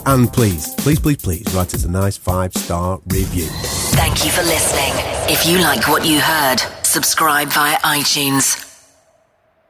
And 0.06 0.32
please, 0.32 0.72
please, 0.76 1.00
please, 1.00 1.16
please 1.16 1.44
write 1.52 1.74
us 1.74 1.84
a 1.84 1.90
nice 1.90 2.16
five 2.16 2.52
star 2.54 3.00
review. 3.08 3.48
Thank 3.98 4.24
you 4.24 4.30
for 4.30 4.42
listening. 4.42 4.92
If 5.28 5.44
you 5.44 5.58
like 5.58 5.88
what 5.88 6.06
you 6.06 6.20
heard, 6.20 6.58
subscribe 6.84 7.48
via 7.48 7.76
iTunes 7.78 8.65